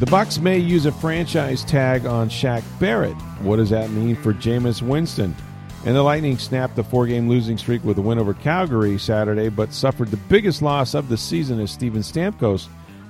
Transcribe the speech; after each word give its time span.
The 0.00 0.06
Bucs 0.06 0.40
may 0.40 0.56
use 0.56 0.86
a 0.86 0.92
franchise 0.92 1.62
tag 1.62 2.06
on 2.06 2.30
Shaq 2.30 2.62
Barrett. 2.80 3.12
What 3.42 3.56
does 3.56 3.68
that 3.68 3.90
mean 3.90 4.16
for 4.16 4.32
Jameis 4.32 4.80
Winston? 4.80 5.36
And 5.84 5.94
the 5.94 6.02
Lightning 6.02 6.38
snapped 6.38 6.74
the 6.74 6.82
four-game 6.82 7.28
losing 7.28 7.58
streak 7.58 7.84
with 7.84 7.98
a 7.98 8.00
win 8.00 8.18
over 8.18 8.32
Calgary 8.32 8.96
Saturday, 8.96 9.50
but 9.50 9.74
suffered 9.74 10.08
the 10.08 10.16
biggest 10.16 10.62
loss 10.62 10.94
of 10.94 11.10
the 11.10 11.18
season 11.18 11.60
as 11.60 11.70
Steven 11.70 12.00
Stamkos 12.00 12.66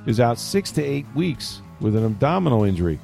is 0.07 0.19
out 0.19 0.37
six 0.37 0.73
to 0.73 0.83
eight 0.83 1.07
weeks 1.15 1.63
with 1.81 1.95
an 1.95 2.05
abdominal 2.05 2.65
injury. 2.65 2.99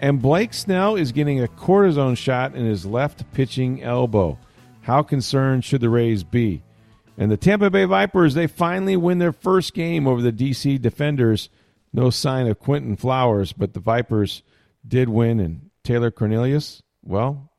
And 0.00 0.22
Blake 0.22 0.54
Snell 0.54 0.94
is 0.94 1.10
getting 1.10 1.42
a 1.42 1.48
cortisone 1.48 2.16
shot 2.16 2.54
in 2.54 2.64
his 2.64 2.86
left 2.86 3.24
pitching 3.32 3.82
elbow. 3.82 4.38
How 4.82 5.02
concerned 5.02 5.64
should 5.64 5.80
the 5.80 5.90
Rays 5.90 6.22
be? 6.22 6.62
And 7.18 7.28
the 7.28 7.36
Tampa 7.36 7.70
Bay 7.70 7.86
Vipers, 7.86 8.34
they 8.34 8.46
finally 8.46 8.96
win 8.96 9.18
their 9.18 9.32
first 9.32 9.74
game 9.74 10.06
over 10.06 10.22
the 10.22 10.30
DC 10.30 10.80
Defenders. 10.80 11.48
No 11.96 12.10
sign 12.10 12.46
of 12.46 12.58
Quentin 12.58 12.94
Flowers, 12.94 13.54
but 13.54 13.72
the 13.72 13.80
Vipers 13.80 14.42
did 14.86 15.08
win. 15.08 15.40
And 15.40 15.70
Taylor 15.82 16.10
Cornelius, 16.10 16.82
well, 17.02 17.50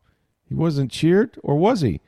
he 0.47 0.53
wasn't 0.53 0.91
cheered, 0.91 1.39
or 1.41 1.57
was 1.57 1.81
he? 1.81 2.01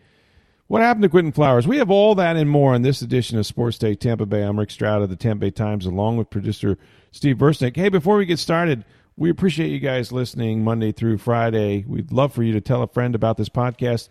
What 0.68 0.84
happened 0.84 1.02
to 1.02 1.10
Quentin 1.10 1.32
Flowers? 1.32 1.68
We 1.68 1.80
have 1.80 1.90
all 1.90 2.14
that 2.14 2.38
and 2.38 2.48
more 2.48 2.76
on 2.76 2.84
this 2.84 3.02
edition 3.02 3.40
of 3.40 3.48
Sports 3.48 3.80
Day 3.80 3.96
Tampa 3.96 4.28
Bay. 4.28 4.44
I'm 4.44 4.60
Rick 4.60 4.70
Stroud 4.70 5.02
of 5.02 5.10
the 5.10 5.16
Tampa 5.16 5.48
Bay 5.48 5.50
Times, 5.50 5.88
along 5.88 6.18
with 6.18 6.30
producer 6.30 6.78
Steve 7.12 7.38
Versnick. 7.38 7.76
Hey, 7.76 7.90
before 7.90 8.18
we 8.18 8.28
get 8.28 8.38
started, 8.38 8.86
we 9.18 9.32
appreciate 9.32 9.72
you 9.72 9.80
guys 9.80 10.12
listening 10.12 10.64
Monday 10.64 10.92
through 10.92 11.18
Friday. 11.18 11.84
We'd 11.88 12.12
love 12.12 12.32
for 12.32 12.44
you 12.44 12.54
to 12.54 12.62
tell 12.62 12.84
a 12.84 12.88
friend 12.88 13.16
about 13.16 13.38
this 13.38 13.50
podcast. 13.50 14.08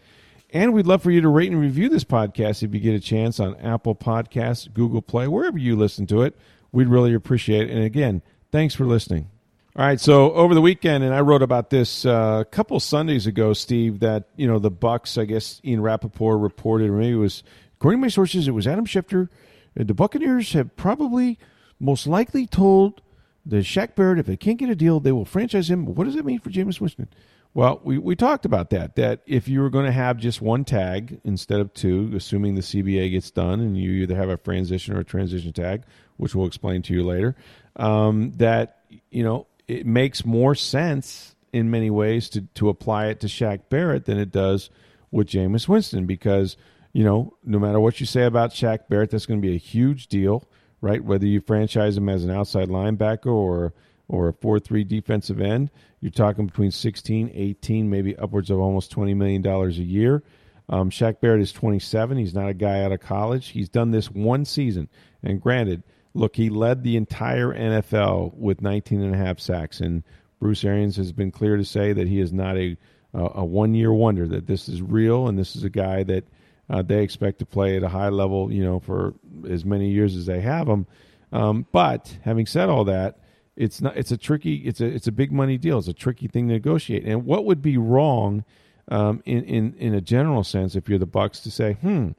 And 0.51 0.73
we'd 0.75 0.89
love 0.89 1.05
for 1.05 1.13
you 1.13 1.21
to 1.21 1.29
rate 1.29 1.53
and 1.53 1.61
review 1.61 1.89
this 1.89 2.05
podcast 2.05 2.65
if 2.65 2.75
you 2.75 2.81
get 2.81 2.95
a 2.95 3.01
chance 3.01 3.39
on 3.39 3.55
Apple 3.61 3.95
Podcasts, 3.95 4.73
Google 4.73 5.03
Play, 5.03 5.29
wherever 5.29 5.59
you 5.59 5.77
listen 5.77 6.05
to 6.09 6.23
it. 6.23 6.37
We'd 6.79 6.87
really 6.87 7.13
appreciate 7.13 7.69
it. 7.69 7.75
And 7.75 7.83
again, 7.83 8.23
thanks 8.53 8.73
for 8.73 8.87
listening. 8.87 9.29
All 9.75 9.85
right, 9.85 9.99
so 9.99 10.33
over 10.35 10.55
the 10.55 10.61
weekend, 10.61 11.03
and 11.03 11.13
I 11.13 11.23
wrote 11.23 11.43
about 11.43 11.71
this 11.71 12.07
uh, 12.07 12.39
a 12.43 12.45
couple 12.45 12.79
Sundays 12.79 13.27
ago, 13.27 13.53
Steve, 13.53 13.99
that, 13.99 14.29
you 14.37 14.47
know, 14.47 14.61
the 14.61 14.71
Bucs, 14.71 15.21
I 15.21 15.25
guess 15.25 15.61
Ian 15.65 15.81
Rapoport 15.81 16.39
reported, 16.39 16.91
or 16.91 16.93
maybe 16.93 17.15
it 17.15 17.17
was, 17.17 17.43
according 17.75 17.99
to 17.99 18.03
my 18.03 18.09
sources, 18.09 18.47
it 18.47 18.53
was 18.53 18.69
Adam 18.69 18.87
Schefter. 18.87 19.29
uh, 19.77 19.83
The 19.83 19.93
Buccaneers 19.93 20.53
have 20.53 20.77
probably 20.77 21.37
most 21.81 22.07
likely 22.07 22.47
told 22.47 23.03
the 23.45 23.57
Shaq 23.57 23.97
Barrett 23.97 24.21
if 24.21 24.27
they 24.27 24.37
can't 24.37 24.57
get 24.57 24.71
a 24.71 24.77
deal, 24.77 25.01
they 25.01 25.11
will 25.11 25.25
franchise 25.25 25.69
him. 25.69 25.85
What 25.85 26.05
does 26.05 26.15
that 26.15 26.25
mean 26.25 26.39
for 26.39 26.51
Jameis 26.51 26.81
Winston? 26.81 27.09
Well, 27.55 27.81
we, 27.83 27.99
we 27.99 28.15
talked 28.15 28.45
about 28.45 28.71
that, 28.71 28.95
that 28.95 29.23
if 29.27 29.49
you 29.49 29.63
were 29.63 29.71
going 29.71 29.87
to 29.87 29.91
have 29.91 30.17
just 30.17 30.41
one 30.41 30.65
tag 30.65 31.21
instead 31.25 31.59
of 31.59 31.75
two, 31.75 32.13
assuming 32.15 32.55
the 32.55 32.61
CBA 32.61 33.11
gets 33.11 33.33
done 33.33 33.59
and 33.59 33.77
you 33.77 33.91
either 33.91 34.15
have 34.15 34.29
a 34.29 34.37
transition 34.37 34.95
or 34.95 35.01
a 35.01 35.05
transition 35.05 35.53
tag, 35.53 35.83
which 36.19 36.35
we'll 36.35 36.47
explain 36.47 36.83
to 36.83 36.93
you 36.93 37.03
later, 37.05 37.35
um, 37.77 38.33
that, 38.37 38.83
you 39.11 39.25
know, 39.25 39.47
it 39.67 39.87
makes 39.87 40.25
more 40.25 40.55
sense 40.55 41.35
in 41.53 41.71
many 41.71 41.91
ways 41.91 42.29
to, 42.31 42.43
to 42.55 42.69
apply 42.69 43.07
it 43.07 43.21
to 43.21 43.27
Shaq 43.27 43.63
Barrett 43.71 44.05
than 44.05 44.19
it 44.19 44.31
does 44.31 44.71
with 45.11 45.29
Jameis 45.29 45.67
Winston 45.67 46.07
because, 46.07 46.57
you 46.93 47.05
know, 47.05 47.35
no 47.45 47.59
matter 47.59 47.81
what 47.81 48.01
you 48.01 48.07
say 48.07 48.25
about 48.25 48.51
Shaq 48.51 48.89
Barrett, 48.89 49.11
that's 49.11 49.27
going 49.27 49.41
to 49.41 49.47
be 49.47 49.55
a 49.55 49.59
huge 49.59 50.09
deal, 50.09 50.47
right? 50.81 51.03
Whether 51.03 51.27
you 51.27 51.41
franchise 51.41 51.97
him 51.97 52.09
as 52.09 52.25
an 52.25 52.31
outside 52.31 52.69
linebacker 52.69 53.33
or 53.33 53.73
or 54.11 54.29
a 54.29 54.33
4-3 54.33 54.89
defensive 54.89 55.39
end, 55.39 55.71
you're 56.01 56.11
talking 56.11 56.47
between 56.47 56.71
16, 56.71 57.31
18, 57.35 57.91
maybe 57.91 58.17
upwards 58.17 58.51
of 58.51 58.59
almost 58.59 58.95
$20 58.95 59.15
million 59.15 59.47
a 59.47 59.69
year. 59.69 60.23
Um, 60.71 60.91
Shaq 60.91 61.21
Barrett 61.21 61.43
is 61.43 61.53
27. 61.53 62.17
He's 62.17 62.35
not 62.35 62.49
a 62.49 62.55
guy 62.55 62.83
out 62.83 62.93
of 62.93 63.01
college. 63.01 63.49
He's 63.49 63.69
done 63.69 63.91
this 63.91 64.11
one 64.11 64.45
season. 64.45 64.89
And 65.23 65.41
granted, 65.41 65.83
look, 66.15 66.37
he 66.37 66.51
led 66.51 66.83
the 66.83 66.97
entire 66.97 67.55
NFL 67.55 68.35
with 68.35 68.61
19 68.63 69.03
and 69.03 69.15
a 69.15 69.19
half 69.19 69.39
sacks. 69.41 69.81
And 69.81 70.03
Bruce 70.41 70.65
Arians 70.65 70.97
has 70.97 71.13
been 71.13 71.31
clear 71.31 71.57
to 71.57 71.65
say 71.65 71.93
that 71.93 72.09
he 72.09 72.21
is 72.21 72.33
not 72.33 72.57
a, 72.57 72.77
a 73.15 73.45
one 73.45 73.75
year 73.75 73.93
wonder, 73.93 74.27
that 74.29 74.47
this 74.47 74.69
is 74.69 74.83
real 74.83 75.29
and 75.29 75.39
this 75.39 75.57
is 75.57 75.65
a 75.65 75.71
guy 75.71 76.03
that 76.05 76.25
uh, 76.71 76.83
they 76.83 77.03
expect 77.03 77.39
to 77.39 77.47
play 77.47 77.77
at 77.77 77.83
a 77.83 77.89
high 77.89 78.11
level, 78.11 78.53
you 78.53 78.63
know, 78.63 78.81
for 78.81 79.15
as 79.49 79.65
many 79.65 79.91
years 79.91 80.15
as 80.15 80.27
they 80.27 80.41
have 80.41 80.69
him. 80.69 80.87
Um, 81.33 81.67
but 81.73 82.17
having 82.23 82.47
said 82.47 82.69
all 82.69 82.85
that, 82.85 83.19
it's 83.57 83.81
not. 83.81 83.97
It's 83.97 84.13
a 84.13 84.17
tricky. 84.17 84.57
It's 84.57 84.81
a. 84.81 84.87
It's 84.87 85.09
a 85.09 85.13
big 85.13 85.33
money 85.33 85.59
deal. 85.59 85.79
It's 85.79 85.89
a 85.89 85.93
tricky 85.93 86.29
thing 86.29 86.47
to 86.47 86.55
negotiate. 86.55 87.05
And 87.05 87.27
what 87.27 87.45
would 87.45 87.61
be 87.61 87.77
wrong, 87.77 88.45
um, 88.89 89.21
in 89.27 89.43
in 89.45 89.75
in 89.75 89.95
a 89.95 90.01
general 90.01 90.45
sense, 90.45 90.77
if 90.77 90.89
you're 90.89 90.99
the 90.99 91.09
Bucs, 91.09 91.43
to 91.43 91.51
say, 91.51 91.73
hmm, 91.75 92.11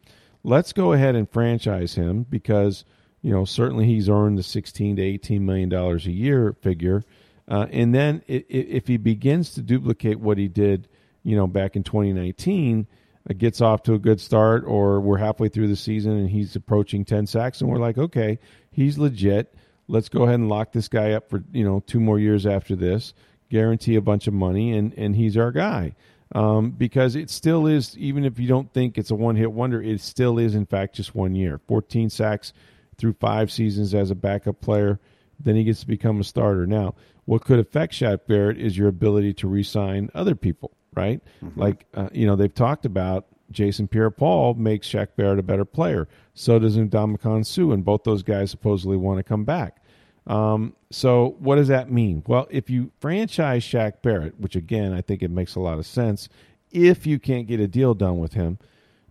let's 0.44 0.74
go 0.74 0.92
ahead 0.92 1.16
and 1.16 1.30
franchise 1.30 1.96
him 1.96 2.26
because 2.30 2.84
you 3.22 3.32
know 3.32 3.46
certainly 3.46 3.86
he's 3.86 4.10
earned 4.10 4.38
the 4.38 4.44
16 4.44 4.98
to 4.98 5.02
18 5.02 5.46
million 5.46 5.70
dollars 5.70 6.06
a 6.06 6.12
year 6.12 6.56
figure, 6.62 7.04
uh, 7.48 7.68
and 7.72 7.94
then 7.94 8.22
it, 8.28 8.46
it, 8.50 8.68
if 8.70 8.88
he 8.88 8.98
begins 8.98 9.54
to 9.54 9.62
duplicate 9.62 10.20
what 10.20 10.38
he 10.38 10.48
did, 10.48 10.88
you 11.24 11.36
know, 11.36 11.48
back 11.48 11.76
in 11.76 11.84
2019. 11.84 12.88
uh, 13.30 13.34
Gets 13.38 13.62
off 13.62 13.84
to 13.84 13.94
a 13.94 14.00
good 14.00 14.20
start, 14.22 14.64
or 14.66 15.00
we're 15.00 15.18
halfway 15.18 15.50
through 15.50 15.68
the 15.68 15.76
season 15.76 16.14
and 16.14 16.30
he's 16.30 16.56
approaching 16.56 17.06
10 17.06 17.28
sacks, 17.28 17.62
and 17.62 17.70
we're 17.70 17.78
like, 17.78 17.98
okay, 17.98 18.40
he's 18.72 18.98
legit. 18.98 19.54
Let's 19.88 20.10
go 20.10 20.24
ahead 20.24 20.36
and 20.36 20.50
lock 20.50 20.72
this 20.72 20.88
guy 20.88 21.12
up 21.14 21.30
for 21.30 21.44
you 21.52 21.64
know 21.64 21.82
two 21.86 22.00
more 22.00 22.20
years 22.20 22.46
after 22.46 22.76
this 22.76 23.14
guarantee 23.50 23.96
a 23.96 24.02
bunch 24.02 24.28
of 24.28 24.34
money 24.34 24.78
and 24.78 24.94
and 24.98 25.16
he's 25.16 25.36
our 25.38 25.52
guy. 25.52 25.96
Um, 26.36 26.70
because 26.70 27.16
it 27.16 27.32
still 27.32 27.66
is 27.66 27.98
even 27.98 28.24
if 28.24 28.38
you 28.38 28.48
don't 28.48 28.72
think 28.72 29.00
it's 29.00 29.10
a 29.10 29.16
one 29.16 29.36
hit 29.36 29.52
wonder 29.52 29.82
it 29.82 30.00
still 30.00 30.38
is 30.38 30.54
in 30.54 30.68
fact 30.68 30.96
just 30.96 31.16
one 31.16 31.34
year. 31.36 31.60
14 31.68 32.12
sacks 32.12 32.54
through 33.00 33.14
five 33.14 33.52
seasons 33.52 33.94
as 33.94 34.12
a 34.12 34.16
backup 34.16 34.62
player 34.62 35.00
then 35.40 35.56
he 35.56 35.64
gets 35.64 35.80
to 35.80 35.88
become 35.88 36.20
a 36.20 36.24
starter 36.24 36.68
now 36.68 36.94
what 37.26 37.44
could 37.44 37.60
affect 37.60 37.94
Shaq 37.94 38.22
Barrett 38.28 38.58
is 38.58 38.78
your 38.78 38.88
ability 38.88 39.34
to 39.36 39.48
re-sign 39.48 40.10
other 40.14 40.36
people 40.36 40.72
right 40.96 41.22
like 41.56 41.86
uh, 41.94 42.10
you 42.12 42.26
know 42.26 42.36
they've 42.36 42.54
talked 42.54 42.86
about 42.86 43.26
Jason 43.52 43.88
Pierre-Paul 43.88 44.56
makes 44.56 44.88
Shaq 44.88 45.10
Barrett 45.16 45.40
a 45.40 45.44
better 45.44 45.66
player. 45.66 46.08
So 46.34 46.60
does 46.60 46.78
Ndamukong 46.78 47.46
Suh, 47.46 47.72
and 47.72 47.84
both 47.84 48.04
those 48.04 48.24
guys 48.24 48.52
supposedly 48.52 48.98
want 48.98 49.18
to 49.18 49.24
come 49.24 49.44
back. 49.44 49.82
Um, 50.28 50.76
so 50.92 51.36
what 51.40 51.56
does 51.56 51.70
that 51.70 51.92
mean? 51.92 52.24
Well, 52.28 52.48
if 52.52 52.70
you 52.70 52.92
franchise 53.00 53.64
Shaq 53.64 54.02
Barrett, 54.02 54.40
which 54.40 54.56
again 54.56 54.94
I 54.94 55.02
think 55.02 55.24
it 55.24 55.32
makes 55.32 55.56
a 55.56 55.60
lot 55.60 55.80
of 55.80 55.86
sense, 55.86 56.30
if 56.72 57.08
you 57.08 57.18
can't 57.20 57.48
get 57.48 57.60
a 57.60 57.68
deal 57.68 57.96
done 57.96 58.20
with 58.20 58.34
him, 58.34 58.60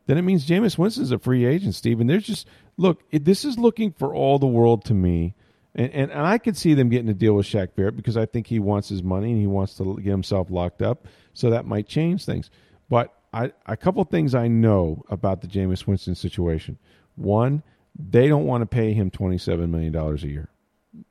then 0.07 0.17
it 0.17 0.23
means 0.23 0.47
Jameis 0.47 0.79
Winston's 0.79 1.11
a 1.11 1.19
free 1.19 1.45
agent, 1.45 1.75
Steve. 1.75 2.01
And 2.01 2.09
there's 2.09 2.27
just 2.27 2.47
look, 2.79 3.03
it, 3.11 3.27
this 3.27 3.45
is 3.45 3.59
looking 3.59 3.93
for 3.93 4.15
all 4.15 4.39
the 4.39 4.47
world 4.47 4.85
to 4.87 4.95
me. 4.95 5.35
And, 5.75 5.93
and, 5.93 6.11
and 6.11 6.27
I 6.27 6.39
could 6.39 6.57
see 6.57 6.73
them 6.73 6.89
getting 6.89 7.11
a 7.11 7.15
deal 7.15 7.35
with 7.35 7.45
Shaq 7.45 7.75
Barrett 7.75 7.97
because 7.97 8.17
I 8.17 8.25
think 8.25 8.47
he 8.47 8.59
wants 8.59 8.89
his 8.89 9.03
money 9.03 9.33
and 9.33 9.41
he 9.41 9.47
wants 9.47 9.75
to 9.75 9.97
get 9.97 10.11
himself 10.11 10.51
locked 10.51 10.81
up. 10.81 11.07
So 11.35 11.51
that 11.51 11.67
might 11.67 11.87
change 11.87 12.25
things. 12.25 12.51
But 12.89 13.13
I, 13.35 13.53
a 13.67 13.77
couple 13.77 14.03
things 14.05 14.35
I 14.35 14.49
know 14.49 15.05
about 15.11 15.43
the 15.43 15.49
Jameis 15.49 15.87
Winston 15.87 16.15
situation. 16.15 16.79
One, 17.17 17.63
they 17.99 18.29
don't 18.29 18.47
want 18.47 18.63
to 18.63 18.67
pay 18.67 18.95
him 18.95 19.11
$27 19.11 19.69
million 19.69 19.95
a 19.95 20.15
year. 20.27 20.49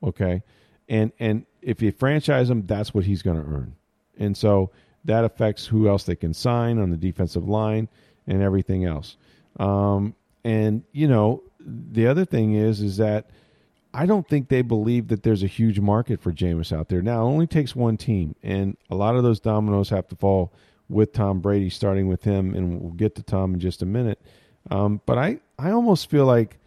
Okay. 0.01 0.41
And, 0.89 1.11
and 1.19 1.45
if 1.61 1.81
you 1.81 1.91
franchise 1.91 2.49
him, 2.49 2.65
that's 2.65 2.93
what 2.93 3.03
he's 3.03 3.21
going 3.21 3.37
to 3.37 3.47
earn. 3.47 3.75
And 4.17 4.35
so 4.35 4.71
that 5.05 5.25
affects 5.25 5.65
who 5.65 5.87
else 5.87 6.03
they 6.03 6.15
can 6.15 6.33
sign 6.33 6.79
on 6.79 6.89
the 6.89 6.97
defensive 6.97 7.47
line 7.47 7.89
and 8.25 8.41
everything 8.41 8.85
else. 8.85 9.17
Um, 9.59 10.15
and, 10.43 10.83
you 10.91 11.07
know, 11.07 11.43
the 11.67 12.07
other 12.07 12.25
thing 12.25 12.55
is, 12.55 12.81
is 12.81 12.97
that 12.97 13.29
I 13.93 14.05
don't 14.05 14.27
think 14.27 14.49
they 14.49 14.61
believe 14.61 15.07
that 15.09 15.23
there's 15.23 15.43
a 15.43 15.47
huge 15.47 15.79
market 15.79 16.21
for 16.21 16.31
Jameis 16.31 16.75
out 16.75 16.89
there. 16.89 17.01
Now, 17.01 17.21
it 17.21 17.29
only 17.29 17.47
takes 17.47 17.75
one 17.75 17.97
team, 17.97 18.35
and 18.43 18.77
a 18.89 18.95
lot 18.95 19.15
of 19.15 19.23
those 19.23 19.39
dominoes 19.39 19.89
have 19.89 20.07
to 20.09 20.15
fall 20.15 20.53
with 20.89 21.13
Tom 21.13 21.39
Brady, 21.39 21.69
starting 21.69 22.07
with 22.07 22.23
him, 22.23 22.53
and 22.53 22.79
we'll 22.79 22.91
get 22.91 23.15
to 23.15 23.23
Tom 23.23 23.53
in 23.53 23.59
just 23.59 23.81
a 23.81 23.85
minute. 23.85 24.21
Um, 24.69 25.01
but 25.05 25.17
I, 25.17 25.39
I 25.57 25.71
almost 25.71 26.09
feel 26.09 26.25
like 26.25 26.57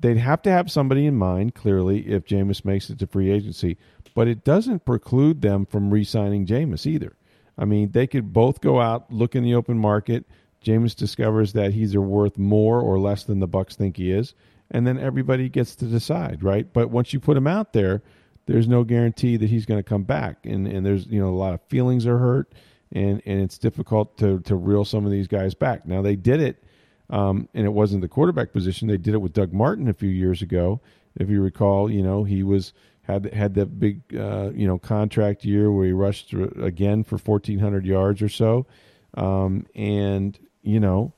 they'd 0.00 0.16
have 0.18 0.42
to 0.42 0.50
have 0.50 0.70
somebody 0.70 1.06
in 1.06 1.16
mind, 1.16 1.54
clearly, 1.54 2.06
if 2.06 2.24
Jameis 2.24 2.64
makes 2.64 2.88
it 2.90 2.98
to 3.00 3.06
free 3.06 3.30
agency. 3.30 3.76
But 4.14 4.28
it 4.28 4.44
doesn't 4.44 4.84
preclude 4.84 5.42
them 5.42 5.66
from 5.66 5.90
re 5.90 6.04
signing 6.04 6.46
Jameis 6.46 6.86
either. 6.86 7.16
I 7.58 7.64
mean, 7.64 7.90
they 7.92 8.06
could 8.06 8.32
both 8.32 8.60
go 8.60 8.80
out, 8.80 9.10
look 9.12 9.34
in 9.34 9.42
the 9.42 9.54
open 9.54 9.78
market. 9.78 10.24
Jameis 10.66 10.96
discovers 10.96 11.52
that 11.52 11.72
he's 11.72 11.96
worth 11.96 12.36
more 12.36 12.80
or 12.80 12.98
less 12.98 13.22
than 13.22 13.38
the 13.38 13.48
Bucs 13.48 13.74
think 13.74 13.96
he 13.96 14.10
is, 14.10 14.34
and 14.70 14.86
then 14.86 14.98
everybody 14.98 15.48
gets 15.48 15.76
to 15.76 15.84
decide, 15.84 16.42
right? 16.42 16.70
But 16.72 16.90
once 16.90 17.12
you 17.12 17.20
put 17.20 17.36
him 17.36 17.46
out 17.46 17.72
there, 17.72 18.02
there's 18.46 18.66
no 18.66 18.82
guarantee 18.82 19.36
that 19.36 19.48
he's 19.48 19.64
going 19.64 19.78
to 19.78 19.88
come 19.88 20.02
back, 20.02 20.44
and 20.44 20.66
and 20.66 20.84
there's 20.84 21.06
you 21.06 21.20
know 21.20 21.28
a 21.28 21.36
lot 21.36 21.54
of 21.54 21.60
feelings 21.68 22.06
are 22.06 22.18
hurt, 22.18 22.52
and 22.92 23.22
and 23.24 23.40
it's 23.40 23.58
difficult 23.58 24.18
to 24.18 24.40
to 24.40 24.56
reel 24.56 24.84
some 24.84 25.04
of 25.04 25.12
these 25.12 25.28
guys 25.28 25.54
back. 25.54 25.86
Now 25.86 26.02
they 26.02 26.16
did 26.16 26.40
it, 26.40 26.64
um, 27.10 27.48
and 27.54 27.64
it 27.64 27.72
wasn't 27.72 28.02
the 28.02 28.08
quarterback 28.08 28.52
position. 28.52 28.88
They 28.88 28.98
did 28.98 29.14
it 29.14 29.20
with 29.20 29.32
Doug 29.32 29.52
Martin 29.52 29.88
a 29.88 29.94
few 29.94 30.10
years 30.10 30.42
ago, 30.42 30.80
if 31.14 31.30
you 31.30 31.40
recall. 31.40 31.88
You 31.88 32.02
know 32.02 32.24
he 32.24 32.42
was 32.42 32.72
had 33.02 33.32
had 33.32 33.54
that 33.54 33.78
big 33.78 34.02
uh, 34.16 34.50
you 34.52 34.66
know 34.66 34.78
contract 34.78 35.44
year 35.44 35.70
where 35.70 35.86
he 35.86 35.92
rushed 35.92 36.32
again 36.32 37.04
for 37.04 37.18
1400 37.18 37.86
yards 37.86 38.20
or 38.20 38.28
so 38.28 38.66
um, 39.16 39.66
and 39.74 40.38
you 40.66 40.80
know 40.80 41.12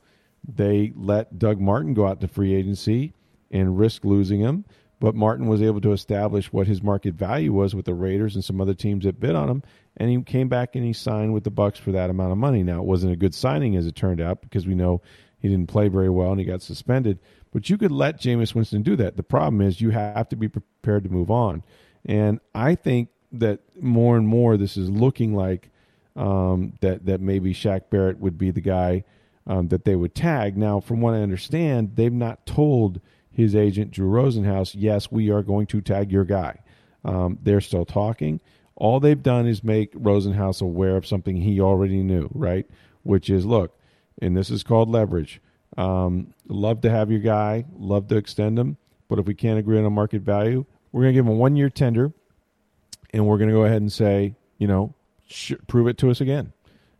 they 0.47 0.93
let 0.95 1.37
Doug 1.37 1.59
Martin 1.59 1.93
go 1.93 2.07
out 2.07 2.21
to 2.21 2.27
free 2.27 2.53
agency 2.53 3.13
and 3.51 3.77
risk 3.77 4.05
losing 4.05 4.39
him 4.39 4.65
but 5.01 5.15
Martin 5.15 5.47
was 5.47 5.61
able 5.61 5.79
to 5.79 5.93
establish 5.93 6.51
what 6.51 6.67
his 6.67 6.83
market 6.83 7.13
value 7.13 7.53
was 7.53 7.73
with 7.73 7.85
the 7.85 7.93
Raiders 7.93 8.35
and 8.35 8.43
some 8.43 8.59
other 8.59 8.73
teams 8.73 9.05
that 9.05 9.19
bid 9.19 9.35
on 9.35 9.49
him 9.49 9.63
and 9.97 10.09
he 10.09 10.21
came 10.21 10.47
back 10.47 10.75
and 10.75 10.85
he 10.85 10.93
signed 10.93 11.33
with 11.33 11.43
the 11.43 11.51
Bucs 11.51 11.77
for 11.77 11.91
that 11.91 12.09
amount 12.09 12.31
of 12.31 12.37
money 12.37 12.63
now 12.63 12.79
it 12.79 12.85
wasn't 12.85 13.13
a 13.13 13.17
good 13.17 13.35
signing 13.35 13.75
as 13.75 13.85
it 13.85 13.95
turned 13.95 14.21
out 14.21 14.41
because 14.41 14.67
we 14.67 14.75
know 14.75 15.01
he 15.39 15.47
didn't 15.47 15.67
play 15.67 15.87
very 15.87 16.09
well 16.09 16.31
and 16.31 16.39
he 16.39 16.45
got 16.45 16.61
suspended 16.61 17.19
but 17.51 17.69
you 17.69 17.77
could 17.77 17.91
let 17.91 18.19
Jameis 18.19 18.53
Winston 18.53 18.83
do 18.83 18.95
that. 18.97 19.17
The 19.17 19.23
problem 19.23 19.61
is 19.61 19.81
you 19.81 19.89
have 19.89 20.29
to 20.29 20.35
be 20.35 20.47
prepared 20.47 21.03
to 21.03 21.09
move 21.09 21.31
on. 21.31 21.63
And 22.05 22.39
I 22.53 22.75
think 22.75 23.09
that 23.31 23.61
more 23.79 24.17
and 24.17 24.27
more 24.27 24.57
this 24.57 24.77
is 24.77 24.89
looking 24.89 25.35
like 25.35 25.69
um, 26.15 26.73
that 26.81 27.05
that 27.05 27.21
maybe 27.21 27.53
Shaq 27.53 27.89
Barrett 27.89 28.19
would 28.19 28.37
be 28.37 28.51
the 28.51 28.61
guy 28.61 29.03
um, 29.49 29.67
that 29.69 29.83
they 29.83 29.95
would 29.95 30.15
tag. 30.15 30.55
Now, 30.55 30.79
from 30.79 31.01
what 31.01 31.15
I 31.15 31.21
understand, 31.21 31.95
they've 31.95 32.13
not 32.13 32.45
told 32.45 33.01
his 33.31 33.55
agent 33.55 33.91
Drew 33.91 34.09
Rosenhaus, 34.09 34.75
yes, 34.77 35.11
we 35.11 35.31
are 35.31 35.41
going 35.41 35.65
to 35.67 35.81
tag 35.81 36.11
your 36.11 36.23
guy. 36.23 36.59
Um, 37.03 37.39
they're 37.41 37.59
still 37.59 37.85
talking. 37.85 38.39
All 38.75 38.99
they've 38.99 39.21
done 39.21 39.47
is 39.47 39.63
make 39.63 39.93
Rosenhaus 39.93 40.61
aware 40.61 40.95
of 40.95 41.07
something 41.07 41.37
he 41.37 41.59
already 41.59 42.03
knew, 42.03 42.29
right? 42.31 42.69
Which 43.03 43.29
is, 43.29 43.45
look, 43.45 43.77
and 44.21 44.37
this 44.37 44.51
is 44.51 44.63
called 44.63 44.89
leverage. 44.89 45.41
Um, 45.77 46.33
love 46.47 46.81
to 46.81 46.89
have 46.89 47.09
your 47.09 47.19
guy, 47.19 47.65
love 47.75 48.07
to 48.09 48.17
extend 48.17 48.59
him, 48.59 48.77
but 49.07 49.17
if 49.17 49.25
we 49.25 49.33
can't 49.33 49.59
agree 49.59 49.79
on 49.79 49.85
a 49.85 49.89
market 49.89 50.21
value, 50.21 50.65
we're 50.91 51.01
going 51.03 51.13
to 51.13 51.17
give 51.17 51.25
him 51.25 51.31
a 51.33 51.35
one 51.35 51.55
year 51.55 51.69
tender, 51.69 52.13
and 53.11 53.25
we're 53.25 53.37
going 53.37 53.49
to 53.49 53.55
go 53.55 53.63
ahead 53.63 53.81
and 53.81 53.91
say, 53.91 54.35
you 54.57 54.67
know, 54.67 54.93
sh- 55.27 55.53
prove 55.67 55.87
it 55.87 55.97
to 55.99 56.11
us 56.11 56.21
again. 56.21 56.53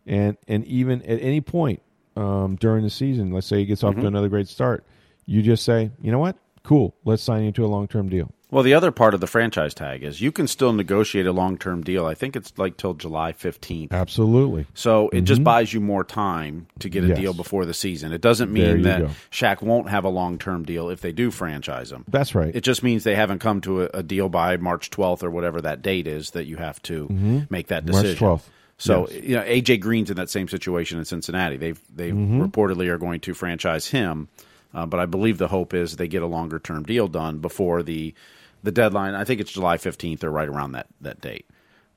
And 0.06 0.36
and 0.48 0.64
even 0.64 1.02
at 1.02 1.20
any 1.20 1.40
point 1.40 1.82
um, 2.16 2.56
during 2.56 2.82
the 2.84 2.90
season, 2.90 3.32
let's 3.32 3.46
say 3.46 3.58
he 3.58 3.66
gets 3.66 3.84
off 3.84 3.92
mm-hmm. 3.92 4.02
to 4.02 4.06
another 4.06 4.28
great 4.28 4.48
start, 4.48 4.84
you 5.26 5.42
just 5.42 5.64
say, 5.64 5.90
you 6.00 6.10
know 6.10 6.18
what, 6.18 6.36
cool, 6.62 6.94
let's 7.04 7.22
sign 7.22 7.44
you 7.44 7.52
to 7.52 7.64
a 7.64 7.68
long 7.68 7.88
term 7.88 8.08
deal. 8.08 8.32
Well, 8.50 8.64
the 8.64 8.74
other 8.74 8.90
part 8.90 9.14
of 9.14 9.20
the 9.20 9.28
franchise 9.28 9.74
tag 9.74 10.02
is 10.02 10.20
you 10.20 10.32
can 10.32 10.48
still 10.48 10.72
negotiate 10.72 11.26
a 11.26 11.32
long 11.32 11.56
term 11.56 11.82
deal. 11.82 12.06
I 12.06 12.14
think 12.14 12.34
it's 12.34 12.52
like 12.58 12.76
till 12.76 12.94
July 12.94 13.32
15th. 13.32 13.92
Absolutely. 13.92 14.66
So 14.74 15.08
it 15.08 15.18
mm-hmm. 15.18 15.24
just 15.24 15.44
buys 15.44 15.72
you 15.72 15.80
more 15.80 16.02
time 16.02 16.66
to 16.80 16.88
get 16.88 17.04
a 17.04 17.08
yes. 17.08 17.18
deal 17.18 17.32
before 17.32 17.64
the 17.64 17.74
season. 17.74 18.12
It 18.12 18.20
doesn't 18.20 18.52
mean 18.52 18.82
that 18.82 19.00
go. 19.00 19.10
Shaq 19.30 19.62
won't 19.62 19.88
have 19.88 20.04
a 20.04 20.08
long 20.08 20.38
term 20.38 20.64
deal 20.64 20.90
if 20.90 21.00
they 21.00 21.12
do 21.12 21.30
franchise 21.30 21.92
him. 21.92 22.04
That's 22.08 22.34
right. 22.34 22.54
It 22.54 22.62
just 22.62 22.82
means 22.82 23.04
they 23.04 23.14
haven't 23.14 23.38
come 23.38 23.60
to 23.62 23.82
a, 23.82 23.90
a 23.94 24.02
deal 24.02 24.28
by 24.28 24.56
March 24.56 24.90
12th 24.90 25.22
or 25.22 25.30
whatever 25.30 25.60
that 25.60 25.82
date 25.82 26.08
is 26.08 26.32
that 26.32 26.46
you 26.46 26.56
have 26.56 26.82
to 26.82 27.06
mm-hmm. 27.06 27.40
make 27.50 27.68
that 27.68 27.86
decision. 27.86 28.26
March 28.26 28.40
12th. 28.40 28.48
So 28.80 29.06
yes. 29.10 29.22
you 29.22 29.36
know, 29.36 29.42
AJ 29.42 29.80
Green's 29.80 30.10
in 30.10 30.16
that 30.16 30.30
same 30.30 30.48
situation 30.48 30.98
in 30.98 31.04
Cincinnati. 31.04 31.58
They've 31.58 31.80
they 31.94 32.10
mm-hmm. 32.10 32.42
reportedly 32.42 32.88
are 32.88 32.96
going 32.96 33.20
to 33.20 33.34
franchise 33.34 33.86
him, 33.86 34.28
uh, 34.72 34.86
but 34.86 34.98
I 34.98 35.04
believe 35.04 35.36
the 35.36 35.48
hope 35.48 35.74
is 35.74 35.96
they 35.96 36.08
get 36.08 36.22
a 36.22 36.26
longer 36.26 36.58
term 36.58 36.84
deal 36.84 37.06
done 37.06 37.38
before 37.38 37.82
the 37.82 38.14
the 38.62 38.72
deadline. 38.72 39.14
I 39.14 39.24
think 39.24 39.42
it's 39.42 39.52
July 39.52 39.76
15th 39.76 40.24
or 40.24 40.30
right 40.30 40.48
around 40.48 40.72
that, 40.72 40.86
that 41.02 41.20
date. 41.20 41.46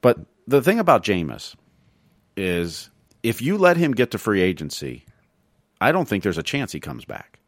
But 0.01 0.19
the 0.45 0.61
thing 0.61 0.79
about 0.79 1.03
Jameis 1.03 1.55
is 2.35 2.89
if 3.21 3.41
you 3.41 3.57
let 3.57 3.77
him 3.77 3.93
get 3.93 4.11
to 4.11 4.17
free 4.17 4.41
agency, 4.41 5.05
I 5.79 5.93
don't 5.93 6.07
think 6.07 6.23
there's 6.23 6.37
a 6.37 6.43
chance 6.43 6.73
he 6.73 6.81
comes 6.81 7.05
back. 7.05 7.39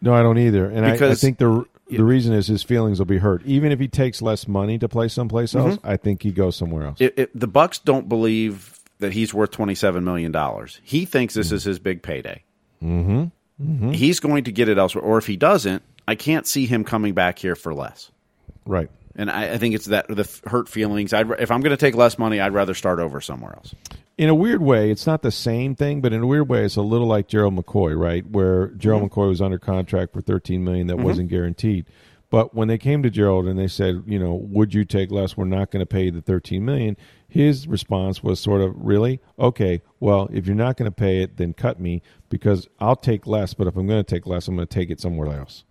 No, 0.00 0.14
I 0.14 0.22
don't 0.22 0.38
either. 0.38 0.66
And 0.66 0.84
because, 0.92 1.10
I, 1.10 1.12
I 1.12 1.14
think 1.16 1.38
the 1.38 1.64
the 1.90 2.04
reason 2.04 2.32
is 2.32 2.46
his 2.46 2.62
feelings 2.62 2.98
will 2.98 3.06
be 3.06 3.18
hurt. 3.18 3.42
Even 3.44 3.72
if 3.72 3.80
he 3.80 3.88
takes 3.88 4.22
less 4.22 4.48
money 4.48 4.78
to 4.78 4.88
play 4.88 5.08
someplace 5.08 5.54
else, 5.54 5.76
mm-hmm. 5.76 5.86
I 5.86 5.96
think 5.96 6.22
he 6.22 6.30
goes 6.30 6.56
somewhere 6.56 6.86
else. 6.86 7.00
It, 7.00 7.14
it, 7.18 7.38
the 7.38 7.48
Bucs 7.48 7.82
don't 7.82 8.08
believe 8.08 8.78
that 8.98 9.12
he's 9.12 9.32
worth 9.32 9.50
twenty 9.50 9.74
seven 9.74 10.04
million 10.04 10.32
dollars. 10.32 10.80
He 10.82 11.04
thinks 11.04 11.34
this 11.34 11.48
mm-hmm. 11.48 11.56
is 11.56 11.64
his 11.64 11.78
big 11.78 12.02
payday. 12.02 12.44
Mm-hmm. 12.82 13.24
mm-hmm. 13.62 13.90
He's 13.92 14.20
going 14.20 14.44
to 14.44 14.52
get 14.52 14.68
it 14.68 14.78
elsewhere, 14.78 15.04
or 15.04 15.18
if 15.18 15.26
he 15.26 15.36
doesn't, 15.36 15.82
I 16.06 16.14
can't 16.14 16.46
see 16.46 16.66
him 16.66 16.84
coming 16.84 17.14
back 17.14 17.38
here 17.38 17.54
for 17.54 17.74
less. 17.74 18.10
Right. 18.64 18.90
And 19.16 19.30
I, 19.30 19.54
I 19.54 19.58
think 19.58 19.74
it's 19.74 19.86
that 19.86 20.08
the 20.08 20.28
hurt 20.46 20.68
feelings. 20.68 21.12
I'd, 21.12 21.30
if 21.32 21.50
I'm 21.50 21.60
going 21.60 21.70
to 21.70 21.76
take 21.76 21.94
less 21.94 22.18
money, 22.18 22.40
I'd 22.40 22.52
rather 22.52 22.74
start 22.74 23.00
over 23.00 23.20
somewhere 23.20 23.54
else. 23.56 23.74
In 24.16 24.28
a 24.28 24.34
weird 24.34 24.62
way, 24.62 24.90
it's 24.90 25.06
not 25.06 25.22
the 25.22 25.30
same 25.30 25.74
thing, 25.74 26.00
but 26.00 26.12
in 26.12 26.22
a 26.22 26.26
weird 26.26 26.48
way, 26.48 26.64
it's 26.64 26.76
a 26.76 26.82
little 26.82 27.06
like 27.06 27.26
Gerald 27.26 27.56
McCoy, 27.56 27.98
right? 27.98 28.24
Where 28.26 28.68
Gerald 28.68 29.02
mm-hmm. 29.02 29.20
McCoy 29.20 29.28
was 29.28 29.40
under 29.40 29.58
contract 29.58 30.12
for 30.12 30.20
13 30.20 30.62
million 30.62 30.86
that 30.88 30.96
mm-hmm. 30.96 31.06
wasn't 31.06 31.30
guaranteed. 31.30 31.86
But 32.30 32.54
when 32.54 32.68
they 32.68 32.78
came 32.78 33.02
to 33.02 33.10
Gerald 33.10 33.46
and 33.46 33.58
they 33.58 33.66
said, 33.66 34.04
you 34.06 34.18
know, 34.18 34.34
would 34.34 34.72
you 34.72 34.84
take 34.84 35.10
less? 35.10 35.36
We're 35.36 35.46
not 35.46 35.72
going 35.72 35.80
to 35.80 35.86
pay 35.86 36.10
the 36.10 36.22
13 36.22 36.64
million. 36.64 36.96
His 37.28 37.66
response 37.66 38.22
was 38.22 38.38
sort 38.38 38.60
of, 38.60 38.72
really? 38.76 39.20
Okay, 39.38 39.82
well, 39.98 40.28
if 40.32 40.46
you're 40.46 40.54
not 40.54 40.76
going 40.76 40.90
to 40.90 40.94
pay 40.94 41.22
it, 41.22 41.38
then 41.38 41.54
cut 41.54 41.80
me 41.80 42.02
because 42.28 42.68
I'll 42.78 42.94
take 42.94 43.26
less. 43.26 43.52
But 43.52 43.66
if 43.66 43.76
I'm 43.76 43.88
going 43.88 44.04
to 44.04 44.14
take 44.14 44.26
less, 44.26 44.46
I'm 44.46 44.54
going 44.54 44.68
to 44.68 44.72
take 44.74 44.90
it 44.90 45.00
somewhere 45.00 45.36
else. 45.36 45.64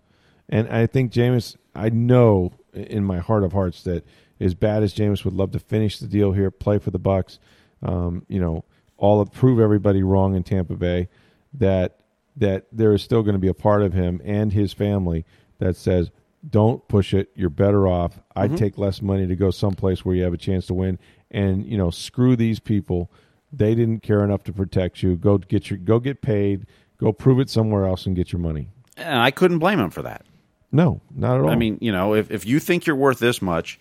And 0.50 0.68
I 0.68 0.86
think 0.86 1.12
Jameis, 1.12 1.56
I 1.74 1.88
know 1.88 2.52
in 2.72 3.04
my 3.04 3.18
heart 3.18 3.44
of 3.44 3.52
hearts 3.52 3.82
that 3.84 4.04
as 4.40 4.54
bad 4.54 4.82
as 4.82 4.92
James 4.92 5.24
would 5.24 5.34
love 5.34 5.50
to 5.52 5.58
finish 5.58 5.98
the 5.98 6.06
deal 6.06 6.32
here, 6.32 6.50
play 6.50 6.78
for 6.78 6.90
the 6.90 6.98
Bucs, 6.98 7.38
um, 7.82 8.24
you 8.28 8.40
know, 8.40 8.64
all 8.96 9.20
of, 9.20 9.32
prove 9.32 9.60
everybody 9.60 10.02
wrong 10.02 10.34
in 10.34 10.42
Tampa 10.42 10.74
Bay, 10.74 11.08
that 11.54 11.96
that 12.36 12.66
there 12.72 12.94
is 12.94 13.02
still 13.02 13.22
going 13.22 13.34
to 13.34 13.40
be 13.40 13.48
a 13.48 13.54
part 13.54 13.82
of 13.82 13.92
him 13.92 14.20
and 14.24 14.52
his 14.52 14.72
family 14.72 15.24
that 15.58 15.76
says, 15.76 16.10
"Don't 16.48 16.86
push 16.88 17.12
it. 17.12 17.30
You're 17.34 17.50
better 17.50 17.88
off. 17.88 18.16
Mm-hmm. 18.16 18.38
I'd 18.38 18.56
take 18.56 18.78
less 18.78 19.02
money 19.02 19.26
to 19.26 19.36
go 19.36 19.50
someplace 19.50 20.04
where 20.04 20.14
you 20.14 20.22
have 20.22 20.34
a 20.34 20.38
chance 20.38 20.66
to 20.66 20.74
win." 20.74 20.98
And 21.30 21.66
you 21.66 21.76
know, 21.76 21.90
screw 21.90 22.36
these 22.36 22.60
people. 22.60 23.10
They 23.52 23.74
didn't 23.74 24.02
care 24.02 24.22
enough 24.22 24.44
to 24.44 24.52
protect 24.52 25.02
you. 25.02 25.16
Go 25.16 25.38
get 25.38 25.70
your 25.70 25.78
go 25.78 25.98
get 25.98 26.22
paid. 26.22 26.66
Go 26.98 27.12
prove 27.12 27.40
it 27.40 27.50
somewhere 27.50 27.86
else 27.86 28.06
and 28.06 28.14
get 28.14 28.32
your 28.32 28.40
money. 28.40 28.68
And 28.96 29.18
I 29.18 29.30
couldn't 29.30 29.58
blame 29.58 29.80
him 29.80 29.90
for 29.90 30.02
that. 30.02 30.26
No, 30.72 31.00
not 31.14 31.38
at 31.38 31.44
all. 31.44 31.50
I 31.50 31.56
mean, 31.56 31.78
you 31.80 31.92
know, 31.92 32.14
if, 32.14 32.30
if 32.30 32.46
you 32.46 32.60
think 32.60 32.86
you're 32.86 32.96
worth 32.96 33.18
this 33.18 33.42
much 33.42 33.80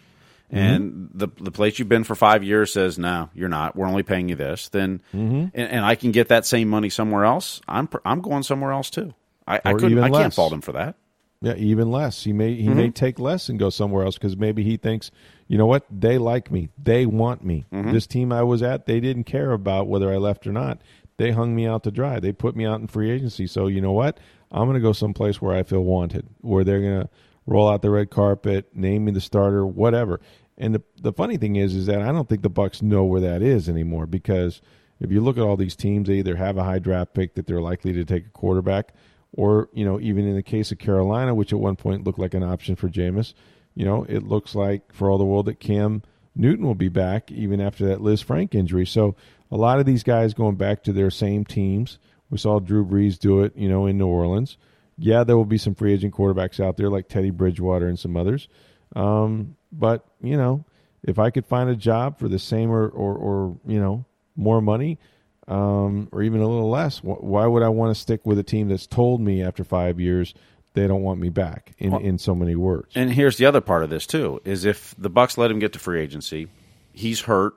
and 0.50 0.92
mm-hmm. 0.92 1.18
the 1.18 1.28
the 1.44 1.52
place 1.52 1.78
you've 1.78 1.90
been 1.90 2.04
for 2.04 2.16
five 2.16 2.44
years 2.44 2.74
says, 2.74 2.98
no, 2.98 3.30
you're 3.34 3.50
not, 3.50 3.76
we're 3.76 3.88
only 3.88 4.04
paying 4.04 4.30
you 4.30 4.36
this, 4.36 4.70
then, 4.70 5.02
mm-hmm. 5.14 5.48
and, 5.54 5.54
and, 5.54 5.86
I 5.86 5.96
can 5.96 6.12
get 6.12 6.30
that 6.30 6.46
same 6.46 6.70
money 6.70 6.90
somewhere 6.90 7.26
else, 7.26 7.62
I'm 7.68 7.88
I'm 8.04 8.22
going 8.22 8.44
somewhere 8.44 8.72
else 8.72 8.90
too. 8.90 9.14
I, 9.46 9.62
I 9.64 9.74
couldn't, 9.74 10.00
I 10.00 10.10
can't 10.10 10.34
fault 10.34 10.54
him 10.54 10.62
for 10.62 10.72
that. 10.74 10.96
Yeah, 11.42 11.56
even 11.56 11.90
less. 11.90 12.24
He 12.24 12.34
may 12.34 12.56
he 12.56 12.68
mm-hmm. 12.68 12.76
may 12.76 12.90
take 12.90 13.20
less 13.20 13.48
and 13.48 13.58
go 13.58 13.70
somewhere 13.70 14.04
else 14.04 14.16
because 14.16 14.36
maybe 14.36 14.64
he 14.64 14.78
thinks, 14.78 15.12
you 15.48 15.58
know 15.58 15.68
what, 15.68 15.86
they 15.90 16.18
like 16.18 16.52
me, 16.52 16.70
they 16.82 17.06
want 17.06 17.44
me. 17.44 17.66
Mm-hmm. 17.72 17.92
This 17.92 18.08
team 18.08 18.34
I 18.34 18.44
was 18.44 18.62
at, 18.62 18.88
they 18.88 19.00
didn't 19.00 19.24
care 19.24 19.52
about 19.52 19.88
whether 19.88 20.12
I 20.12 20.18
left 20.18 20.48
or 20.48 20.52
not. 20.52 20.82
They 21.18 21.32
hung 21.32 21.54
me 21.54 21.68
out 21.68 21.84
to 21.84 21.92
dry. 21.92 22.20
They 22.20 22.32
put 22.32 22.56
me 22.56 22.66
out 22.66 22.80
in 22.80 22.88
free 22.88 23.12
agency. 23.12 23.46
So 23.46 23.68
you 23.68 23.82
know 23.82 23.92
what, 23.92 24.20
I'm 24.52 24.66
going 24.66 24.76
to 24.76 24.82
go 24.82 24.94
someplace 24.94 25.42
where 25.42 25.56
I 25.56 25.64
feel 25.64 25.82
wanted, 25.82 26.28
where 26.42 26.64
they're 26.64 26.82
going 26.82 27.02
to 27.02 27.10
roll 27.46 27.70
out 27.70 27.82
the 27.82 27.90
red 27.90 28.10
carpet, 28.10 28.76
name 28.76 29.06
me 29.06 29.12
the 29.12 29.22
starter, 29.22 29.66
whatever. 29.66 30.20
And 30.58 30.76
the 30.76 30.84
the 31.02 31.14
funny 31.14 31.38
thing 31.38 31.56
is, 31.56 31.74
is 31.74 31.86
that 31.86 32.02
I 32.02 32.12
don't 32.12 32.28
think 32.28 32.42
the 32.42 32.50
Bucs 32.50 32.82
know 32.82 33.06
where 33.06 33.22
that 33.22 33.42
is 33.42 33.70
anymore 33.70 34.06
because 34.06 34.62
if 35.00 35.12
you 35.12 35.22
look 35.22 35.38
at 35.38 35.44
all 35.44 35.56
these 35.56 35.76
teams, 35.76 36.08
they 36.08 36.16
either 36.16 36.36
have 36.36 36.58
a 36.58 36.64
high 36.64 36.80
draft 36.80 37.14
pick 37.14 37.36
that 37.36 37.48
they're 37.48 37.62
likely 37.62 37.94
to 37.94 38.04
take 38.04 38.26
a 38.26 38.30
quarterback, 38.30 38.94
or 39.32 39.70
you 39.74 39.86
know, 39.86 40.00
even 40.00 40.28
in 40.28 40.36
the 40.36 40.44
case 40.44 40.72
of 40.72 40.78
Carolina, 40.78 41.34
which 41.34 41.54
at 41.54 41.60
one 41.60 41.78
point 41.78 42.04
looked 42.04 42.20
like 42.20 42.34
an 42.34 42.44
option 42.44 42.76
for 42.76 42.90
Jameis, 42.90 43.34
you 43.74 43.86
know, 43.86 44.06
it 44.10 44.24
looks 44.24 44.56
like 44.56 44.92
for 44.92 45.10
all 45.10 45.18
the 45.18 45.26
world 45.26 45.46
that 45.46 45.60
Cam 45.62 46.04
Newton 46.36 46.66
will 46.66 46.76
be 46.76 46.90
back 46.90 47.32
even 47.32 47.62
after 47.62 47.86
that 47.88 48.00
Lisfranc 48.00 48.54
injury. 48.54 48.86
So 48.86 49.16
a 49.50 49.58
lot 49.58 49.80
of 49.80 49.86
these 49.86 50.04
guys 50.04 50.34
going 50.34 50.56
back 50.56 50.84
to 50.84 50.94
their 50.94 51.10
same 51.10 51.46
teams 51.46 51.98
we 52.30 52.38
saw 52.38 52.60
Drew 52.60 52.86
Brees 52.86 53.18
do 53.18 53.42
it, 53.42 53.56
you 53.56 53.70
know, 53.70 53.86
in 53.86 53.98
New 53.98 54.08
Orleans. 54.08 54.58
Yeah, 54.98 55.24
there 55.24 55.38
will 55.38 55.46
be 55.46 55.58
some 55.58 55.76
free 55.76 55.94
agent 55.94 56.14
quarterbacks 56.14 56.64
out 56.64 56.78
there 56.78 56.90
like 56.90 57.08
Teddy 57.08 57.30
Bridgewater 57.32 57.88
and 57.88 57.98
some 57.98 58.18
others. 58.18 58.48
Um, 58.96 59.56
but 59.72 60.06
you 60.22 60.38
know, 60.38 60.66
if 61.04 61.20
I 61.20 61.30
could 61.30 61.46
find 61.46 61.70
a 61.70 61.76
job 61.76 62.20
for 62.20 62.28
the 62.28 62.40
same 62.40 62.70
or 62.72 62.88
or, 62.88 63.16
or 63.16 63.58
you 63.66 63.80
know 63.80 64.06
more 64.36 64.62
money, 64.62 65.00
um, 65.48 66.10
or 66.12 66.22
even 66.22 66.42
a 66.42 66.48
little 66.48 66.70
less, 66.70 67.00
wh- 67.00 67.24
why 67.24 67.46
would 67.46 67.64
I 67.64 67.70
want 67.70 67.96
to 67.96 68.00
stick 68.00 68.26
with 68.26 68.40
a 68.40 68.44
team 68.44 68.68
that's 68.70 68.88
told 68.88 69.22
me 69.22 69.42
after 69.42 69.64
five 69.64 70.00
years 70.00 70.34
they 70.74 70.88
don't 70.88 71.02
want 71.02 71.20
me 71.20 71.30
back 71.30 71.74
in, 71.80 71.92
well, 71.92 72.02
in 72.02 72.18
so 72.18 72.36
many 72.36 72.56
words? 72.56 72.92
And 72.96 73.12
here's 73.12 73.38
the 73.38 73.46
other 73.46 73.62
part 73.62 73.84
of 73.84 73.90
this 73.90 74.06
too: 74.06 74.42
is 74.44 74.66
if 74.66 74.96
the 74.98 75.10
Bucs 75.10 75.38
let 75.38 75.50
him 75.50 75.60
get 75.60 75.74
to 75.74 75.80
free 75.80 76.02
agency, 76.02 76.48
he's 76.92 77.22
hurt 77.22 77.54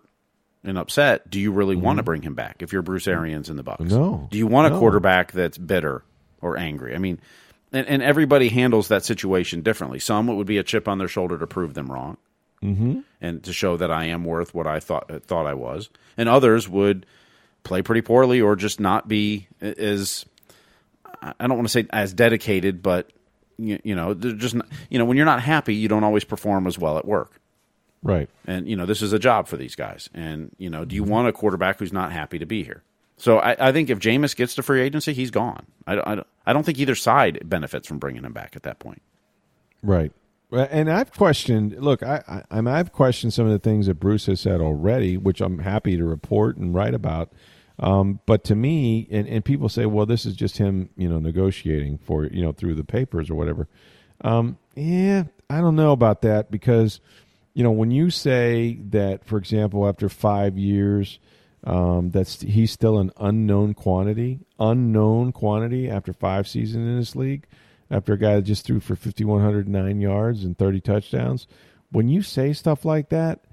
and 0.64 0.78
upset, 0.78 1.28
do 1.28 1.40
you 1.40 1.52
really 1.52 1.74
mm-hmm. 1.74 1.84
want 1.84 1.96
to 1.98 2.02
bring 2.02 2.22
him 2.22 2.34
back 2.34 2.62
if 2.62 2.72
you're 2.72 2.82
Bruce 2.82 3.08
Arians 3.08 3.50
in 3.50 3.56
the 3.56 3.64
Bucs? 3.64 3.90
No. 3.90 4.28
Do 4.30 4.38
you 4.38 4.46
want 4.46 4.72
a 4.72 4.78
quarterback 4.78 5.32
that's 5.32 5.58
bitter 5.58 6.04
or 6.40 6.56
angry? 6.56 6.94
I 6.94 6.98
mean, 6.98 7.20
and, 7.72 7.86
and 7.86 8.02
everybody 8.02 8.48
handles 8.48 8.88
that 8.88 9.04
situation 9.04 9.62
differently. 9.62 9.98
Some 9.98 10.28
it 10.28 10.34
would 10.34 10.46
be 10.46 10.58
a 10.58 10.62
chip 10.62 10.88
on 10.88 10.98
their 10.98 11.08
shoulder 11.08 11.38
to 11.38 11.46
prove 11.46 11.74
them 11.74 11.90
wrong, 11.90 12.16
mm-hmm. 12.62 13.00
and 13.20 13.42
to 13.44 13.52
show 13.52 13.76
that 13.76 13.90
I 13.90 14.06
am 14.06 14.24
worth 14.24 14.54
what 14.54 14.66
I 14.66 14.80
thought 14.80 15.10
thought 15.24 15.46
I 15.46 15.54
was, 15.54 15.90
and 16.16 16.28
others 16.28 16.68
would 16.68 17.06
play 17.64 17.82
pretty 17.82 18.02
poorly 18.02 18.40
or 18.40 18.56
just 18.56 18.80
not 18.80 19.08
be 19.08 19.48
as 19.60 20.26
I 21.22 21.46
don't 21.46 21.56
want 21.56 21.68
to 21.68 21.72
say 21.72 21.86
as 21.90 22.12
dedicated, 22.12 22.82
but 22.82 23.10
you, 23.56 23.78
you 23.84 23.94
know, 23.94 24.14
they're 24.14 24.32
just 24.32 24.54
not, 24.54 24.66
you 24.90 24.98
know 24.98 25.04
when 25.04 25.16
you're 25.16 25.26
not 25.26 25.42
happy, 25.42 25.74
you 25.74 25.88
don't 25.88 26.04
always 26.04 26.24
perform 26.24 26.66
as 26.66 26.78
well 26.78 26.98
at 26.98 27.04
work. 27.04 27.40
Right. 28.02 28.28
And 28.46 28.68
you 28.68 28.76
know, 28.76 28.86
this 28.86 29.02
is 29.02 29.12
a 29.12 29.18
job 29.18 29.46
for 29.48 29.56
these 29.56 29.74
guys. 29.74 30.10
And 30.12 30.50
you 30.58 30.70
know, 30.70 30.84
do 30.84 30.94
you 30.94 31.04
want 31.04 31.28
a 31.28 31.32
quarterback 31.32 31.78
who's 31.78 31.92
not 31.92 32.12
happy 32.12 32.38
to 32.38 32.46
be 32.46 32.64
here? 32.64 32.82
So 33.16 33.38
I, 33.38 33.68
I 33.68 33.72
think 33.72 33.88
if 33.90 33.98
Jameis 34.00 34.34
gets 34.34 34.56
to 34.56 34.62
free 34.62 34.80
agency, 34.80 35.12
he's 35.12 35.30
gone. 35.30 35.66
I, 35.86 35.98
I, 35.98 36.22
I 36.46 36.52
don't 36.52 36.64
think 36.64 36.78
either 36.78 36.96
side 36.96 37.40
benefits 37.44 37.86
from 37.86 37.98
bringing 37.98 38.24
him 38.24 38.32
back 38.32 38.56
at 38.56 38.64
that 38.64 38.78
point. 38.78 39.02
Right. 39.82 40.12
And 40.50 40.90
I've 40.90 41.12
questioned. 41.12 41.80
Look, 41.80 42.02
I, 42.02 42.44
I 42.50 42.58
I've 42.58 42.92
questioned 42.92 43.32
some 43.32 43.46
of 43.46 43.52
the 43.52 43.58
things 43.58 43.86
that 43.86 43.94
Bruce 43.94 44.26
has 44.26 44.40
said 44.40 44.60
already, 44.60 45.16
which 45.16 45.40
I'm 45.40 45.60
happy 45.60 45.96
to 45.96 46.04
report 46.04 46.56
and 46.56 46.74
write 46.74 46.94
about. 46.94 47.32
Um, 47.78 48.20
but 48.26 48.44
to 48.44 48.54
me, 48.54 49.08
and, 49.10 49.26
and 49.26 49.44
people 49.44 49.68
say, 49.68 49.86
well, 49.86 50.04
this 50.04 50.26
is 50.26 50.36
just 50.36 50.58
him, 50.58 50.90
you 50.96 51.08
know, 51.08 51.18
negotiating 51.18 51.98
for 51.98 52.26
you 52.26 52.42
know 52.42 52.52
through 52.52 52.74
the 52.74 52.84
papers 52.84 53.30
or 53.30 53.34
whatever. 53.34 53.66
Um, 54.20 54.58
yeah, 54.74 55.24
I 55.48 55.60
don't 55.60 55.76
know 55.76 55.92
about 55.92 56.22
that 56.22 56.50
because 56.50 57.00
you 57.54 57.62
know, 57.62 57.70
when 57.70 57.90
you 57.90 58.10
say 58.10 58.78
that, 58.90 59.24
for 59.24 59.36
example, 59.36 59.86
after 59.86 60.08
five 60.08 60.56
years, 60.56 61.18
um, 61.64 62.10
that's 62.10 62.40
he's 62.40 62.72
still 62.72 62.98
an 62.98 63.12
unknown 63.18 63.74
quantity, 63.74 64.40
unknown 64.58 65.32
quantity 65.32 65.88
after 65.88 66.12
five 66.12 66.48
seasons 66.48 66.86
in 66.86 66.98
this 66.98 67.14
league, 67.14 67.46
after 67.90 68.14
a 68.14 68.18
guy 68.18 68.36
that 68.36 68.42
just 68.42 68.64
threw 68.64 68.80
for 68.80 68.96
fifty 68.96 69.24
one 69.24 69.42
hundred 69.42 69.68
nine 69.68 70.00
yards 70.00 70.44
and 70.44 70.58
thirty 70.58 70.80
touchdowns. 70.80 71.46
When 71.90 72.08
you 72.08 72.22
say 72.22 72.52
stuff 72.52 72.84
like 72.84 73.10
that, 73.10 73.44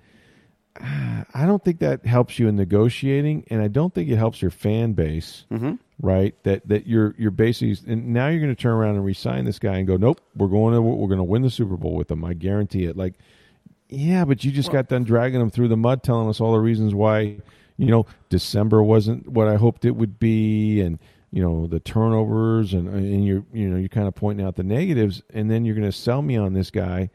I 0.82 1.46
don't 1.46 1.64
think 1.64 1.80
that 1.80 2.06
helps 2.06 2.40
you 2.40 2.48
in 2.48 2.56
negotiating, 2.56 3.46
and 3.50 3.62
I 3.62 3.68
don't 3.68 3.94
think 3.94 4.10
it 4.10 4.18
helps 4.18 4.42
your 4.42 4.52
fan 4.52 4.94
base. 4.94 5.46
Mm-hmm. 5.52 5.76
Right? 6.02 6.42
That 6.44 6.68
that 6.70 6.88
you're 6.88 7.14
you're 7.18 7.32
basically 7.32 7.78
and 7.92 8.14
now 8.14 8.30
you're 8.30 8.40
going 8.40 8.56
to 8.56 8.60
turn 8.60 8.72
around 8.72 8.96
and 8.96 9.06
resign 9.06 9.44
this 9.44 9.60
guy 9.60 9.76
and 9.76 9.86
go, 9.86 9.98
nope, 9.98 10.22
we're 10.36 10.48
going 10.48 10.74
to 10.74 10.82
we're 10.82 11.10
going 11.10 11.18
to 11.18 11.24
win 11.24 11.42
the 11.42 11.50
Super 11.50 11.76
Bowl 11.76 11.96
with 11.96 12.10
him. 12.10 12.24
I 12.24 12.34
guarantee 12.34 12.86
it. 12.86 12.96
Like 12.96 13.16
yeah, 13.90 14.26
but 14.26 14.44
you 14.44 14.52
just 14.52 14.72
got 14.72 14.88
done 14.88 15.04
dragging 15.04 15.40
them 15.40 15.50
through 15.50 15.68
the 15.68 15.78
mud, 15.78 16.04
telling 16.04 16.30
us 16.30 16.40
all 16.40 16.54
the 16.54 16.60
reasons 16.60 16.94
why, 16.94 17.40
you 17.78 17.88
know, 17.88 18.06
December 18.30 18.84
wasn't 18.84 19.28
what 19.28 19.48
I 19.48 19.56
hoped 19.56 19.84
it 19.86 19.96
would 19.96 20.20
be, 20.20 20.80
and 20.82 21.00
you 21.32 21.44
know 21.44 21.68
the 21.68 21.80
turnovers, 21.80 22.74
and 22.74 22.88
uh, 22.88 22.94
and 22.94 23.26
you're 23.26 23.44
you 23.52 23.68
know 23.68 23.78
you're 23.78 23.90
kind 23.90 24.08
of 24.08 24.16
pointing 24.16 24.46
out 24.46 24.56
the 24.56 24.64
negatives, 24.64 25.22
and 25.34 25.50
then 25.50 25.66
you're 25.66 25.76
going 25.76 25.90
to 25.90 25.98
sell 25.98 26.22
me 26.22 26.38
on 26.38 26.54
this 26.54 26.72
guy. 26.72 27.10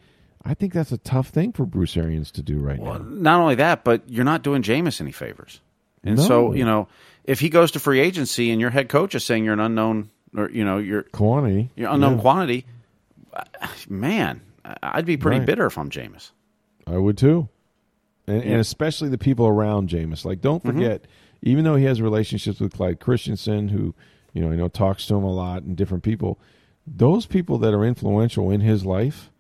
I 0.45 0.55
think 0.55 0.73
that's 0.75 0.93
a 0.93 0.99
tough 0.99 1.29
thing 1.29 1.53
for 1.53 1.65
Bruce 1.65 1.97
Arians 1.97 2.31
to 2.33 2.43
do 2.43 2.59
right 2.59 2.79
well, 2.79 2.99
now. 2.99 3.07
Not 3.09 3.41
only 3.41 3.55
that, 3.57 3.83
but 3.83 4.03
you're 4.11 4.25
not 4.25 4.43
doing 4.43 4.63
Jameis 4.63 5.01
any 5.01 5.13
favors. 5.13 5.61
And 6.03 6.17
no. 6.19 6.23
so, 6.23 6.53
you 6.53 6.67
know, 6.67 6.87
if 7.25 7.41
he 7.41 7.49
goes 7.49 7.71
to 7.71 7.81
free 7.81 7.99
agency 8.01 8.51
and 8.51 8.61
your 8.61 8.69
head 8.69 8.91
coach 8.91 9.15
is 9.15 9.25
saying 9.25 9.45
you're 9.45 9.55
an 9.55 9.61
unknown 9.61 10.11
or 10.37 10.51
you 10.51 10.65
know, 10.65 10.77
you're 10.77 11.05
quantity, 11.05 11.71
you're 11.77 11.91
unknown 11.91 12.17
yeah. 12.17 12.21
quantity, 12.21 12.67
uh, 13.33 13.45
man, 13.89 14.43
I'd 14.83 15.07
be 15.07 15.17
pretty 15.17 15.39
right. 15.39 15.47
bitter 15.47 15.65
if 15.65 15.79
I'm 15.79 15.89
Jameis. 15.89 16.31
I 16.87 16.99
would 16.99 17.19
too, 17.19 17.49
and, 18.27 18.43
yeah. 18.43 18.53
and 18.53 18.61
especially 18.61 19.09
the 19.09 19.19
people 19.19 19.47
around 19.47 19.89
Jameis. 19.89 20.25
Like, 20.25 20.41
don't 20.41 20.63
mm-hmm. 20.63 20.79
forget, 20.79 21.03
mm-hmm. 21.03 21.49
even 21.49 21.65
though 21.65 21.77
he 21.77 21.85
has 21.85 22.01
relationships 22.03 22.61
with 22.61 22.75
Clyde 22.75 23.01
Christensen, 23.01 23.69
who 23.69 23.95
you 24.35 24.43
know, 24.43 24.51
you 24.51 24.57
know, 24.57 24.69
talks 24.69 25.07
to 25.07 25.15
him 25.15 25.25
a 25.25 25.33
lot, 25.33 25.63
and 25.63 25.77
different 25.77 26.03
people, 26.03 26.39
those 26.87 27.25
people 27.25 27.57
that 27.59 27.73
are 27.73 27.85
influential 27.85 28.51
in 28.51 28.61
his 28.61 28.85
life, 28.85 29.31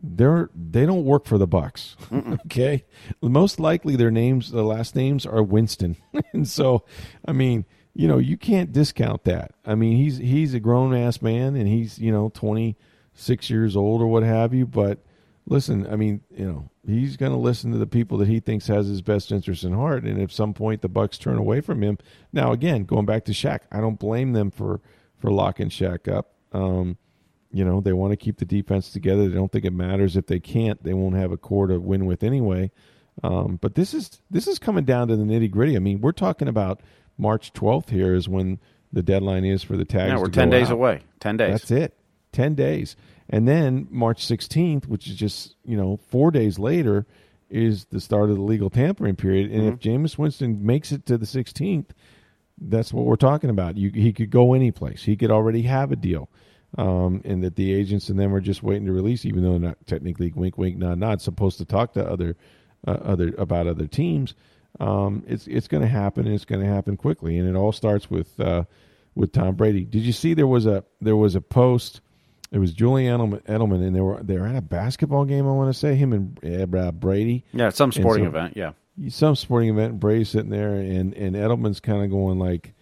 they're 0.00 0.50
they 0.54 0.86
don't 0.86 1.04
work 1.04 1.26
for 1.26 1.36
the 1.36 1.48
Bucs. 1.48 1.96
okay, 2.46 2.84
most 3.20 3.58
likely 3.58 3.96
their 3.96 4.10
names, 4.10 4.52
their 4.52 4.62
last 4.62 4.94
names 4.94 5.26
are 5.26 5.42
Winston, 5.42 5.96
and 6.32 6.48
so, 6.48 6.84
I 7.26 7.32
mean, 7.32 7.66
you 7.92 8.06
know, 8.06 8.18
you 8.18 8.36
can't 8.36 8.72
discount 8.72 9.24
that. 9.24 9.52
I 9.64 9.74
mean, 9.74 9.96
he's 9.96 10.18
he's 10.18 10.54
a 10.54 10.60
grown 10.60 10.94
ass 10.94 11.20
man, 11.20 11.56
and 11.56 11.66
he's 11.66 11.98
you 11.98 12.12
know 12.12 12.30
twenty 12.32 12.76
six 13.14 13.50
years 13.50 13.76
old 13.76 14.00
or 14.00 14.06
what 14.06 14.22
have 14.22 14.54
you, 14.54 14.66
but 14.66 15.00
listen, 15.46 15.86
I 15.90 15.96
mean, 15.96 16.20
you 16.30 16.46
know, 16.46 16.70
he's 16.86 17.16
going 17.16 17.32
to 17.32 17.38
listen 17.38 17.72
to 17.72 17.78
the 17.78 17.86
people 17.86 18.18
that 18.18 18.28
he 18.28 18.40
thinks 18.40 18.66
has 18.68 18.86
his 18.86 19.02
best 19.02 19.32
interest 19.32 19.64
in 19.64 19.72
heart. 19.72 20.04
And 20.04 20.20
if 20.20 20.32
some 20.32 20.54
point 20.54 20.82
the 20.82 20.88
Bucs 20.88 21.18
turn 21.18 21.36
away 21.36 21.60
from 21.60 21.82
him, 21.82 21.98
now 22.32 22.52
again, 22.52 22.84
going 22.84 23.06
back 23.06 23.24
to 23.26 23.32
Shaq, 23.32 23.60
I 23.70 23.80
don't 23.80 23.98
blame 23.98 24.32
them 24.32 24.50
for 24.50 24.80
for 25.18 25.30
locking 25.30 25.68
Shaq 25.68 26.12
up. 26.12 26.34
Um, 26.52 26.96
you 27.50 27.64
know, 27.64 27.80
they 27.80 27.92
want 27.92 28.12
to 28.12 28.16
keep 28.16 28.38
the 28.38 28.44
defense 28.44 28.90
together. 28.90 29.28
They 29.28 29.34
don't 29.34 29.50
think 29.50 29.64
it 29.64 29.72
matters 29.72 30.16
if 30.16 30.26
they 30.26 30.40
can't. 30.40 30.82
They 30.82 30.94
won't 30.94 31.16
have 31.16 31.32
a 31.32 31.36
core 31.36 31.66
to 31.68 31.78
win 31.78 32.06
with 32.06 32.22
anyway. 32.22 32.70
Um, 33.24 33.58
but 33.60 33.74
this 33.74 33.94
is 33.94 34.20
this 34.30 34.46
is 34.46 34.58
coming 34.58 34.84
down 34.84 35.08
to 35.08 35.16
the 35.16 35.24
nitty 35.24 35.50
gritty. 35.50 35.76
I 35.76 35.78
mean, 35.78 36.00
we're 36.00 36.12
talking 36.12 36.48
about 36.48 36.80
March 37.18 37.52
12th 37.54 37.88
here 37.88 38.14
is 38.14 38.28
when 38.28 38.60
the 38.92 39.02
deadline 39.02 39.44
is 39.44 39.62
for 39.62 39.76
the 39.76 39.84
tags. 39.84 40.12
Yeah, 40.12 40.18
we're 40.18 40.28
10 40.28 40.50
days 40.50 40.68
out. 40.68 40.74
away. 40.74 41.00
10 41.20 41.36
days. 41.36 41.52
That's 41.52 41.70
it. 41.70 41.96
10 42.32 42.54
days. 42.54 42.96
And 43.28 43.46
then 43.46 43.88
March 43.90 44.26
16th, 44.26 44.86
which 44.86 45.08
is 45.08 45.16
just, 45.16 45.56
you 45.64 45.76
know, 45.76 45.98
four 46.08 46.30
days 46.30 46.58
later, 46.58 47.06
is 47.50 47.86
the 47.86 48.00
start 48.00 48.30
of 48.30 48.36
the 48.36 48.42
legal 48.42 48.70
tampering 48.70 49.16
period. 49.16 49.50
And 49.50 49.62
mm-hmm. 49.62 49.74
if 49.74 49.80
Jameis 49.80 50.18
Winston 50.18 50.64
makes 50.64 50.92
it 50.92 51.06
to 51.06 51.18
the 51.18 51.26
16th, 51.26 51.90
that's 52.60 52.92
what 52.92 53.04
we're 53.04 53.16
talking 53.16 53.50
about. 53.50 53.76
You, 53.76 53.90
he 53.90 54.12
could 54.12 54.30
go 54.30 54.54
any 54.54 54.70
place. 54.70 55.04
He 55.04 55.16
could 55.16 55.30
already 55.30 55.62
have 55.62 55.92
a 55.92 55.96
deal. 55.96 56.28
Um, 56.78 57.22
and 57.24 57.42
that 57.42 57.56
the 57.56 57.72
agents 57.72 58.08
and 58.10 58.18
them 58.18 58.34
are 58.34 58.40
just 58.40 58.62
waiting 58.62 58.86
to 58.86 58.92
release, 58.92 59.24
even 59.24 59.42
though 59.42 59.52
they're 59.52 59.60
not 59.60 59.86
technically 59.86 60.32
wink, 60.34 60.58
wink, 60.58 60.76
nod, 60.76 60.98
nod, 60.98 61.22
supposed 61.22 61.58
to 61.58 61.64
talk 61.64 61.94
to 61.94 62.06
other, 62.06 62.36
uh, 62.86 62.98
other 63.02 63.34
about 63.38 63.66
other 63.66 63.86
teams. 63.86 64.34
Um, 64.78 65.22
it's 65.26 65.46
it's 65.46 65.68
going 65.68 65.82
to 65.82 65.88
happen, 65.88 66.26
and 66.26 66.34
it's 66.34 66.44
going 66.44 66.60
to 66.60 66.66
happen 66.70 66.98
quickly. 66.98 67.38
And 67.38 67.48
it 67.48 67.56
all 67.56 67.72
starts 67.72 68.10
with 68.10 68.38
uh, 68.38 68.64
with 69.14 69.32
Tom 69.32 69.54
Brady. 69.54 69.84
Did 69.84 70.02
you 70.02 70.12
see 70.12 70.34
there 70.34 70.46
was 70.46 70.66
a 70.66 70.84
there 71.00 71.16
was 71.16 71.34
a 71.34 71.40
post 71.40 72.02
it 72.52 72.58
was 72.58 72.72
Julian 72.72 73.20
Edelman, 73.20 73.86
and 73.86 73.94
they 73.94 74.00
were 74.00 74.22
they 74.22 74.38
were 74.38 74.46
at 74.46 74.56
a 74.56 74.62
basketball 74.62 75.24
game. 75.24 75.46
I 75.46 75.52
want 75.52 75.72
to 75.72 75.78
say 75.78 75.94
him 75.94 76.12
and 76.12 76.74
uh, 76.74 76.92
Brady. 76.92 77.44
Yeah, 77.52 77.70
some 77.70 77.92
sporting 77.92 78.24
so, 78.24 78.28
event. 78.28 78.56
Yeah, 78.56 78.72
some 79.08 79.34
sporting 79.36 79.70
event. 79.70 79.92
And 79.92 80.00
Brady's 80.00 80.28
sitting 80.28 80.50
there, 80.50 80.74
and 80.74 81.12
and 81.14 81.34
Edelman's 81.34 81.80
kind 81.80 82.04
of 82.04 82.10
going 82.10 82.38
like, 82.38 82.74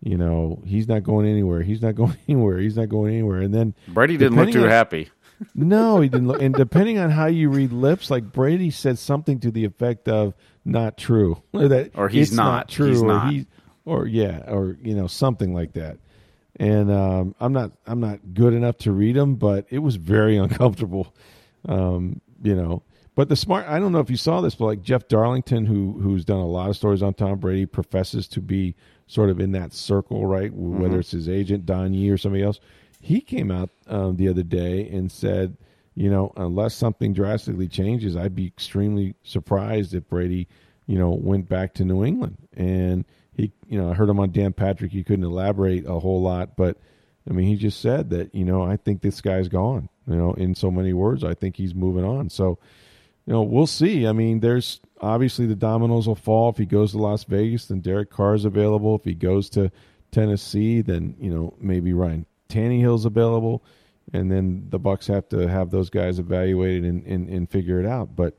you 0.00 0.16
know, 0.16 0.62
he's 0.66 0.88
not 0.88 1.04
going 1.04 1.26
anywhere. 1.26 1.62
He's 1.62 1.80
not 1.80 1.94
going 1.94 2.16
anywhere. 2.28 2.58
He's 2.58 2.76
not 2.76 2.88
going 2.88 3.12
anywhere. 3.12 3.40
And 3.40 3.54
then 3.54 3.74
Brady 3.88 4.16
didn't 4.16 4.36
look 4.36 4.50
too 4.50 4.64
on, 4.64 4.68
happy. 4.68 5.10
no, 5.54 6.00
he 6.00 6.08
didn't 6.08 6.28
look. 6.28 6.42
And 6.42 6.54
depending 6.56 6.98
on 6.98 7.10
how 7.10 7.26
you 7.26 7.50
read 7.50 7.72
lips, 7.72 8.10
like 8.10 8.32
Brady 8.32 8.70
said 8.70 8.98
something 8.98 9.38
to 9.40 9.50
the 9.52 9.64
effect 9.64 10.08
of 10.08 10.34
"not 10.64 10.96
true," 10.96 11.40
or 11.52 11.68
that 11.68 11.92
or 11.94 12.08
he's 12.08 12.32
not, 12.32 12.44
not, 12.44 12.68
true, 12.68 12.88
he's 12.88 13.02
or 13.02 13.06
not. 13.06 13.32
he, 13.32 13.46
or 13.84 14.06
yeah, 14.06 14.42
or 14.48 14.76
you 14.82 14.94
know 14.94 15.06
something 15.06 15.54
like 15.54 15.74
that 15.74 15.98
and 16.56 16.90
um, 16.90 17.34
I'm 17.40 17.52
not 17.52 17.72
I'm 17.86 18.00
not 18.00 18.20
good 18.32 18.54
enough 18.54 18.78
to 18.78 18.92
read 18.92 19.16
them, 19.16 19.34
but 19.36 19.66
it 19.70 19.80
was 19.80 19.96
very 19.96 20.36
uncomfortable, 20.38 21.14
um, 21.68 22.20
you 22.42 22.54
know. 22.54 22.82
But 23.14 23.28
the 23.28 23.36
smart 23.36 23.66
I 23.68 23.78
don't 23.78 23.92
know 23.92 24.00
if 24.00 24.10
you 24.10 24.16
saw 24.16 24.40
this, 24.40 24.54
but 24.54 24.66
like 24.66 24.82
Jeff 24.82 25.08
Darlington, 25.08 25.66
who 25.66 25.98
who's 26.00 26.24
done 26.24 26.40
a 26.40 26.46
lot 26.46 26.70
of 26.70 26.76
stories 26.76 27.02
on 27.02 27.14
Tom 27.14 27.38
Brady, 27.38 27.66
professes 27.66 28.26
to 28.28 28.40
be 28.40 28.74
sort 29.06 29.30
of 29.30 29.40
in 29.40 29.52
that 29.52 29.72
circle, 29.72 30.26
right? 30.26 30.50
Mm-hmm. 30.50 30.80
Whether 30.80 31.00
it's 31.00 31.10
his 31.10 31.28
agent 31.28 31.66
Don 31.66 31.94
Yee 31.94 32.10
or 32.10 32.18
somebody 32.18 32.42
else, 32.42 32.60
he 33.00 33.20
came 33.20 33.50
out 33.50 33.70
um, 33.86 34.16
the 34.16 34.28
other 34.28 34.42
day 34.42 34.88
and 34.88 35.12
said, 35.12 35.56
you 35.94 36.10
know, 36.10 36.32
unless 36.36 36.74
something 36.74 37.12
drastically 37.12 37.68
changes, 37.68 38.16
I'd 38.16 38.34
be 38.34 38.46
extremely 38.46 39.14
surprised 39.22 39.94
if 39.94 40.08
Brady, 40.08 40.48
you 40.86 40.98
know, 40.98 41.10
went 41.10 41.48
back 41.48 41.74
to 41.74 41.84
New 41.84 42.04
England 42.04 42.36
and 42.56 43.04
he, 43.36 43.52
you 43.68 43.80
know, 43.80 43.90
I 43.90 43.94
heard 43.94 44.08
him 44.08 44.20
on 44.20 44.30
Dan 44.30 44.52
Patrick. 44.52 44.92
He 44.92 45.04
couldn't 45.04 45.24
elaborate 45.24 45.86
a 45.86 45.98
whole 45.98 46.22
lot, 46.22 46.56
but 46.56 46.78
I 47.28 47.32
mean, 47.32 47.46
he 47.46 47.56
just 47.56 47.80
said 47.80 48.10
that, 48.10 48.34
you 48.34 48.44
know, 48.44 48.62
I 48.62 48.76
think 48.76 49.00
this 49.00 49.20
guy's 49.20 49.48
gone. 49.48 49.88
You 50.06 50.16
know, 50.16 50.34
in 50.34 50.54
so 50.54 50.70
many 50.70 50.92
words, 50.92 51.24
I 51.24 51.34
think 51.34 51.56
he's 51.56 51.74
moving 51.74 52.04
on. 52.04 52.28
So, 52.28 52.58
you 53.26 53.32
know, 53.32 53.42
we'll 53.42 53.66
see. 53.66 54.06
I 54.06 54.12
mean, 54.12 54.40
there's 54.40 54.80
obviously 55.00 55.46
the 55.46 55.54
dominoes 55.54 56.06
will 56.06 56.14
fall 56.14 56.50
if 56.50 56.58
he 56.58 56.66
goes 56.66 56.92
to 56.92 56.98
Las 56.98 57.24
Vegas. 57.24 57.66
Then 57.66 57.80
Derek 57.80 58.10
Carr 58.10 58.34
is 58.34 58.44
available. 58.44 58.96
If 58.96 59.04
he 59.04 59.14
goes 59.14 59.48
to 59.50 59.72
Tennessee, 60.14 60.80
then 60.80 61.16
you 61.18 61.30
know 61.30 61.54
maybe 61.58 61.92
Ryan 61.92 62.26
Tannehill's 62.48 63.04
available, 63.04 63.64
and 64.12 64.30
then 64.30 64.66
the 64.68 64.78
Bucs 64.78 65.08
have 65.08 65.28
to 65.30 65.48
have 65.48 65.70
those 65.70 65.90
guys 65.90 66.18
evaluated 66.18 66.84
and, 66.84 67.04
and, 67.04 67.28
and 67.28 67.50
figure 67.50 67.80
it 67.80 67.86
out. 67.86 68.14
But 68.14 68.38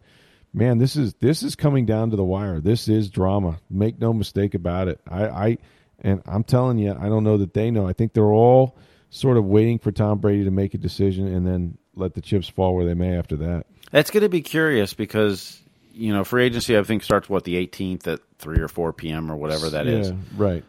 man, 0.56 0.78
this 0.78 0.96
is 0.96 1.14
this 1.16 1.44
is 1.44 1.56
coming 1.56 1.86
down 1.86 2.10
to 2.12 2.16
the 2.16 2.24
wire. 2.24 2.60
This 2.60 2.88
is 2.88 3.10
drama. 3.10 3.60
Make 3.70 4.00
no 4.00 4.14
mistake 4.14 4.54
about 4.54 4.88
it. 4.88 5.00
I, 5.08 5.26
I 5.28 5.58
and 6.00 6.22
I'm 6.26 6.44
telling 6.44 6.78
you, 6.78 6.96
I 6.98 7.10
don't 7.10 7.24
know 7.24 7.38
that 7.38 7.54
they 7.54 7.70
know. 7.72 7.88
I 7.88 7.94
think 7.94 8.14
they're 8.14 8.24
all 8.24 8.78
sort 9.10 9.38
of 9.38 9.46
waiting 9.46 9.80
for 9.80 9.92
Tom 9.92 10.20
Brady 10.20 10.46
to 10.46 10.52
make 10.52 10.74
a 10.74 10.78
decision 10.78 11.28
and 11.28 11.46
then 11.46 11.78
let 11.96 12.14
the 12.14 12.22
chips 12.22 12.48
fall 12.48 12.76
where 12.76 12.86
they 12.86 12.94
may 12.94 13.18
after 13.18 13.36
that. 13.38 13.66
That's 13.92 14.12
going 14.12 14.24
to 14.24 14.30
be 14.30 14.42
curious 14.42 14.94
because 14.94 15.62
you 15.94 16.14
know 16.14 16.24
free 16.24 16.46
agency 16.46 16.78
I 16.78 16.84
think 16.84 17.04
starts 17.04 17.30
what 17.30 17.44
the 17.44 17.56
18th 17.68 18.08
at 18.08 18.20
three 18.40 18.60
or 18.60 18.68
four 18.68 18.94
p.m. 18.94 19.32
or 19.32 19.36
whatever 19.36 19.70
that 19.72 19.86
yeah, 19.86 19.94
is. 19.94 20.14
Right. 20.36 20.64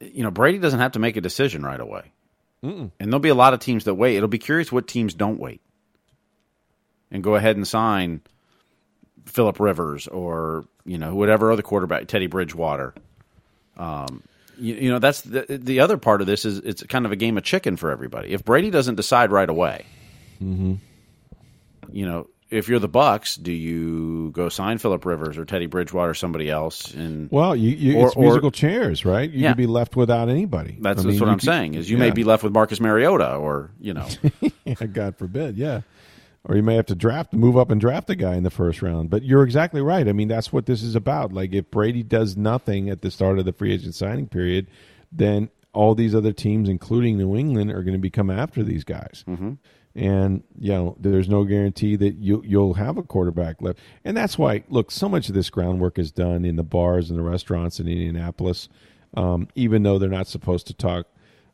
You 0.00 0.24
know 0.24 0.30
Brady 0.30 0.58
doesn't 0.58 0.80
have 0.80 0.92
to 0.92 0.98
make 0.98 1.16
a 1.16 1.20
decision 1.20 1.62
right 1.62 1.80
away. 1.80 2.12
And 2.60 2.90
there'll 2.98 3.20
be 3.20 3.28
a 3.28 3.36
lot 3.36 3.54
of 3.54 3.60
teams 3.60 3.84
that 3.84 3.94
wait. 3.94 4.16
It'll 4.16 4.28
be 4.28 4.38
curious 4.38 4.72
what 4.72 4.88
teams 4.88 5.14
don't 5.14 5.38
wait 5.38 5.60
and 7.08 7.22
go 7.22 7.36
ahead 7.36 7.56
and 7.56 7.66
sign 7.66 8.20
Philip 9.30 9.60
Rivers 9.60 10.06
or 10.08 10.64
you 10.84 10.98
know 10.98 11.14
whatever 11.14 11.52
other 11.52 11.62
quarterback, 11.62 12.06
Teddy 12.08 12.26
Bridgewater. 12.26 12.94
Um, 13.76 14.22
you, 14.58 14.74
you 14.74 14.90
know 14.90 14.98
that's 14.98 15.20
the 15.22 15.44
the 15.48 15.80
other 15.80 15.96
part 15.98 16.20
of 16.20 16.26
this 16.26 16.44
is 16.44 16.58
it's 16.58 16.82
kind 16.84 17.06
of 17.06 17.12
a 17.12 17.16
game 17.16 17.36
of 17.38 17.44
chicken 17.44 17.76
for 17.76 17.90
everybody. 17.90 18.32
If 18.32 18.44
Brady 18.44 18.70
doesn't 18.70 18.96
decide 18.96 19.30
right 19.30 19.48
away, 19.48 19.84
you 20.40 20.78
know, 21.92 22.28
if 22.50 22.68
you're 22.68 22.78
the 22.78 22.88
Bucs, 22.88 23.40
do 23.40 23.52
you 23.52 24.30
go 24.30 24.48
sign 24.48 24.78
Philip 24.78 25.04
Rivers 25.04 25.36
or 25.38 25.44
Teddy 25.44 25.66
Bridgewater 25.66 26.10
or 26.10 26.14
somebody 26.14 26.50
else? 26.50 26.92
And 26.94 27.30
Well, 27.30 27.54
you, 27.54 27.70
you 27.70 27.98
Or- 27.98 28.06
it's 28.08 28.16
or- 28.16 28.22
musical 28.22 28.50
chairs, 28.50 29.04
right? 29.04 29.30
You 29.30 29.40
Yeah. 29.42 29.50
could 29.50 29.58
be 29.58 29.66
left 29.66 29.96
without 29.96 30.28
anybody. 30.28 30.76
that's, 30.80 31.00
I 31.00 31.02
that's 31.02 31.06
mean, 31.06 31.20
what 31.20 31.28
I'm 31.28 31.38
could- 31.38 31.44
saying 31.46 31.74
is 31.74 31.90
you 31.90 31.98
may 31.98 32.10
be 32.10 32.24
left 32.24 32.42
with 32.42 32.52
Marcus 32.52 32.80
Mariota 32.80 33.34
or 33.36 33.70
you 33.80 33.94
know 33.94 34.06
God 34.92 35.16
forbid, 35.16 35.56
yeah. 35.56 35.82
Or 36.44 36.56
you 36.56 36.62
may 36.62 36.76
have 36.76 36.86
to 36.86 36.94
draft, 36.94 37.32
move 37.32 37.58
up 37.58 37.70
and 37.70 37.80
draft 37.80 38.08
a 38.08 38.14
guy 38.14 38.36
in 38.36 38.42
the 38.42 38.50
first 38.50 38.80
round. 38.80 39.10
But 39.10 39.22
you're 39.22 39.42
exactly 39.42 39.82
right. 39.82 40.08
I 40.08 40.12
mean, 40.12 40.28
that's 40.28 40.52
what 40.52 40.66
this 40.66 40.82
is 40.82 40.94
about. 40.94 41.32
Like, 41.32 41.52
if 41.52 41.70
Brady 41.70 42.02
does 42.02 42.36
nothing 42.36 42.88
at 42.88 43.02
the 43.02 43.10
start 43.10 43.38
of 43.38 43.44
the 43.44 43.52
free 43.52 43.72
agent 43.72 43.94
signing 43.94 44.28
period, 44.28 44.68
then 45.12 45.50
all 45.74 45.94
these 45.94 46.14
other 46.14 46.32
teams, 46.32 46.68
including 46.68 47.18
New 47.18 47.36
England, 47.36 47.70
are 47.70 47.82
going 47.82 47.92
to 47.92 47.98
become 47.98 48.30
after 48.30 48.62
these 48.62 48.84
guys. 48.84 49.24
Mm-hmm. 49.28 49.54
And 49.94 50.44
you 50.58 50.72
know, 50.72 50.96
there's 51.00 51.28
no 51.28 51.44
guarantee 51.44 51.96
that 51.96 52.16
you 52.16 52.42
you'll 52.46 52.74
have 52.74 52.96
a 52.98 53.02
quarterback 53.02 53.60
left. 53.60 53.80
And 54.04 54.16
that's 54.16 54.38
why, 54.38 54.62
look, 54.68 54.90
so 54.90 55.08
much 55.08 55.28
of 55.28 55.34
this 55.34 55.50
groundwork 55.50 55.98
is 55.98 56.12
done 56.12 56.44
in 56.44 56.56
the 56.56 56.62
bars 56.62 57.10
and 57.10 57.18
the 57.18 57.22
restaurants 57.22 57.80
in 57.80 57.88
Indianapolis. 57.88 58.68
Um, 59.14 59.48
even 59.54 59.82
though 59.82 59.98
they're 59.98 60.08
not 60.08 60.28
supposed 60.28 60.66
to 60.68 60.74
talk 60.74 61.06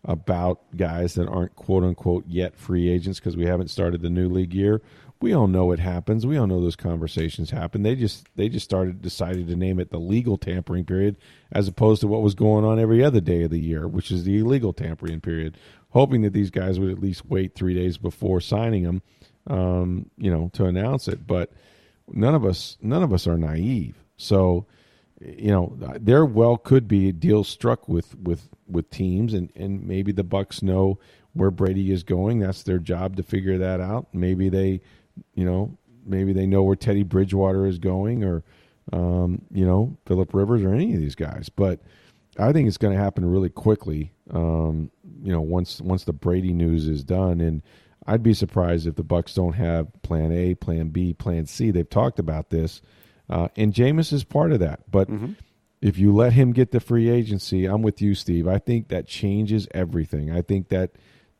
about 0.04 0.60
guys 0.76 1.14
that 1.14 1.28
aren't 1.28 1.56
quote 1.56 1.84
unquote 1.84 2.24
yet 2.26 2.56
free 2.56 2.88
agents 2.88 3.18
because 3.18 3.36
we 3.36 3.46
haven't 3.46 3.68
started 3.68 4.02
the 4.02 4.10
new 4.10 4.28
league 4.28 4.54
year. 4.54 4.82
We 5.20 5.32
all 5.32 5.46
know 5.46 5.72
it 5.72 5.78
happens. 5.78 6.26
We 6.26 6.36
all 6.36 6.46
know 6.46 6.60
those 6.60 6.76
conversations 6.76 7.50
happen. 7.50 7.82
They 7.82 7.94
just 7.94 8.28
they 8.36 8.48
just 8.48 8.64
started 8.64 9.00
decided 9.00 9.48
to 9.48 9.56
name 9.56 9.80
it 9.80 9.90
the 9.90 9.98
legal 9.98 10.36
tampering 10.36 10.84
period 10.84 11.16
as 11.52 11.68
opposed 11.68 12.02
to 12.02 12.08
what 12.08 12.22
was 12.22 12.34
going 12.34 12.64
on 12.64 12.78
every 12.78 13.02
other 13.02 13.20
day 13.20 13.42
of 13.44 13.50
the 13.50 13.60
year, 13.60 13.88
which 13.88 14.10
is 14.10 14.24
the 14.24 14.38
illegal 14.38 14.72
tampering 14.72 15.20
period. 15.20 15.56
Hoping 15.90 16.22
that 16.22 16.32
these 16.32 16.50
guys 16.50 16.78
would 16.78 16.90
at 16.90 16.98
least 16.98 17.24
wait 17.26 17.54
three 17.54 17.72
days 17.72 17.96
before 17.96 18.40
signing 18.40 18.82
them, 18.82 19.02
um, 19.46 20.10
you 20.18 20.30
know, 20.30 20.50
to 20.52 20.66
announce 20.66 21.08
it. 21.08 21.26
But 21.26 21.52
none 22.12 22.34
of 22.34 22.44
us 22.44 22.76
none 22.82 23.02
of 23.02 23.12
us 23.12 23.26
are 23.26 23.38
naive. 23.38 24.04
So 24.16 24.66
you 25.20 25.50
know 25.50 25.74
there 25.78 26.26
well 26.26 26.56
could 26.56 26.86
be 26.86 27.12
deals 27.12 27.48
struck 27.48 27.88
with 27.88 28.18
with 28.18 28.48
with 28.68 28.90
teams 28.90 29.34
and 29.34 29.50
and 29.56 29.86
maybe 29.86 30.12
the 30.12 30.24
bucs 30.24 30.62
know 30.62 30.98
where 31.32 31.50
brady 31.50 31.92
is 31.92 32.02
going. 32.02 32.40
That's 32.40 32.62
their 32.62 32.78
job 32.78 33.16
to 33.16 33.22
figure 33.22 33.58
that 33.58 33.80
out. 33.80 34.08
Maybe 34.12 34.48
they 34.48 34.80
you 35.34 35.44
know 35.44 35.76
maybe 36.04 36.32
they 36.32 36.46
know 36.46 36.62
where 36.62 36.76
teddy 36.76 37.02
bridgewater 37.02 37.66
is 37.66 37.78
going 37.78 38.24
or 38.24 38.42
um, 38.92 39.42
you 39.50 39.66
know 39.66 39.96
philip 40.06 40.34
rivers 40.34 40.62
or 40.62 40.74
any 40.74 40.94
of 40.94 41.00
these 41.00 41.14
guys. 41.14 41.48
But 41.48 41.80
i 42.36 42.52
think 42.52 42.66
it's 42.66 42.78
going 42.78 42.92
to 42.92 43.00
happen 43.00 43.24
really 43.24 43.48
quickly 43.48 44.10
um, 44.32 44.90
you 45.22 45.30
know 45.32 45.40
once 45.40 45.80
once 45.80 46.04
the 46.04 46.12
brady 46.12 46.52
news 46.52 46.88
is 46.88 47.04
done. 47.04 47.40
And 47.40 47.62
i'd 48.06 48.22
be 48.22 48.34
surprised 48.34 48.86
if 48.86 48.96
the 48.96 49.04
bucs 49.04 49.34
don't 49.34 49.54
have 49.54 49.86
plan 50.02 50.32
a 50.32 50.54
plan 50.54 50.88
b 50.88 51.12
plan 51.12 51.46
c. 51.46 51.70
They've 51.70 51.88
talked 51.88 52.18
about 52.18 52.50
this 52.50 52.82
uh, 53.28 53.48
and 53.56 53.72
Jameis 53.72 54.12
is 54.12 54.24
part 54.24 54.52
of 54.52 54.60
that. 54.60 54.90
But 54.90 55.08
if 55.84 55.98
you 55.98 56.14
let 56.14 56.32
him 56.32 56.54
get 56.54 56.70
the 56.70 56.80
free 56.80 57.10
agency, 57.10 57.66
I'm 57.66 57.82
with 57.82 58.00
you, 58.00 58.14
Steve. 58.14 58.48
I 58.48 58.56
think 58.56 58.88
that 58.88 59.06
changes 59.06 59.68
everything. 59.72 60.30
I 60.30 60.40
think 60.40 60.70
that 60.70 60.92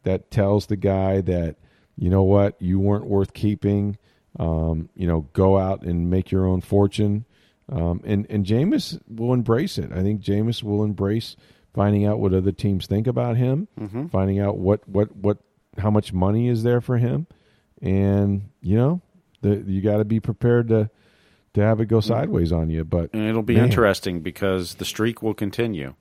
that 0.02 0.30
tells 0.30 0.66
the 0.66 0.76
guy 0.76 1.22
that 1.22 1.56
you 1.96 2.10
know 2.10 2.22
what 2.24 2.60
you 2.60 2.78
weren't 2.78 3.06
worth 3.06 3.32
keeping. 3.32 3.96
Um, 4.38 4.90
you 4.94 5.06
know, 5.06 5.22
go 5.32 5.56
out 5.56 5.82
and 5.82 6.10
make 6.10 6.30
your 6.30 6.44
own 6.44 6.60
fortune. 6.60 7.24
Um, 7.72 8.02
and 8.04 8.26
and 8.28 8.44
Jameis 8.44 9.00
will 9.08 9.32
embrace 9.32 9.78
it. 9.78 9.90
I 9.92 10.02
think 10.02 10.20
Jameis 10.20 10.62
will 10.62 10.84
embrace 10.84 11.36
finding 11.72 12.04
out 12.04 12.18
what 12.20 12.34
other 12.34 12.52
teams 12.52 12.86
think 12.86 13.06
about 13.06 13.38
him, 13.38 13.68
finding 14.10 14.40
out 14.40 14.58
what 14.58 14.86
what 14.86 15.16
what 15.16 15.38
how 15.78 15.90
much 15.90 16.12
money 16.12 16.48
is 16.48 16.64
there 16.64 16.82
for 16.82 16.98
him, 16.98 17.26
and 17.80 18.50
you 18.60 18.76
know, 18.76 19.00
the, 19.40 19.64
you 19.66 19.80
got 19.80 19.96
to 19.96 20.04
be 20.04 20.20
prepared 20.20 20.68
to 20.68 20.90
to 21.54 21.60
have 21.62 21.80
it 21.80 21.86
go 21.86 22.00
sideways 22.00 22.52
on 22.52 22.70
you. 22.70 22.84
But 22.84 23.10
and 23.12 23.28
it'll 23.28 23.42
be 23.42 23.54
man, 23.56 23.64
interesting 23.64 24.20
because 24.20 24.74
the 24.76 24.84
streak 24.84 25.22
will 25.22 25.34
continue. 25.34 25.94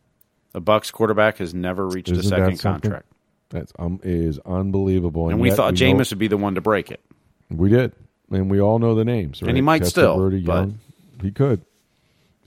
The 0.52 0.62
Bucs 0.62 0.92
quarterback 0.92 1.38
has 1.38 1.54
never 1.54 1.88
reached 1.88 2.10
a 2.10 2.14
Isn't 2.14 2.30
that 2.30 2.38
second 2.38 2.58
something? 2.58 2.82
contract, 2.92 3.08
That's 3.50 3.74
um 3.80 4.00
is 4.04 4.40
unbelievable. 4.46 5.30
and 5.30 5.40
we 5.40 5.48
yet 5.50 5.58
thought 5.58 5.74
Jameis 5.74 6.12
would 6.12 6.20
be 6.20 6.28
the 6.28 6.38
one 6.38 6.56
to 6.56 6.62
break 6.62 6.92
it. 6.92 7.02
We 7.50 7.70
did, 7.70 7.94
and 8.32 8.50
we 8.52 8.60
all 8.62 8.78
know 8.80 8.94
the 8.96 9.06
names. 9.06 9.42
Right? 9.42 9.56
he 9.56 9.62
might 9.62 9.86
still, 9.86 10.18
Testaverde, 10.18 10.46
but- 10.46 10.54
Young. 10.54 10.80
he 11.22 11.32
could. 11.32 11.62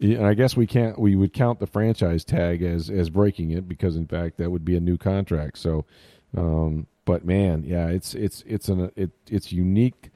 And 0.00 0.26
I 0.26 0.34
guess 0.34 0.56
we 0.56 0.66
can't. 0.66 0.98
We 0.98 1.16
would 1.16 1.32
count 1.32 1.58
the 1.58 1.66
franchise 1.66 2.22
tag 2.22 2.62
as 2.62 2.90
as 2.90 3.08
breaking 3.08 3.50
it 3.52 3.66
because, 3.66 3.96
in 3.96 4.06
fact, 4.06 4.36
that 4.36 4.50
would 4.50 4.62
be 4.64 4.76
a 4.76 4.80
new 4.80 4.98
contract. 4.98 5.56
So, 5.56 5.86
um, 6.36 6.86
but 7.06 7.24
man, 7.24 7.64
yeah, 7.66 7.86
it's 7.88 8.14
it's 8.14 8.44
it's 8.46 8.68
an 8.68 8.90
it 8.94 9.10
it's 9.30 9.52
unique 9.52 10.10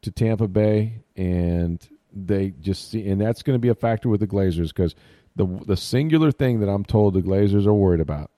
to 0.00 0.10
Tampa 0.10 0.48
Bay, 0.48 1.02
and 1.16 1.86
they 2.12 2.52
just 2.60 2.90
see, 2.90 3.08
and 3.08 3.20
that's 3.20 3.42
going 3.42 3.54
to 3.54 3.60
be 3.60 3.68
a 3.68 3.74
factor 3.74 4.08
with 4.08 4.20
the 4.20 4.26
Glazers 4.26 4.68
because 4.68 4.94
the 5.34 5.46
the 5.66 5.76
singular 5.76 6.32
thing 6.32 6.60
that 6.60 6.68
I'm 6.68 6.84
told 6.84 7.14
the 7.14 7.22
Glazers 7.22 7.66
are 7.66 7.74
worried 7.74 8.00
about 8.00 8.30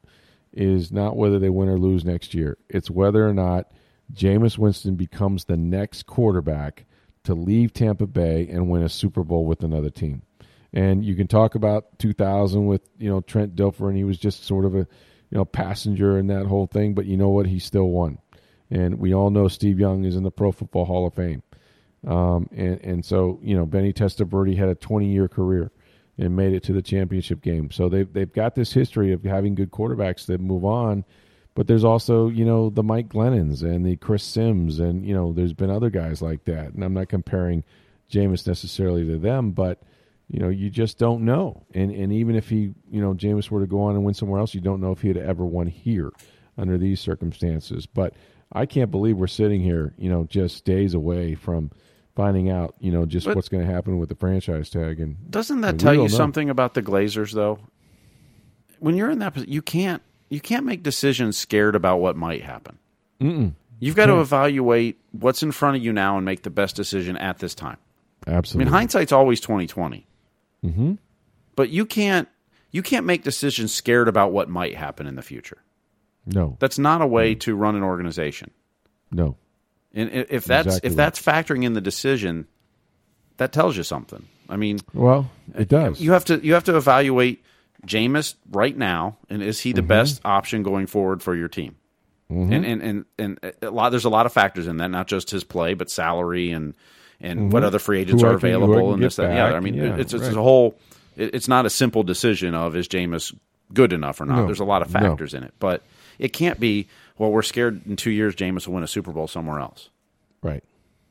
is 0.53 0.91
not 0.91 1.17
whether 1.17 1.39
they 1.39 1.51
win 1.51 1.69
or 1.69 1.79
lose 1.79 2.05
next 2.05 2.35
year. 2.35 2.59
It's 2.69 2.91
whether 2.91 3.27
or 3.27 3.35
not 3.35 3.71
Jameis 4.13 4.59
Winston 4.59 4.97
becomes 4.97 5.45
the 5.45 5.57
next 5.57 6.07
quarterback 6.07 6.87
to 7.25 7.35
leave 7.35 7.73
Tampa 7.73 8.07
Bay 8.07 8.49
and 8.49 8.71
win 8.71 8.83
a 8.83 8.89
Super 8.89 9.23
Bowl 9.23 9.45
with 9.45 9.63
another 9.63 9.91
team. 9.91 10.23
And 10.73 11.05
you 11.05 11.15
can 11.15 11.27
talk 11.27 11.55
about 11.55 11.99
2000 11.99 12.67
with 12.67 12.83
you 12.99 13.09
know 13.09 13.21
Trent 13.21 13.55
Dilfer, 13.55 13.89
and 13.89 13.97
he 13.97 14.05
was 14.05 14.19
just 14.19 14.45
sort 14.45 14.65
of 14.65 14.75
a 14.75 14.79
you 14.79 15.39
know 15.39 15.45
passenger 15.45 16.19
in 16.19 16.27
that 16.29 16.47
whole 16.47 16.67
thing. 16.67 16.95
But 16.95 17.07
you 17.07 17.17
know 17.17 17.29
what? 17.29 17.47
He 17.47 17.59
still 17.59 17.89
won, 17.89 18.19
and 18.71 18.99
we 18.99 19.15
all 19.15 19.31
know 19.31 19.49
Steve 19.49 19.79
Young 19.79 20.05
is 20.05 20.17
in 20.17 20.25
the 20.25 20.31
Pro 20.31 20.53
Football 20.53 20.87
Hall 20.87 21.07
of 21.07 21.15
Fame. 21.15 21.43
Um, 22.07 22.49
and 22.53 22.81
and 22.83 23.05
so 23.05 23.41
you 23.43 23.57
know 23.57 23.65
Vinny 23.65 23.93
Testaverde 23.93 24.57
had 24.57 24.69
a 24.69 24.75
20 24.75 25.07
year 25.07 25.29
career 25.29 25.73
and 26.17 26.35
made 26.35 26.53
it 26.53 26.63
to 26.65 26.73
the 26.73 26.83
championship 26.83 27.41
game. 27.41 27.71
So 27.71 27.89
they've 27.89 28.13
they've 28.13 28.33
got 28.33 28.55
this 28.55 28.73
history 28.73 29.13
of 29.13 29.23
having 29.25 29.55
good 29.55 29.71
quarterbacks 29.71 30.27
that 30.27 30.41
move 30.41 30.65
on. 30.65 31.05
But 31.55 31.67
there's 31.67 31.85
also 31.85 32.29
you 32.29 32.45
know 32.45 32.71
the 32.71 32.83
Mike 32.83 33.09
Glennons 33.09 33.63
and 33.63 33.85
the 33.85 33.97
Chris 33.97 34.23
Sims 34.23 34.79
and 34.79 35.05
you 35.05 35.15
know 35.15 35.33
there's 35.33 35.53
been 35.53 35.71
other 35.71 35.91
guys 35.91 36.23
like 36.23 36.45
that. 36.45 36.73
And 36.73 36.85
I'm 36.85 36.95
not 36.95 37.09
comparing 37.09 37.65
Jameis 38.11 38.47
necessarily 38.47 39.05
to 39.07 39.19
them, 39.19 39.53
but 39.53 39.83
you 40.29 40.39
know 40.39 40.49
you 40.49 40.71
just 40.71 40.99
don't 40.99 41.25
know. 41.25 41.65
And 41.75 41.91
and 41.91 42.13
even 42.13 42.37
if 42.37 42.49
he 42.49 42.75
you 42.91 43.01
know 43.01 43.15
Jameis 43.15 43.51
were 43.51 43.61
to 43.61 43.67
go 43.67 43.81
on 43.83 43.97
and 43.97 44.05
win 44.05 44.15
somewhere 44.15 44.39
else, 44.39 44.55
you 44.55 44.61
don't 44.61 44.81
know 44.81 44.93
if 44.93 45.03
he'd 45.03 45.17
ever 45.17 45.45
won 45.45 45.67
here 45.67 46.11
under 46.57 46.79
these 46.79 47.01
circumstances. 47.01 47.87
But 47.87 48.15
I 48.53 48.67
can't 48.67 48.91
believe 48.91 49.17
we're 49.17 49.27
sitting 49.27 49.61
here, 49.61 49.93
you 49.99 50.09
know, 50.09 50.25
just 50.25 50.65
days 50.65 50.95
away 50.95 51.35
from 51.35 51.71
finding 52.17 52.51
out, 52.51 52.75
you 52.81 52.91
know, 52.91 53.05
just 53.07 53.27
But- 53.27 53.37
what's 53.37 53.49
going 53.49 53.67
to 53.67 53.73
happen 53.73 53.99
with 53.99 54.09
the 54.09 54.15
franchise 54.15 54.71
tag. 54.71 55.01
And 55.01 55.17
Doesn't 55.31 55.61
that 55.61 55.71
and 55.71 55.81
tell 55.81 55.95
you 55.95 56.03
know. 56.03 56.09
something 56.09 56.51
about 56.51 56.75
the 56.75 56.83
Glazers, 56.83 57.33
though? 57.33 57.59
When 58.81 58.97
you're 58.97 59.11
in 59.11 59.19
that 59.21 59.35
position, 59.35 59.53
you 59.53 59.63
can't 59.63 60.03
you 60.31 60.41
can't 60.41 60.67
make 60.67 60.83
decisions 60.83 61.37
scared 61.39 61.75
about 61.75 62.01
what 62.01 62.15
might 62.17 62.43
happen. 62.43 62.79
Mm-mm. 63.21 63.55
You've 63.81 63.97
got 63.97 64.07
to 64.07 64.21
evaluate 64.21 64.99
what's 65.13 65.43
in 65.43 65.53
front 65.53 65.77
of 65.77 65.83
you 65.85 65.93
now 65.93 66.17
and 66.17 66.25
make 66.25 66.43
the 66.43 66.51
best 66.51 66.77
decision 66.77 67.17
at 67.17 67.39
this 67.39 67.55
time. 67.55 67.79
Absolutely. 68.27 68.65
I 68.65 68.71
mean, 68.71 68.73
hindsight's 68.79 69.13
always 69.13 69.41
twenty 69.41 69.67
twenty. 69.67 70.07
Mm-hmm. 70.65 70.95
But 71.57 71.71
you 71.71 71.87
can't 71.87 72.29
you 72.71 72.83
can't 72.83 73.07
make 73.07 73.23
decisions 73.23 73.73
scared 73.73 74.07
about 74.09 74.33
what 74.33 74.49
might 74.49 74.75
happen 74.77 75.07
in 75.07 75.15
the 75.17 75.23
future. 75.23 75.59
No, 76.29 76.57
That's 76.61 76.79
not 76.79 77.03
a 77.03 77.07
way 77.07 77.35
to 77.37 77.55
run 77.57 77.75
an 77.77 77.83
organization. 77.83 78.51
no. 79.11 79.37
And 79.95 80.11
if 80.13 80.45
that's 80.45 80.67
Exactly 80.67 80.91
if 80.91 80.97
that's 80.97 81.21
factoring 81.21 81.65
in 81.65 81.73
the 81.73 81.81
decision, 81.81 82.47
that 83.39 83.53
tells 83.53 83.77
you 83.77 83.83
something. 83.83 84.27
I 84.49 84.57
mean, 84.57 84.81
Well, 84.93 85.31
it 85.57 85.69
does. 85.69 85.99
you 86.01 86.13
have 86.13 86.27
to 86.27 86.39
you 86.45 86.53
have 86.55 86.65
to 86.65 86.77
evaluate 86.77 87.43
Jameis 87.87 88.35
right 88.51 88.77
now, 88.77 89.17
and 89.31 89.43
is 89.43 89.61
he 89.61 89.73
the 89.73 89.81
Mm-hmm. 89.81 89.89
best 89.89 90.21
option 90.27 90.63
going 90.63 90.87
forward 90.87 91.23
for 91.23 91.35
your 91.35 91.49
team? 91.49 91.77
And, 92.29 92.53
and 92.67 92.83
and 92.83 93.05
and 93.19 93.39
a 93.63 93.71
lot 93.71 93.89
there's 93.89 94.05
a 94.05 94.11
lot 94.11 94.27
of 94.27 94.33
factors 94.35 94.67
in 94.67 94.77
that, 94.77 94.89
not 94.91 95.07
just 95.09 95.31
his 95.31 95.43
play, 95.43 95.73
but 95.73 95.91
salary 95.91 96.51
and 96.51 96.75
and 97.21 97.51
what 97.51 97.65
other 97.65 97.79
free 97.79 98.01
agents 98.01 98.23
Mm-hmm. 98.23 98.31
Who 98.31 98.37
are 98.37 98.39
can- 98.39 98.49
available 98.51 98.93
and 98.93 99.03
this 99.03 99.17
that. 99.17 99.33
Yeah. 99.35 99.57
I 99.57 99.61
mean 99.61 99.73
Yeah, 99.75 99.97
it's 99.97 100.13
it's 100.13 100.25
right. 100.25 100.37
a 100.37 100.43
whole. 100.43 100.79
it- 101.17 101.35
It's 101.35 101.49
not 101.49 101.65
a 101.65 101.71
simple 101.71 102.03
decision 102.03 102.55
of 102.55 102.77
is 102.77 102.87
Jameis 102.89 103.35
good 103.73 103.95
enough 103.95 104.21
or 104.21 104.27
not. 104.27 104.37
No. 104.41 104.47
There's 104.47 104.61
a 104.61 104.65
lot 104.67 104.83
of 104.83 104.93
No. 104.93 105.01
factors 105.01 105.33
in 105.33 105.43
it, 105.45 105.55
but 105.59 105.83
it 106.19 106.33
can't 106.33 106.59
be. 106.61 106.89
Well, 107.17 107.31
we're 107.31 107.43
scared 107.43 107.87
in 107.87 107.97
two 107.97 108.11
years 108.11 108.35
Jameis 108.35 108.67
will 108.67 108.75
win 108.75 108.85
a 108.85 108.89
Super 108.89 109.13
Bowl 109.13 109.27
somewhere 109.29 109.61
else. 109.61 109.91
right. 110.43 110.63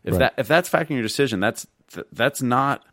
If 0.04 0.14
Right. 0.14 0.20
that 0.20 0.34
if 0.38 0.48
that's 0.48 0.70
factoring 0.70 0.92
your 0.92 1.02
decision, 1.02 1.42
that's 1.42 1.68
that's 2.14 2.42
not 2.42 2.86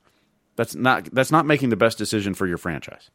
that's 0.57 0.75
not 0.75 1.05
that's 1.13 1.31
not 1.31 1.47
making 1.47 1.69
the 1.69 1.77
best 1.77 1.97
decision 1.97 2.35
for 2.35 2.47
your 2.47 2.59
franchise. 2.59 3.11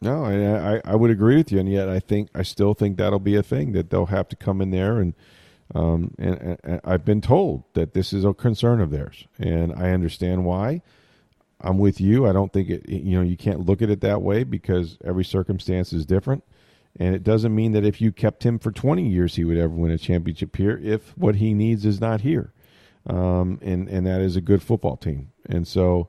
No, 0.00 0.24
I, 0.24 0.74
I, 0.76 0.80
I 0.84 0.96
would 0.96 1.10
agree 1.10 1.36
with 1.36 1.52
you, 1.52 1.60
and 1.60 1.70
yet 1.70 1.88
I 1.88 2.00
think 2.00 2.28
I 2.34 2.42
still 2.42 2.74
think 2.74 2.96
that'll 2.96 3.20
be 3.20 3.36
a 3.36 3.42
thing 3.42 3.72
that 3.72 3.90
they'll 3.90 4.06
have 4.06 4.28
to 4.30 4.36
come 4.36 4.60
in 4.60 4.70
there 4.70 4.98
and 4.98 5.14
um, 5.74 6.12
and, 6.18 6.58
and 6.64 6.80
I've 6.84 7.04
been 7.04 7.20
told 7.20 7.64
that 7.74 7.94
this 7.94 8.12
is 8.12 8.24
a 8.24 8.34
concern 8.34 8.80
of 8.80 8.90
theirs, 8.90 9.26
and 9.38 9.72
I 9.72 9.90
understand 9.90 10.44
why. 10.44 10.82
I'm 11.64 11.78
with 11.78 12.00
you. 12.00 12.26
I 12.26 12.32
don't 12.32 12.52
think 12.52 12.68
it. 12.68 12.88
You 12.88 13.16
know, 13.18 13.22
you 13.22 13.36
can't 13.36 13.64
look 13.64 13.80
at 13.80 13.88
it 13.90 14.00
that 14.00 14.20
way 14.22 14.42
because 14.42 14.98
every 15.04 15.24
circumstance 15.24 15.92
is 15.92 16.04
different, 16.04 16.42
and 16.98 17.14
it 17.14 17.22
doesn't 17.22 17.54
mean 17.54 17.72
that 17.72 17.84
if 17.84 18.00
you 18.00 18.12
kept 18.12 18.44
him 18.44 18.58
for 18.58 18.70
20 18.70 19.06
years, 19.06 19.34
he 19.34 19.44
would 19.44 19.56
ever 19.56 19.72
win 19.72 19.90
a 19.90 19.98
championship 19.98 20.56
here. 20.56 20.78
If 20.82 21.16
what 21.16 21.36
he 21.36 21.54
needs 21.54 21.86
is 21.86 22.00
not 22.00 22.20
here, 22.20 22.52
um, 23.06 23.58
and 23.62 23.88
and 23.88 24.06
that 24.06 24.20
is 24.20 24.36
a 24.36 24.40
good 24.40 24.62
football 24.62 24.96
team, 24.96 25.32
and 25.46 25.66
so. 25.66 26.08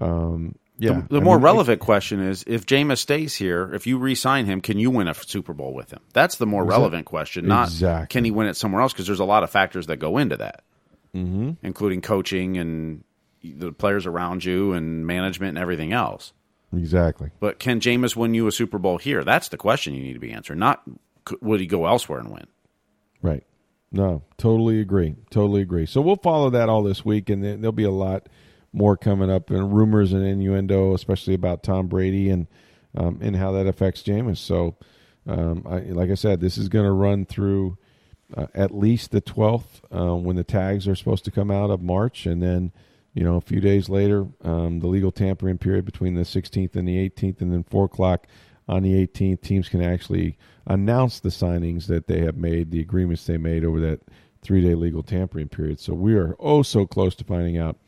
Um, 0.00 0.56
yeah. 0.78 1.00
The, 1.08 1.14
the 1.14 1.20
more 1.22 1.36
mean, 1.36 1.44
relevant 1.44 1.80
question 1.80 2.20
is 2.20 2.44
if 2.46 2.66
Jameis 2.66 2.98
stays 2.98 3.34
here, 3.34 3.72
if 3.74 3.86
you 3.86 3.96
re-sign 3.96 4.44
him, 4.44 4.60
can 4.60 4.78
you 4.78 4.90
win 4.90 5.08
a 5.08 5.14
Super 5.14 5.54
Bowl 5.54 5.72
with 5.72 5.90
him? 5.90 6.00
That's 6.12 6.36
the 6.36 6.44
more 6.44 6.64
exactly. 6.64 6.78
relevant 6.78 7.06
question, 7.06 7.46
not 7.46 7.68
exactly. 7.68 8.08
can 8.08 8.24
he 8.24 8.30
win 8.30 8.46
it 8.46 8.56
somewhere 8.56 8.82
else? 8.82 8.92
Because 8.92 9.06
there's 9.06 9.20
a 9.20 9.24
lot 9.24 9.42
of 9.42 9.50
factors 9.50 9.86
that 9.86 9.96
go 9.96 10.18
into 10.18 10.36
that, 10.36 10.64
mm-hmm. 11.14 11.52
including 11.62 12.02
coaching 12.02 12.58
and 12.58 13.04
the 13.42 13.72
players 13.72 14.06
around 14.06 14.44
you 14.44 14.72
and 14.72 15.06
management 15.06 15.50
and 15.50 15.58
everything 15.58 15.94
else. 15.94 16.34
Exactly. 16.72 17.30
But 17.40 17.58
can 17.58 17.80
Jameis 17.80 18.16
win 18.16 18.34
you 18.34 18.46
a 18.46 18.52
Super 18.52 18.78
Bowl 18.78 18.98
here? 18.98 19.24
That's 19.24 19.48
the 19.48 19.56
question 19.56 19.94
you 19.94 20.02
need 20.02 20.14
to 20.14 20.18
be 20.18 20.32
answering. 20.32 20.58
Not 20.58 20.82
would 21.40 21.60
he 21.60 21.66
go 21.66 21.86
elsewhere 21.86 22.20
and 22.20 22.30
win? 22.30 22.46
Right. 23.22 23.44
No, 23.92 24.22
totally 24.36 24.80
agree. 24.80 25.16
Totally 25.30 25.62
agree. 25.62 25.86
So 25.86 26.00
we'll 26.00 26.16
follow 26.16 26.50
that 26.50 26.68
all 26.68 26.82
this 26.82 27.04
week, 27.04 27.30
and 27.30 27.42
there'll 27.42 27.72
be 27.72 27.84
a 27.84 27.90
lot 27.90 28.28
more 28.72 28.96
coming 28.96 29.30
up 29.30 29.50
and 29.50 29.74
rumors 29.74 30.12
and 30.12 30.24
innuendo, 30.24 30.92
especially 30.94 31.34
about 31.34 31.62
Tom 31.62 31.86
Brady 31.86 32.28
and 32.30 32.46
um, 32.96 33.18
and 33.20 33.36
how 33.36 33.52
that 33.52 33.66
affects 33.66 34.02
Jameis. 34.02 34.38
So, 34.38 34.76
um, 35.26 35.66
I, 35.68 35.80
like 35.80 36.10
I 36.10 36.14
said, 36.14 36.40
this 36.40 36.56
is 36.56 36.68
going 36.68 36.86
to 36.86 36.92
run 36.92 37.26
through 37.26 37.78
uh, 38.34 38.46
at 38.54 38.74
least 38.74 39.10
the 39.10 39.20
12th 39.20 39.82
uh, 39.92 40.16
when 40.16 40.36
the 40.36 40.44
tags 40.44 40.88
are 40.88 40.94
supposed 40.94 41.24
to 41.26 41.30
come 41.30 41.50
out 41.50 41.70
of 41.70 41.82
March, 41.82 42.26
and 42.26 42.42
then 42.42 42.72
you 43.16 43.24
know 43.24 43.36
a 43.36 43.40
few 43.40 43.60
days 43.60 43.88
later 43.88 44.26
um, 44.44 44.78
the 44.78 44.86
legal 44.86 45.10
tampering 45.10 45.56
period 45.56 45.86
between 45.86 46.14
the 46.14 46.22
16th 46.22 46.76
and 46.76 46.86
the 46.86 47.08
18th, 47.08 47.40
and 47.40 47.52
then 47.52 47.64
four 47.64 47.86
o'clock 47.86 48.26
on 48.68 48.82
the 48.82 49.06
18th, 49.06 49.40
teams 49.40 49.68
can 49.68 49.82
actually 49.82 50.36
announce 50.66 51.20
the 51.20 51.30
signings 51.30 51.86
that 51.86 52.08
they 52.08 52.20
have 52.20 52.36
made, 52.36 52.70
the 52.70 52.80
agreements 52.80 53.24
they 53.24 53.38
made 53.38 53.64
over 53.64 53.80
that 53.80 54.00
three-day 54.42 54.74
legal 54.74 55.02
tampering 55.02 55.48
period. 55.48 55.80
So 55.80 55.94
we 55.94 56.14
are 56.14 56.36
oh 56.38 56.62
so 56.62 56.86
close 56.86 57.14
to 57.16 57.24
finding 57.24 57.56
out 57.56 57.78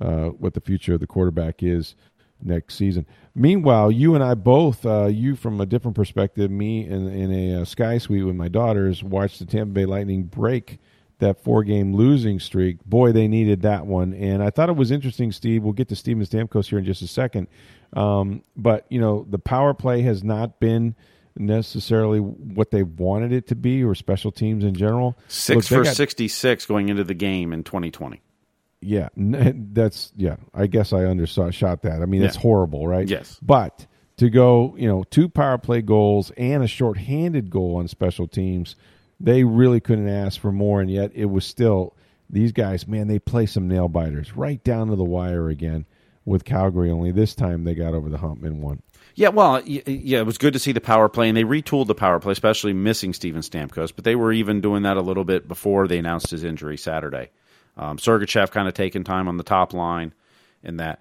uh, 0.00 0.26
what 0.26 0.54
the 0.54 0.60
future 0.60 0.94
of 0.94 1.00
the 1.00 1.06
quarterback 1.06 1.62
is 1.62 1.96
next 2.40 2.76
season. 2.76 3.06
Meanwhile, 3.34 3.90
you 3.90 4.14
and 4.14 4.22
I 4.22 4.34
both, 4.34 4.86
uh, 4.86 5.06
you 5.06 5.34
from 5.34 5.60
a 5.60 5.66
different 5.66 5.96
perspective, 5.96 6.50
me 6.50 6.86
in, 6.86 7.08
in 7.08 7.32
a 7.32 7.62
uh, 7.62 7.64
sky 7.64 7.98
suite 7.98 8.24
with 8.24 8.36
my 8.36 8.48
daughters, 8.48 9.02
watched 9.02 9.40
the 9.40 9.46
Tampa 9.46 9.72
Bay 9.72 9.84
Lightning 9.84 10.24
break 10.24 10.78
that 11.18 11.42
four 11.42 11.64
game 11.64 11.94
losing 11.94 12.38
streak. 12.38 12.84
Boy, 12.84 13.12
they 13.12 13.28
needed 13.28 13.62
that 13.62 13.86
one. 13.86 14.12
And 14.14 14.42
I 14.42 14.50
thought 14.50 14.68
it 14.68 14.76
was 14.76 14.90
interesting, 14.90 15.32
Steve. 15.32 15.62
We'll 15.62 15.72
get 15.72 15.88
to 15.88 15.96
Steven 15.96 16.24
Stamkos 16.24 16.68
here 16.68 16.78
in 16.78 16.84
just 16.84 17.02
a 17.02 17.08
second. 17.08 17.48
Um, 17.92 18.42
but, 18.56 18.86
you 18.90 19.00
know, 19.00 19.26
the 19.28 19.38
power 19.38 19.72
play 19.74 20.02
has 20.02 20.22
not 20.22 20.60
been 20.60 20.94
necessarily 21.36 22.18
what 22.18 22.70
they 22.70 22.82
wanted 22.82 23.32
it 23.32 23.46
to 23.48 23.54
be 23.54 23.82
or 23.82 23.94
special 23.94 24.32
teams 24.32 24.64
in 24.64 24.74
general. 24.74 25.18
Six 25.28 25.70
Look, 25.70 25.80
for 25.80 25.84
got, 25.84 25.96
66 25.96 26.66
going 26.66 26.88
into 26.88 27.04
the 27.04 27.14
game 27.14 27.52
in 27.52 27.64
2020 27.64 28.22
yeah, 28.80 29.08
that's 29.16 30.12
yeah. 30.16 30.36
I 30.54 30.66
guess 30.66 30.92
I 30.92 31.04
undershot 31.04 31.82
that. 31.82 32.02
I 32.02 32.06
mean, 32.06 32.22
yeah. 32.22 32.28
it's 32.28 32.36
horrible, 32.36 32.86
right? 32.86 33.08
Yes, 33.08 33.38
but 33.42 33.86
to 34.18 34.30
go, 34.30 34.74
you 34.78 34.88
know, 34.88 35.04
two 35.04 35.28
power 35.28 35.58
play 35.58 35.82
goals 35.82 36.30
and 36.36 36.62
a 36.62 36.66
shorthanded 36.66 37.50
goal 37.50 37.76
on 37.76 37.88
special 37.88 38.26
teams, 38.26 38.76
they 39.20 39.44
really 39.44 39.80
couldn't 39.80 40.08
ask 40.08 40.40
for 40.40 40.52
more. 40.52 40.80
And 40.80 40.90
yet, 40.90 41.12
it 41.14 41.26
was 41.26 41.44
still 41.44 41.94
these 42.28 42.52
guys. 42.52 42.86
Man, 42.86 43.08
they 43.08 43.18
play 43.18 43.46
some 43.46 43.68
nail 43.68 43.88
biters 43.88 44.36
right 44.36 44.62
down 44.64 44.88
to 44.88 44.96
the 44.96 45.04
wire 45.04 45.48
again 45.48 45.86
with 46.24 46.44
Calgary. 46.44 46.90
Only 46.90 47.12
this 47.12 47.34
time 47.34 47.64
they 47.64 47.74
got 47.74 47.94
over 47.94 48.08
the 48.08 48.18
hump 48.18 48.44
and 48.44 48.62
won. 48.62 48.82
Yeah, 49.14 49.30
well, 49.30 49.62
yeah, 49.64 50.18
it 50.18 50.26
was 50.26 50.36
good 50.36 50.52
to 50.52 50.58
see 50.58 50.72
the 50.72 50.80
power 50.80 51.08
play, 51.08 51.28
and 51.28 51.36
they 51.36 51.44
retooled 51.44 51.86
the 51.86 51.94
power 51.94 52.20
play, 52.20 52.32
especially 52.32 52.74
missing 52.74 53.14
Steven 53.14 53.40
Stamkos. 53.40 53.92
But 53.94 54.04
they 54.04 54.14
were 54.14 54.30
even 54.30 54.60
doing 54.60 54.82
that 54.82 54.98
a 54.98 55.00
little 55.00 55.24
bit 55.24 55.48
before 55.48 55.88
they 55.88 55.98
announced 55.98 56.30
his 56.30 56.44
injury 56.44 56.76
Saturday. 56.76 57.30
Um, 57.78 57.96
Sergachev 57.96 58.50
kind 58.50 58.68
of 58.68 58.74
taking 58.74 59.04
time 59.04 59.26
on 59.26 59.38
the 59.38 59.42
top 59.42 59.72
line 59.72 60.12
in 60.62 60.76
that. 60.76 61.00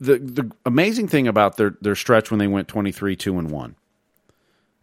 The 0.00 0.18
the 0.18 0.50
amazing 0.64 1.08
thing 1.08 1.28
about 1.28 1.56
their 1.56 1.76
their 1.80 1.96
stretch 1.96 2.30
when 2.30 2.38
they 2.38 2.46
went 2.46 2.68
23 2.68 3.16
2 3.16 3.38
and 3.38 3.50
1 3.50 3.76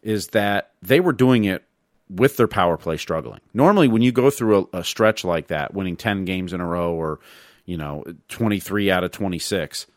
is 0.04 0.28
that 0.30 0.72
they 0.82 1.00
were 1.00 1.14
doing 1.14 1.46
it 1.46 1.64
with 2.12 2.38
their 2.38 2.48
power 2.48 2.78
play 2.78 2.98
struggling. 2.98 3.40
Normally 3.54 3.88
when 3.88 4.02
you 4.02 4.12
go 4.12 4.30
through 4.30 4.68
a, 4.74 4.80
a 4.80 4.84
stretch 4.84 5.24
like 5.24 5.48
that, 5.48 5.74
winning 5.74 5.96
10 5.96 6.26
games 6.26 6.54
in 6.54 6.62
a 6.62 6.68
row 6.68 6.94
or 6.94 7.20
you 7.66 7.78
know 7.78 8.04
23 8.30 8.92
out 8.92 9.04
of 9.04 9.12
26, 9.12 9.88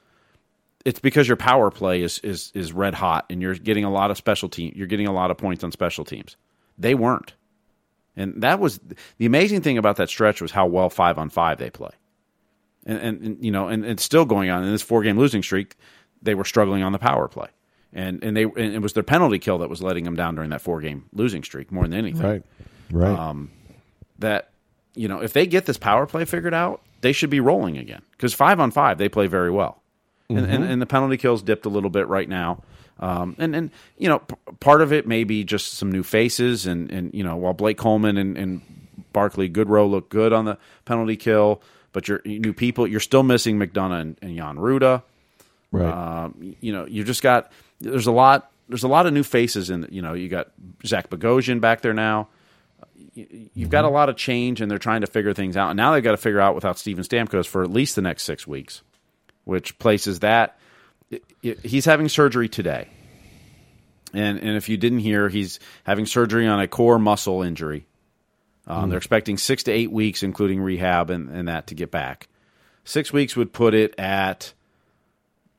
it's 0.84 1.00
because 1.00 1.26
your 1.26 1.36
power 1.36 1.70
play 1.70 2.02
is 2.02 2.18
is 2.20 2.52
is 2.54 2.72
red 2.72 2.94
hot 2.94 3.26
and 3.30 3.42
you're 3.42 3.54
getting 3.54 3.84
a 3.84 3.90
lot 3.90 4.10
of 4.10 4.16
special 4.16 4.48
team 4.48 4.72
you're 4.76 4.86
getting 4.86 5.06
a 5.06 5.12
lot 5.12 5.30
of 5.30 5.36
points 5.36 5.64
on 5.64 5.72
special 5.72 6.04
teams. 6.04 6.36
They 6.78 6.94
weren't. 6.94 7.34
And 8.16 8.42
that 8.42 8.60
was 8.60 8.78
the 9.18 9.26
amazing 9.26 9.62
thing 9.62 9.76
about 9.76 9.96
that 9.96 10.08
stretch 10.08 10.40
was 10.40 10.52
how 10.52 10.66
well 10.66 10.88
five 10.88 11.18
on 11.18 11.30
five 11.30 11.58
they 11.58 11.70
play. 11.70 11.90
And, 12.86 12.98
and, 12.98 13.22
and 13.22 13.44
you 13.44 13.50
know, 13.50 13.68
and 13.68 13.84
it's 13.84 14.04
still 14.04 14.24
going 14.24 14.50
on 14.50 14.62
in 14.62 14.70
this 14.70 14.82
four 14.82 15.02
game 15.02 15.18
losing 15.18 15.42
streak. 15.42 15.76
They 16.22 16.34
were 16.34 16.44
struggling 16.44 16.82
on 16.82 16.92
the 16.92 16.98
power 16.98 17.26
play, 17.28 17.48
and 17.94 18.22
and 18.22 18.36
they 18.36 18.42
and 18.42 18.74
it 18.74 18.82
was 18.82 18.92
their 18.92 19.02
penalty 19.02 19.38
kill 19.38 19.58
that 19.58 19.70
was 19.70 19.82
letting 19.82 20.04
them 20.04 20.16
down 20.16 20.34
during 20.34 20.50
that 20.50 20.60
four 20.60 20.80
game 20.80 21.04
losing 21.12 21.42
streak 21.42 21.72
more 21.72 21.84
than 21.84 21.94
anything. 21.94 22.22
Right, 22.22 22.42
right. 22.90 23.18
Um, 23.18 23.50
that 24.18 24.50
you 24.94 25.08
know, 25.08 25.20
if 25.20 25.32
they 25.32 25.46
get 25.46 25.66
this 25.66 25.78
power 25.78 26.06
play 26.06 26.24
figured 26.24 26.54
out, 26.54 26.82
they 27.00 27.12
should 27.12 27.30
be 27.30 27.40
rolling 27.40 27.78
again 27.78 28.02
because 28.12 28.34
five 28.34 28.60
on 28.60 28.70
five 28.70 28.98
they 28.98 29.08
play 29.08 29.26
very 29.26 29.50
well, 29.50 29.80
mm-hmm. 30.28 30.38
and, 30.38 30.46
and 30.52 30.62
mm-hmm. 30.62 30.72
and 30.72 30.82
the 30.82 30.86
penalty 30.86 31.16
kills 31.16 31.42
dipped 31.42 31.66
a 31.66 31.70
little 31.70 31.90
bit 31.90 32.08
right 32.08 32.28
now. 32.28 32.62
Um, 33.00 33.36
and 33.38 33.56
and 33.56 33.70
you 33.96 34.08
know, 34.08 34.20
p- 34.20 34.36
part 34.60 34.82
of 34.82 34.92
it 34.92 35.06
may 35.06 35.24
be 35.24 35.44
just 35.44 35.74
some 35.74 35.90
new 35.90 36.02
faces, 36.02 36.66
and 36.66 36.90
and 36.90 37.14
you 37.14 37.24
know, 37.24 37.36
while 37.36 37.54
Blake 37.54 37.78
Coleman 37.78 38.16
and, 38.16 38.36
and 38.36 38.60
Barclay 39.12 39.48
Goodrow 39.48 39.88
look 39.88 40.08
good 40.10 40.32
on 40.32 40.44
the 40.44 40.58
penalty 40.84 41.16
kill, 41.16 41.62
but 41.92 42.08
you're 42.08 42.20
new 42.24 42.52
people. 42.52 42.86
You're 42.86 43.00
still 43.00 43.22
missing 43.22 43.58
McDonagh 43.58 44.00
and, 44.00 44.18
and 44.22 44.36
Jan 44.36 44.56
Rutta. 44.56 45.02
Right. 45.72 46.24
Um, 46.24 46.54
you 46.60 46.72
know, 46.72 46.86
you 46.86 47.02
just 47.02 47.22
got 47.22 47.50
there's 47.90 48.06
a 48.06 48.12
lot 48.12 48.50
there's 48.68 48.82
a 48.82 48.88
lot 48.88 49.06
of 49.06 49.12
new 49.12 49.22
faces, 49.22 49.70
and 49.70 49.86
you 49.90 50.02
know, 50.02 50.14
you 50.14 50.28
got 50.28 50.48
Zach 50.86 51.10
Bogosian 51.10 51.60
back 51.60 51.82
there 51.82 51.94
now. 51.94 52.28
You've 53.14 53.28
mm-hmm. 53.28 53.68
got 53.68 53.84
a 53.84 53.88
lot 53.90 54.08
of 54.08 54.16
change, 54.16 54.60
and 54.60 54.70
they're 54.70 54.78
trying 54.78 55.02
to 55.02 55.06
figure 55.06 55.34
things 55.34 55.56
out. 55.56 55.70
And 55.70 55.76
now 55.76 55.92
they've 55.92 56.02
got 56.02 56.12
to 56.12 56.16
figure 56.16 56.40
out 56.40 56.54
without 56.54 56.78
Steven 56.78 57.04
Stamkos 57.04 57.46
for 57.46 57.62
at 57.62 57.70
least 57.70 57.94
the 57.94 58.02
next 58.02 58.24
six 58.24 58.46
weeks, 58.46 58.82
which 59.44 59.78
places 59.78 60.20
that 60.20 60.58
he's 61.62 61.84
having 61.84 62.08
surgery 62.08 62.48
today. 62.48 62.88
And, 64.12 64.38
and 64.38 64.56
if 64.56 64.68
you 64.68 64.76
didn't 64.76 65.00
hear, 65.00 65.28
he's 65.28 65.60
having 65.84 66.06
surgery 66.06 66.46
on 66.46 66.60
a 66.60 66.68
core 66.68 66.98
muscle 66.98 67.42
injury. 67.42 67.86
Um, 68.66 68.86
mm. 68.86 68.90
They're 68.90 68.98
expecting 68.98 69.38
six 69.38 69.64
to 69.64 69.72
eight 69.72 69.90
weeks, 69.90 70.22
including 70.22 70.60
rehab 70.60 71.10
and, 71.10 71.28
and 71.30 71.48
that, 71.48 71.68
to 71.68 71.74
get 71.74 71.90
back. 71.90 72.28
Six 72.84 73.12
weeks 73.12 73.36
would 73.36 73.52
put 73.52 73.74
it 73.74 73.98
at 73.98 74.52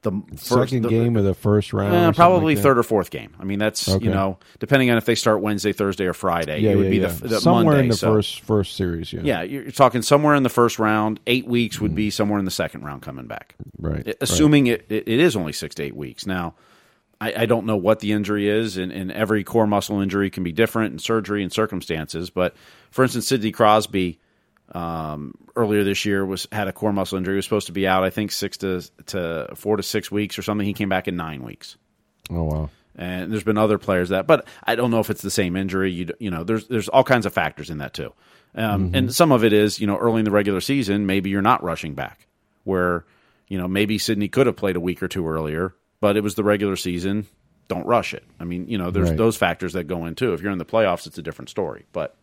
the 0.06 0.22
first, 0.38 0.72
second 0.72 0.84
the, 0.84 0.90
game 0.90 1.18
of 1.18 1.26
the 1.26 1.34
first 1.34 1.74
round. 1.74 1.94
Uh, 1.94 2.12
probably 2.14 2.56
like 2.56 2.64
third 2.64 2.78
or 2.78 2.84
fourth 2.84 3.10
game. 3.10 3.36
I 3.38 3.44
mean, 3.44 3.60
that's 3.60 3.90
okay. 3.90 4.06
you 4.06 4.12
know, 4.12 4.38
depending 4.60 4.90
on 4.90 4.98
if 4.98 5.04
they 5.04 5.16
start 5.16 5.42
Wednesday, 5.42 5.74
Thursday, 5.74 6.06
or 6.06 6.14
Friday. 6.14 6.60
Yeah, 6.60 6.72
it 6.72 6.76
would 6.78 6.86
yeah, 6.86 6.90
be 6.90 6.98
yeah. 6.98 7.08
the, 7.08 7.28
the 7.28 7.42
somewhere 7.42 7.64
Monday, 7.64 7.84
in 7.84 7.90
the 7.90 7.98
so, 7.98 8.14
first 8.14 8.42
first 8.42 8.76
series. 8.78 9.12
Yeah, 9.12 9.22
yeah, 9.24 9.42
you're 9.42 9.72
talking 9.72 10.02
somewhere 10.02 10.36
in 10.36 10.44
the 10.44 10.50
first 10.50 10.80
round. 10.80 11.20
Eight 11.28 11.48
weeks 11.48 11.82
would 11.82 11.92
mm. 11.92 11.96
be 11.96 12.10
somewhere 12.10 12.40
in 12.40 12.46
the 12.46 12.52
second 12.52 12.86
round 12.86 13.02
coming 13.02 13.28
back. 13.28 13.56
Right, 13.78 14.16
assuming 14.22 14.70
right. 14.70 14.86
It, 14.88 15.08
it 15.08 15.20
is 15.20 15.36
only 15.36 15.52
six 15.52 15.76
to 15.76 15.84
eight 15.84 15.96
weeks. 15.96 16.26
Now, 16.26 16.56
I, 17.20 17.34
I 17.42 17.46
don't 17.46 17.66
know 17.66 17.78
what 17.78 18.00
the 18.00 18.12
injury 18.12 18.48
is, 18.48 18.78
and, 18.78 18.92
and 18.92 19.12
every 19.12 19.44
core 19.44 19.68
muscle 19.68 20.00
injury 20.00 20.30
can 20.30 20.44
be 20.44 20.52
different 20.52 20.94
in 20.94 21.00
surgery 21.00 21.44
and 21.44 21.52
circumstances. 21.52 22.30
But 22.30 22.56
for 22.92 23.04
instance, 23.04 23.28
Sidney 23.28 23.52
Crosby 23.52 24.20
um, 24.74 25.34
earlier 25.56 25.84
this 25.84 26.06
year 26.06 26.26
was 26.26 26.48
had 26.52 26.68
a 26.68 26.74
core 26.74 26.94
muscle 26.94 27.18
injury. 27.18 27.36
He 27.36 27.38
was 27.38 27.46
supposed 27.46 27.68
to 27.68 27.74
be 27.74 27.88
out, 27.88 28.04
I 28.04 28.10
think, 28.10 28.32
six 28.32 28.58
to 28.58 28.82
to 29.08 29.50
four 29.56 29.78
to 29.78 29.84
six 29.84 30.12
weeks 30.12 30.40
or 30.40 30.42
something. 30.42 30.66
He 30.66 30.74
came 30.74 30.90
back 30.90 31.08
in 31.08 31.16
nine 31.16 31.44
weeks. 31.44 31.78
Oh 32.30 32.44
wow! 32.44 32.70
And 32.96 33.32
there's 33.32 33.44
been 33.44 33.58
other 33.58 33.78
players 33.78 34.10
that, 34.10 34.26
but 34.26 34.48
I 34.64 34.76
don't 34.76 34.92
know 34.92 35.00
if 35.00 35.10
it's 35.10 35.22
the 35.22 35.32
same 35.32 35.56
injury. 35.56 35.92
You 35.92 36.08
you 36.20 36.32
know, 36.32 36.44
there's 36.44 36.68
there's 36.68 36.90
all 36.90 37.04
kinds 37.04 37.26
of 37.26 37.34
factors 37.34 37.70
in 37.70 37.78
that 37.78 37.94
too, 37.94 38.14
um, 38.56 38.88
mm-hmm. 38.88 38.96
and 38.96 39.14
some 39.14 39.32
of 39.32 39.44
it 39.44 39.54
is 39.54 39.80
you 39.80 39.88
know 39.88 39.98
early 39.98 40.20
in 40.20 40.26
the 40.26 40.32
regular 40.32 40.62
season 40.62 41.06
maybe 41.06 41.30
you're 41.30 41.42
not 41.42 41.64
rushing 41.64 41.94
back 41.94 42.28
where 42.64 43.06
you 43.48 43.58
know 43.58 43.68
maybe 43.68 43.98
Sidney 43.98 44.28
could 44.28 44.48
have 44.48 44.56
played 44.56 44.76
a 44.76 44.80
week 44.80 45.04
or 45.04 45.08
two 45.08 45.28
earlier, 45.28 45.76
but 46.02 46.18
it 46.18 46.22
was 46.22 46.36
the 46.36 46.44
regular 46.44 46.76
season. 46.76 47.28
Don't 47.68 47.86
rush 47.86 48.14
it. 48.14 48.24
I 48.40 48.44
mean, 48.44 48.68
you 48.68 48.78
know, 48.78 48.92
there's 48.92 49.10
right. 49.10 49.18
those 49.18 49.38
factors 49.38 49.74
that 49.74 49.86
go 49.86 50.06
into. 50.06 50.34
If 50.34 50.42
you're 50.42 50.52
in 50.52 50.60
the 50.60 50.66
playoffs, 50.66 51.08
it's 51.08 51.18
a 51.18 51.24
different 51.24 51.50
story, 51.50 51.86
but. 51.94 52.16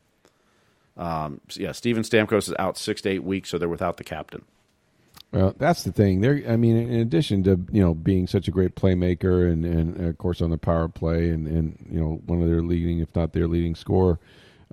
Um, 0.96 1.40
yeah, 1.54 1.72
Steven 1.72 2.02
Stamkos 2.02 2.48
is 2.48 2.54
out 2.58 2.76
six 2.76 3.00
to 3.02 3.10
eight 3.10 3.24
weeks, 3.24 3.50
so 3.50 3.58
they're 3.58 3.68
without 3.68 3.96
the 3.96 4.04
captain. 4.04 4.44
Well, 5.32 5.54
that's 5.56 5.84
the 5.84 5.92
thing. 5.92 6.20
There, 6.20 6.42
I 6.46 6.56
mean, 6.56 6.76
in 6.76 7.00
addition 7.00 7.42
to 7.44 7.58
you 7.72 7.82
know 7.82 7.94
being 7.94 8.26
such 8.26 8.48
a 8.48 8.50
great 8.50 8.76
playmaker 8.76 9.50
and, 9.50 9.64
and 9.64 9.98
of 10.06 10.18
course 10.18 10.42
on 10.42 10.50
the 10.50 10.58
power 10.58 10.88
play 10.88 11.30
and, 11.30 11.46
and 11.46 11.86
you 11.90 11.98
know 11.98 12.20
one 12.26 12.42
of 12.42 12.48
their 12.48 12.60
leading, 12.60 12.98
if 12.98 13.14
not 13.16 13.32
their 13.32 13.48
leading 13.48 13.74
scorer, 13.74 14.18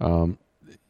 um, 0.01 0.37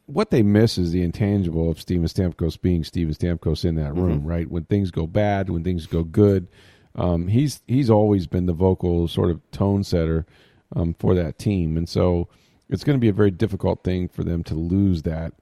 what 0.06 0.30
they 0.30 0.42
miss 0.42 0.76
is 0.76 0.90
the 0.90 1.02
intangible 1.02 1.70
of 1.70 1.80
Steven 1.80 2.06
Stamkos 2.06 2.60
being 2.60 2.82
Steven 2.82 3.14
Stamkos 3.14 3.64
in 3.64 3.76
that 3.76 3.94
room, 3.94 4.20
mm-hmm. 4.20 4.28
right? 4.28 4.50
When 4.50 4.64
things 4.64 4.90
go 4.90 5.06
bad, 5.06 5.48
when 5.48 5.62
things 5.62 5.86
go 5.86 6.02
good, 6.02 6.48
um, 6.96 7.28
he's 7.28 7.62
he's 7.68 7.90
always 7.90 8.26
been 8.26 8.46
the 8.46 8.52
vocal 8.52 9.06
sort 9.06 9.30
of 9.30 9.40
tone 9.52 9.84
setter 9.84 10.26
um, 10.74 10.94
for 10.98 11.14
that 11.14 11.38
team, 11.38 11.76
and 11.76 11.88
so 11.88 12.28
it's 12.70 12.84
going 12.84 12.96
to 12.96 13.00
be 13.00 13.08
a 13.08 13.12
very 13.12 13.30
difficult 13.30 13.84
thing 13.84 14.08
for 14.08 14.24
them 14.24 14.42
to 14.44 14.54
lose 14.54 15.02
that. 15.02 15.32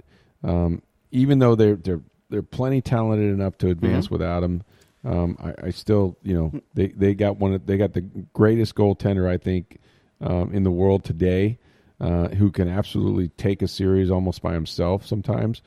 Um, 0.42 0.82
even 1.10 1.38
though 1.38 1.54
they're 1.54 1.76
they're 1.76 2.00
they're 2.30 2.42
plenty 2.42 2.80
talented 2.80 3.32
enough 3.32 3.56
to 3.58 3.68
advance 3.68 4.06
mm-hmm. 4.06 4.14
without 4.14 4.42
him. 4.42 4.62
Um, 5.04 5.38
I, 5.40 5.68
I, 5.68 5.70
still, 5.70 6.18
you 6.22 6.34
know, 6.34 6.60
they, 6.74 6.88
they 6.88 7.14
got 7.14 7.38
one. 7.38 7.60
They 7.64 7.76
got 7.76 7.94
the 7.94 8.02
greatest 8.32 8.74
goaltender 8.74 9.28
I 9.28 9.36
think 9.36 9.78
um, 10.20 10.52
in 10.52 10.64
the 10.64 10.70
world 10.70 11.04
today, 11.04 11.58
uh, 12.00 12.28
who 12.28 12.50
can 12.50 12.68
absolutely 12.68 13.28
take 13.28 13.62
a 13.62 13.68
series 13.68 14.10
almost 14.10 14.42
by 14.42 14.52
himself 14.52 15.06
sometimes. 15.06 15.62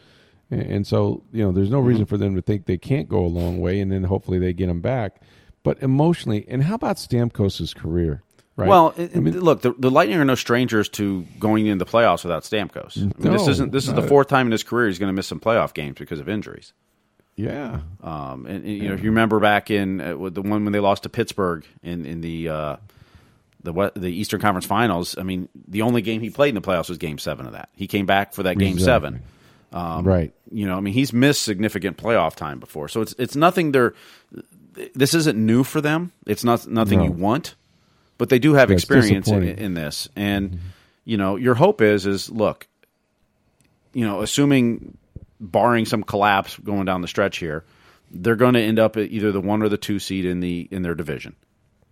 And, 0.51 0.61
and 0.61 0.87
so, 0.87 1.23
you 1.31 1.43
know, 1.43 1.51
there's 1.51 1.71
no 1.71 1.79
mm-hmm. 1.79 1.87
reason 1.87 2.05
for 2.05 2.17
them 2.17 2.35
to 2.35 2.41
think 2.41 2.65
they 2.65 2.77
can't 2.77 3.09
go 3.09 3.19
a 3.19 3.27
long 3.27 3.59
way, 3.59 3.79
and 3.79 3.91
then 3.91 4.03
hopefully 4.03 4.37
they 4.37 4.53
get 4.53 4.69
him 4.69 4.81
back. 4.81 5.21
But 5.63 5.81
emotionally, 5.81 6.45
and 6.47 6.63
how 6.63 6.75
about 6.75 6.97
Stamkos's 6.97 7.73
career? 7.73 8.23
Right? 8.61 8.69
Well, 8.69 8.93
I 8.97 9.19
mean, 9.19 9.39
look, 9.39 9.61
the, 9.61 9.73
the, 9.77 9.89
Lightning 9.89 10.17
are 10.19 10.25
no 10.25 10.35
strangers 10.35 10.87
to 10.89 11.23
going 11.39 11.65
into 11.65 11.83
the 11.83 11.89
playoffs 11.89 12.23
without 12.23 12.43
Stamkos. 12.43 12.97
I 12.97 13.01
mean, 13.01 13.13
no, 13.19 13.31
this 13.31 13.47
isn't 13.47 13.71
this 13.71 13.87
is 13.87 13.93
the 13.93 14.03
fourth 14.03 14.27
time 14.27 14.47
in 14.47 14.51
his 14.51 14.63
career 14.63 14.87
he's 14.87 14.99
going 14.99 15.09
to 15.09 15.13
miss 15.13 15.27
some 15.27 15.39
playoff 15.39 15.73
games 15.73 15.97
because 15.97 16.19
of 16.19 16.29
injuries. 16.29 16.73
Yeah, 17.35 17.79
um, 18.03 18.45
and, 18.45 18.63
and, 18.63 18.67
you 18.67 18.87
know, 18.87 18.93
if 18.93 19.03
you 19.03 19.09
remember 19.09 19.39
back 19.39 19.71
in 19.71 19.99
uh, 19.99 20.29
the 20.29 20.41
one 20.41 20.63
when 20.63 20.71
they 20.73 20.79
lost 20.79 21.03
to 21.03 21.09
Pittsburgh 21.09 21.65
in 21.81 22.05
in 22.05 22.21
the 22.21 22.49
uh, 22.49 22.75
the 23.63 23.91
the 23.95 24.09
Eastern 24.09 24.41
Conference 24.41 24.65
Finals. 24.65 25.17
I 25.17 25.23
mean, 25.23 25.49
the 25.67 25.81
only 25.81 26.01
game 26.01 26.21
he 26.21 26.29
played 26.29 26.49
in 26.49 26.55
the 26.55 26.61
playoffs 26.61 26.89
was 26.89 26.97
Game 26.97 27.17
Seven 27.17 27.45
of 27.45 27.53
that. 27.53 27.69
He 27.75 27.87
came 27.87 28.05
back 28.05 28.33
for 28.33 28.43
that 28.43 28.57
Game 28.57 28.73
exactly. 28.73 29.09
Seven. 29.09 29.23
Um, 29.73 30.05
right. 30.05 30.33
You 30.51 30.67
know, 30.67 30.75
I 30.75 30.81
mean, 30.81 30.93
he's 30.93 31.13
missed 31.13 31.43
significant 31.43 31.97
playoff 31.97 32.35
time 32.35 32.59
before, 32.59 32.89
so 32.89 33.01
it's 33.01 33.15
it's 33.17 33.35
nothing. 33.35 33.71
They're 33.71 33.93
this 34.93 35.13
isn't 35.13 35.37
new 35.37 35.63
for 35.63 35.81
them. 35.81 36.11
It's 36.25 36.43
not 36.43 36.67
nothing 36.67 36.99
no. 36.99 37.05
you 37.05 37.11
want 37.11 37.55
but 38.21 38.29
they 38.29 38.37
do 38.37 38.53
have 38.53 38.69
That's 38.69 38.83
experience 38.83 39.27
in, 39.29 39.41
in, 39.41 39.73
this. 39.73 40.07
And 40.15 40.51
mm-hmm. 40.51 40.65
you 41.05 41.17
know, 41.17 41.37
your 41.37 41.55
hope 41.55 41.81
is 41.81 42.05
is 42.05 42.29
look, 42.29 42.67
you 43.93 44.05
know, 44.05 44.21
assuming 44.21 44.95
barring 45.39 45.87
some 45.87 46.03
collapse 46.03 46.55
going 46.57 46.85
down 46.85 47.01
the 47.01 47.07
stretch 47.07 47.39
here, 47.39 47.65
they're 48.11 48.35
going 48.35 48.53
to 48.53 48.61
end 48.61 48.77
up 48.77 48.95
at 48.95 49.09
either 49.09 49.31
the 49.31 49.41
one 49.41 49.63
or 49.63 49.69
the 49.69 49.77
two 49.77 49.97
seed 49.97 50.25
in 50.25 50.39
the 50.39 50.67
in 50.69 50.83
their 50.83 50.93
division. 50.93 51.35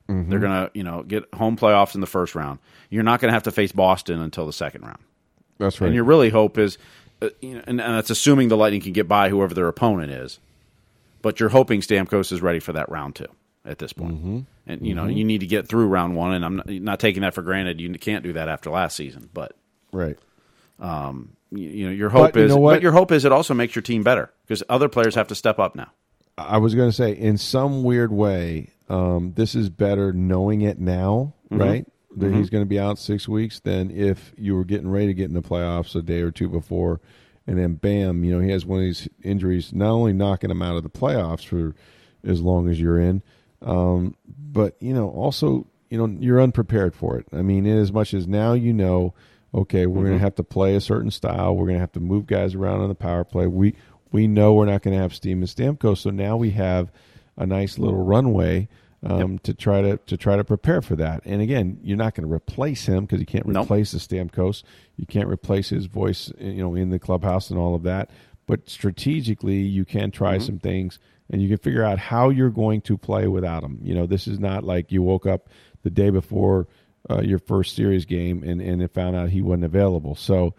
Mm-hmm. 0.07 0.29
They're 0.29 0.37
going 0.37 0.51
to 0.51 0.71
you 0.75 0.83
know 0.83 1.01
get 1.01 1.23
home 1.33 1.57
playoffs 1.57 1.95
in 1.95 2.01
the 2.01 2.05
first 2.05 2.35
round. 2.35 2.59
You're 2.91 3.01
not 3.01 3.21
going 3.21 3.29
to 3.29 3.33
have 3.33 3.43
to 3.43 3.51
face 3.51 3.71
Boston 3.71 4.21
until 4.21 4.45
the 4.45 4.53
second 4.53 4.83
round. 4.83 5.01
That's 5.57 5.81
right. 5.81 5.87
And 5.87 5.95
your 5.95 6.03
really 6.03 6.29
hope 6.29 6.59
is, 6.59 6.77
uh, 7.23 7.29
you 7.41 7.55
know, 7.55 7.63
and, 7.65 7.81
and 7.81 7.95
that's 7.95 8.11
assuming 8.11 8.49
the 8.49 8.55
Lightning 8.55 8.81
can 8.81 8.93
get 8.93 9.07
by 9.07 9.29
whoever 9.29 9.55
their 9.55 9.67
opponent 9.67 10.11
is. 10.11 10.39
But 11.23 11.39
you're 11.39 11.49
hoping 11.49 11.81
Stamkos 11.81 12.31
is 12.31 12.39
ready 12.39 12.59
for 12.59 12.73
that 12.73 12.87
round 12.89 13.15
two 13.15 13.29
at 13.69 13.77
this 13.77 13.93
point. 13.93 14.15
Mm-hmm. 14.15 14.39
And 14.67 14.85
you 14.85 14.95
know, 14.95 15.03
mm-hmm. 15.03 15.17
you 15.17 15.23
need 15.23 15.39
to 15.39 15.47
get 15.47 15.67
through 15.67 15.87
round 15.87 16.15
one, 16.15 16.33
and 16.33 16.43
I'm 16.43 16.55
not, 16.57 16.69
not, 16.69 16.99
taking 16.99 17.21
that 17.21 17.33
for 17.33 17.41
granted. 17.41 17.79
You 17.79 17.93
can't 17.93 18.23
do 18.23 18.33
that 18.33 18.49
after 18.49 18.69
last 18.69 18.95
season, 18.95 19.29
but 19.33 19.55
right. 19.91 20.17
Um, 20.79 21.33
you, 21.51 21.69
you 21.69 21.85
know, 21.85 21.91
your 21.91 22.09
hope 22.09 22.33
but 22.33 22.41
is, 22.41 22.51
you 22.51 22.57
know 22.57 22.63
but 22.65 22.81
your 22.81 22.91
hope 22.91 23.11
is 23.11 23.25
it 23.25 23.31
also 23.31 23.53
makes 23.53 23.75
your 23.75 23.81
team 23.81 24.03
better 24.03 24.31
because 24.45 24.63
other 24.69 24.89
players 24.89 25.15
have 25.15 25.27
to 25.27 25.35
step 25.35 25.59
up 25.59 25.75
now. 25.75 25.91
I 26.37 26.57
was 26.57 26.73
going 26.73 26.89
to 26.89 26.95
say, 26.95 27.11
in 27.11 27.37
some 27.37 27.83
weird 27.83 28.11
way, 28.11 28.71
um, 28.87 29.33
this 29.35 29.55
is 29.55 29.69
better 29.69 30.13
knowing 30.13 30.61
it 30.61 30.79
now, 30.79 31.33
mm-hmm. 31.51 31.61
right? 31.61 31.85
That 32.15 32.27
mm-hmm. 32.27 32.37
he's 32.37 32.49
going 32.49 32.63
to 32.63 32.69
be 32.69 32.79
out 32.79 32.97
six 32.97 33.27
weeks 33.27 33.59
than 33.59 33.91
if 33.91 34.33
you 34.37 34.55
were 34.55 34.65
getting 34.65 34.89
ready 34.89 35.07
to 35.07 35.13
get 35.13 35.25
in 35.25 35.33
the 35.33 35.41
playoffs 35.41 35.95
a 35.95 36.01
day 36.01 36.21
or 36.21 36.31
two 36.31 36.49
before, 36.49 37.01
and 37.45 37.57
then 37.57 37.75
bam, 37.75 38.23
you 38.23 38.31
know, 38.31 38.39
he 38.39 38.51
has 38.51 38.65
one 38.65 38.79
of 38.79 38.85
these 38.85 39.07
injuries, 39.21 39.73
not 39.73 39.91
only 39.91 40.13
knocking 40.13 40.49
him 40.49 40.61
out 40.61 40.75
of 40.75 40.83
the 40.83 40.89
playoffs 40.89 41.45
for 41.45 41.75
as 42.23 42.41
long 42.41 42.69
as 42.69 42.79
you're 42.79 42.99
in, 42.99 43.21
um, 43.61 44.15
but 44.27 44.75
you 44.79 44.93
know, 44.93 45.09
also, 45.09 45.67
you 45.89 45.97
know, 45.97 46.17
you're 46.19 46.41
unprepared 46.41 46.95
for 46.95 47.17
it. 47.17 47.27
I 47.33 47.41
mean, 47.41 47.65
in 47.65 47.77
as 47.77 47.91
much 47.91 48.13
as 48.13 48.27
now 48.27 48.53
you 48.53 48.73
know, 48.73 49.13
okay, 49.53 49.85
we're 49.85 49.97
mm-hmm. 49.97 50.05
going 50.05 50.17
to 50.17 50.23
have 50.23 50.35
to 50.35 50.43
play 50.43 50.75
a 50.75 50.81
certain 50.81 51.11
style. 51.11 51.55
We're 51.55 51.65
going 51.65 51.77
to 51.77 51.81
have 51.81 51.91
to 51.93 51.99
move 51.99 52.27
guys 52.27 52.55
around 52.55 52.81
on 52.81 52.89
the 52.89 52.95
power 52.95 53.23
play. 53.23 53.47
We 53.47 53.75
we 54.11 54.27
know 54.27 54.53
we're 54.53 54.65
not 54.65 54.81
going 54.81 54.95
to 54.95 55.01
have 55.01 55.13
Steven 55.13 55.43
Stamkos, 55.43 55.99
so 55.99 56.09
now 56.09 56.37
we 56.37 56.51
have 56.51 56.91
a 57.37 57.45
nice 57.45 57.77
little 57.77 58.03
runway 58.03 58.67
um, 59.03 59.33
yep. 59.33 59.43
to 59.43 59.53
try 59.53 59.81
to 59.81 59.97
to 59.97 60.17
try 60.17 60.35
to 60.35 60.43
prepare 60.43 60.81
for 60.81 60.95
that. 60.97 61.21
And 61.25 61.41
again, 61.41 61.79
you're 61.83 61.97
not 61.97 62.15
going 62.15 62.27
to 62.27 62.33
replace 62.33 62.85
him 62.85 63.05
because 63.05 63.19
you 63.19 63.25
can't 63.25 63.45
replace 63.45 63.93
nope. 63.93 64.01
the 64.01 64.15
Stamkos. 64.15 64.63
You 64.97 65.05
can't 65.05 65.29
replace 65.29 65.69
his 65.69 65.85
voice, 65.85 66.31
you 66.39 66.61
know, 66.61 66.75
in 66.75 66.89
the 66.89 66.99
clubhouse 66.99 67.49
and 67.49 67.59
all 67.59 67.75
of 67.75 67.83
that. 67.83 68.09
But 68.45 68.67
strategically, 68.67 69.59
you 69.59 69.85
can 69.85 70.11
try 70.11 70.35
mm-hmm. 70.35 70.45
some 70.45 70.59
things 70.59 70.99
and 71.29 71.41
you 71.41 71.47
can 71.47 71.57
figure 71.57 71.83
out 71.83 71.99
how 71.99 72.29
you're 72.29 72.49
going 72.49 72.81
to 72.81 72.97
play 72.97 73.27
without 73.27 73.63
him. 73.63 73.79
You 73.83 73.95
know, 73.95 74.05
this 74.05 74.27
is 74.27 74.39
not 74.39 74.63
like 74.63 74.91
you 74.91 75.01
woke 75.01 75.25
up 75.25 75.49
the 75.83 75.89
day 75.89 76.09
before 76.09 76.67
uh, 77.09 77.21
your 77.21 77.39
first 77.39 77.75
series 77.75 78.05
game 78.05 78.43
and 78.43 78.61
and 78.61 78.81
it 78.81 78.93
found 78.93 79.15
out 79.15 79.29
he 79.29 79.41
wasn't 79.41 79.65
available. 79.65 80.15
So, 80.15 80.55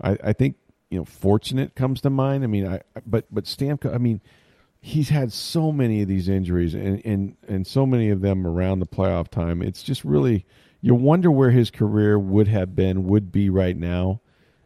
I, 0.00 0.16
I 0.22 0.32
think 0.32 0.56
you 0.90 0.98
know, 0.98 1.04
fortunate 1.04 1.74
comes 1.74 2.00
to 2.02 2.10
mind. 2.10 2.44
I 2.44 2.46
mean, 2.46 2.66
I 2.66 2.82
but 3.06 3.26
but 3.30 3.44
Stamkos, 3.44 3.94
I 3.94 3.98
mean, 3.98 4.20
he's 4.80 5.08
had 5.08 5.32
so 5.32 5.72
many 5.72 6.02
of 6.02 6.08
these 6.08 6.28
injuries 6.28 6.74
and 6.74 7.04
and 7.04 7.36
and 7.48 7.66
so 7.66 7.86
many 7.86 8.10
of 8.10 8.20
them 8.20 8.46
around 8.46 8.80
the 8.80 8.86
playoff 8.86 9.28
time. 9.28 9.62
It's 9.62 9.82
just 9.82 10.04
really 10.04 10.46
you 10.84 10.94
wonder 10.94 11.30
where 11.30 11.50
his 11.50 11.70
career 11.70 12.18
would 12.18 12.46
have 12.48 12.76
been, 12.76 13.04
would 13.04 13.32
be 13.32 13.48
right 13.48 13.76
now, 13.76 14.20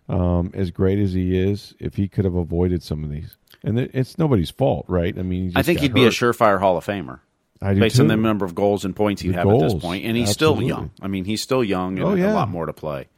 um, 0.09 0.51
as 0.55 0.71
great 0.71 0.99
as 0.99 1.12
he 1.12 1.38
is, 1.38 1.75
if 1.79 1.94
he 1.94 2.09
could 2.09 2.25
have 2.25 2.35
avoided 2.35 2.83
some 2.83 3.05
of 3.05 3.11
these 3.11 3.37
and 3.62 3.79
it's 3.79 4.18
nobody's 4.18 4.51
fault, 4.51 4.85
right? 4.88 5.16
I 5.18 5.23
mean, 5.23 5.53
I 5.55 5.62
think 5.62 5.81
he'd 5.81 5.90
hurt. 5.90 5.94
be 5.94 6.07
a 6.07 6.11
surefire 6.11 6.61
Hall 6.61 6.77
of 6.77 6.87
Famer. 6.87 7.21
I 7.61 7.75
do 7.75 7.81
based 7.81 7.97
too. 7.97 8.03
on 8.03 8.09
the 8.09 8.16
number 8.16 8.44
of 8.44 8.55
goals 8.55 8.85
and 8.85 8.94
points 8.94 9.23
he'd 9.23 9.31
the 9.31 9.35
have 9.35 9.44
goals. 9.44 9.62
at 9.64 9.77
this 9.77 9.83
point, 9.83 10.05
and 10.05 10.16
he's 10.16 10.31
Absolutely. 10.31 10.66
still 10.66 10.77
young. 10.77 10.90
I 11.03 11.09
mean, 11.09 11.25
he's 11.25 11.42
still 11.42 11.64
young 11.64 11.99
and 11.99 12.07
oh, 12.07 12.14
yeah. 12.14 12.33
a 12.33 12.35
lot 12.35 12.49
more 12.49 12.66
to 12.66 12.73
play. 12.73 13.09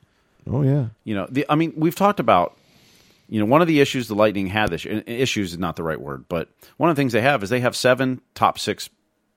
Oh 0.51 0.63
yeah, 0.63 0.87
you 1.05 1.15
know, 1.15 1.27
the, 1.31 1.45
I 1.49 1.57
mean, 1.57 1.75
we've 1.77 1.95
talked 1.95 2.21
about, 2.21 2.57
you 3.29 3.39
know, 3.39 3.47
one 3.47 3.61
of 3.61 3.69
the 3.69 3.81
issues 3.81 4.09
the 4.09 4.15
Lightning 4.15 4.47
had 4.47 4.71
this 4.71 4.85
year, 4.85 5.03
issues 5.07 5.53
is 5.53 5.59
not 5.59 5.77
the 5.77 5.83
right 5.83 6.01
word, 6.01 6.25
but 6.29 6.49
one 6.79 6.89
of 6.89 6.97
the 6.97 7.01
things 7.01 7.13
they 7.13 7.21
have 7.21 7.43
is 7.43 7.51
they 7.51 7.61
have 7.61 7.77
seven 7.77 8.23
top 8.35 8.59
six 8.59 8.89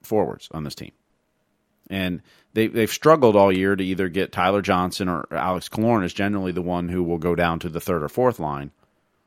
forwards 0.02 0.48
on 0.52 0.64
this 0.64 0.74
team, 0.74 0.92
and 1.90 2.22
they 2.54 2.68
they've 2.68 2.90
struggled 2.90 3.36
all 3.36 3.52
year 3.52 3.76
to 3.76 3.84
either 3.84 4.08
get 4.08 4.32
Tyler 4.32 4.62
Johnson 4.62 5.08
or 5.08 5.26
Alex 5.30 5.68
Killorn 5.68 6.04
is 6.04 6.14
generally 6.14 6.52
the 6.52 6.62
one 6.62 6.88
who 6.88 7.02
will 7.02 7.18
go 7.18 7.34
down 7.34 7.58
to 7.60 7.68
the 7.68 7.80
third 7.80 8.02
or 8.02 8.08
fourth 8.08 8.38
line 8.38 8.70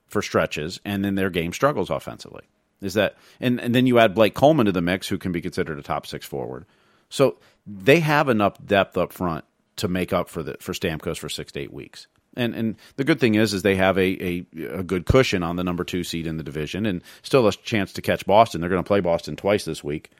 for 0.07 0.21
stretches, 0.21 0.79
and 0.83 1.03
then 1.03 1.15
their 1.15 1.29
game 1.29 1.53
struggles 1.53 1.89
offensively. 1.89 2.43
Is 2.81 2.93
that 2.93 3.15
and, 3.39 3.59
and 3.59 3.75
then 3.75 3.87
you 3.87 3.99
add 3.99 4.15
Blake 4.15 4.33
Coleman 4.33 4.65
to 4.65 4.71
the 4.71 4.81
mix, 4.81 5.07
who 5.07 5.17
can 5.17 5.31
be 5.31 5.41
considered 5.41 5.77
a 5.77 5.83
top 5.83 6.07
six 6.07 6.25
forward. 6.25 6.65
So 7.09 7.37
they 7.65 7.99
have 7.99 8.29
enough 8.29 8.63
depth 8.65 8.97
up 8.97 9.11
front 9.11 9.45
to 9.77 9.87
make 9.87 10.13
up 10.13 10.29
for 10.29 10.43
the 10.43 10.57
for 10.59 10.73
Stamkos 10.73 11.17
for 11.17 11.29
six 11.29 11.51
to 11.53 11.59
eight 11.59 11.73
weeks. 11.73 12.07
And 12.35 12.55
and 12.55 12.75
the 12.95 13.03
good 13.03 13.19
thing 13.19 13.35
is 13.35 13.53
is 13.53 13.61
they 13.61 13.75
have 13.75 13.97
a, 13.97 14.23
a, 14.23 14.45
a 14.79 14.83
good 14.83 15.05
cushion 15.05 15.43
on 15.43 15.55
the 15.55 15.63
number 15.63 15.83
two 15.83 16.03
seed 16.03 16.27
in 16.27 16.37
the 16.37 16.43
division 16.43 16.85
and 16.85 17.01
still 17.23 17.47
a 17.47 17.51
chance 17.51 17.91
to 17.93 18.01
catch 18.01 18.25
Boston. 18.25 18.61
They're 18.61 18.69
going 18.69 18.83
to 18.83 18.87
play 18.87 18.99
Boston 18.99 19.35
twice 19.35 19.65
this 19.65 19.83
week, 19.83 20.11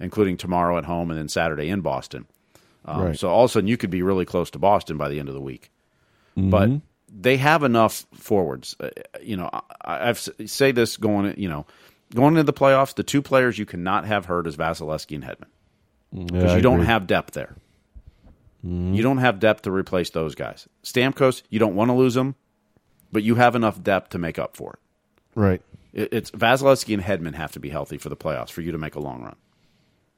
including 0.00 0.36
tomorrow 0.36 0.78
at 0.78 0.86
home 0.86 1.10
and 1.10 1.18
then 1.18 1.28
Saturday 1.28 1.68
in 1.68 1.82
Boston. 1.82 2.26
Um, 2.86 3.02
right. 3.02 3.18
So 3.18 3.28
all 3.28 3.44
of 3.44 3.50
a 3.50 3.52
sudden 3.52 3.68
you 3.68 3.76
could 3.76 3.90
be 3.90 4.02
really 4.02 4.24
close 4.24 4.50
to 4.52 4.58
Boston 4.58 4.96
by 4.96 5.08
the 5.08 5.18
end 5.18 5.28
of 5.28 5.34
the 5.34 5.40
week. 5.40 5.70
Mm-hmm. 6.36 6.50
But 6.50 6.70
they 7.08 7.36
have 7.36 7.62
enough 7.62 8.06
forwards. 8.14 8.76
Uh, 8.78 8.90
you 9.20 9.36
know, 9.36 9.50
I, 9.52 10.08
I've 10.08 10.18
say 10.46 10.72
this 10.72 10.96
going, 10.96 11.38
you 11.38 11.48
know, 11.48 11.66
going 12.14 12.34
into 12.34 12.44
the 12.44 12.52
playoffs, 12.52 12.94
the 12.94 13.02
two 13.02 13.22
players 13.22 13.58
you 13.58 13.66
cannot 13.66 14.06
have 14.06 14.26
hurt 14.26 14.46
is 14.46 14.56
Vasilevskiy 14.56 15.16
and 15.16 15.24
Hedman 15.24 16.26
because 16.26 16.50
yeah, 16.50 16.56
you 16.56 16.62
don't 16.62 16.84
have 16.84 17.06
depth 17.06 17.34
there. 17.34 17.56
Mm-hmm. 18.64 18.94
You 18.94 19.02
don't 19.02 19.18
have 19.18 19.40
depth 19.40 19.62
to 19.62 19.70
replace 19.70 20.10
those 20.10 20.34
guys. 20.34 20.68
Stamkos, 20.82 21.42
you 21.50 21.58
don't 21.58 21.74
want 21.74 21.90
to 21.90 21.94
lose 21.94 22.14
them, 22.14 22.34
but 23.12 23.22
you 23.22 23.34
have 23.34 23.54
enough 23.54 23.82
depth 23.82 24.10
to 24.10 24.18
make 24.18 24.38
up 24.38 24.56
for 24.56 24.74
it. 24.74 24.78
Right. 25.34 25.62
It, 25.92 26.12
it's 26.12 26.30
Vasilevskiy 26.30 26.94
and 26.94 27.02
Hedman 27.02 27.34
have 27.34 27.52
to 27.52 27.60
be 27.60 27.70
healthy 27.70 27.98
for 27.98 28.08
the 28.08 28.16
playoffs 28.16 28.50
for 28.50 28.60
you 28.60 28.72
to 28.72 28.78
make 28.78 28.94
a 28.94 29.00
long 29.00 29.22
run. 29.22 29.36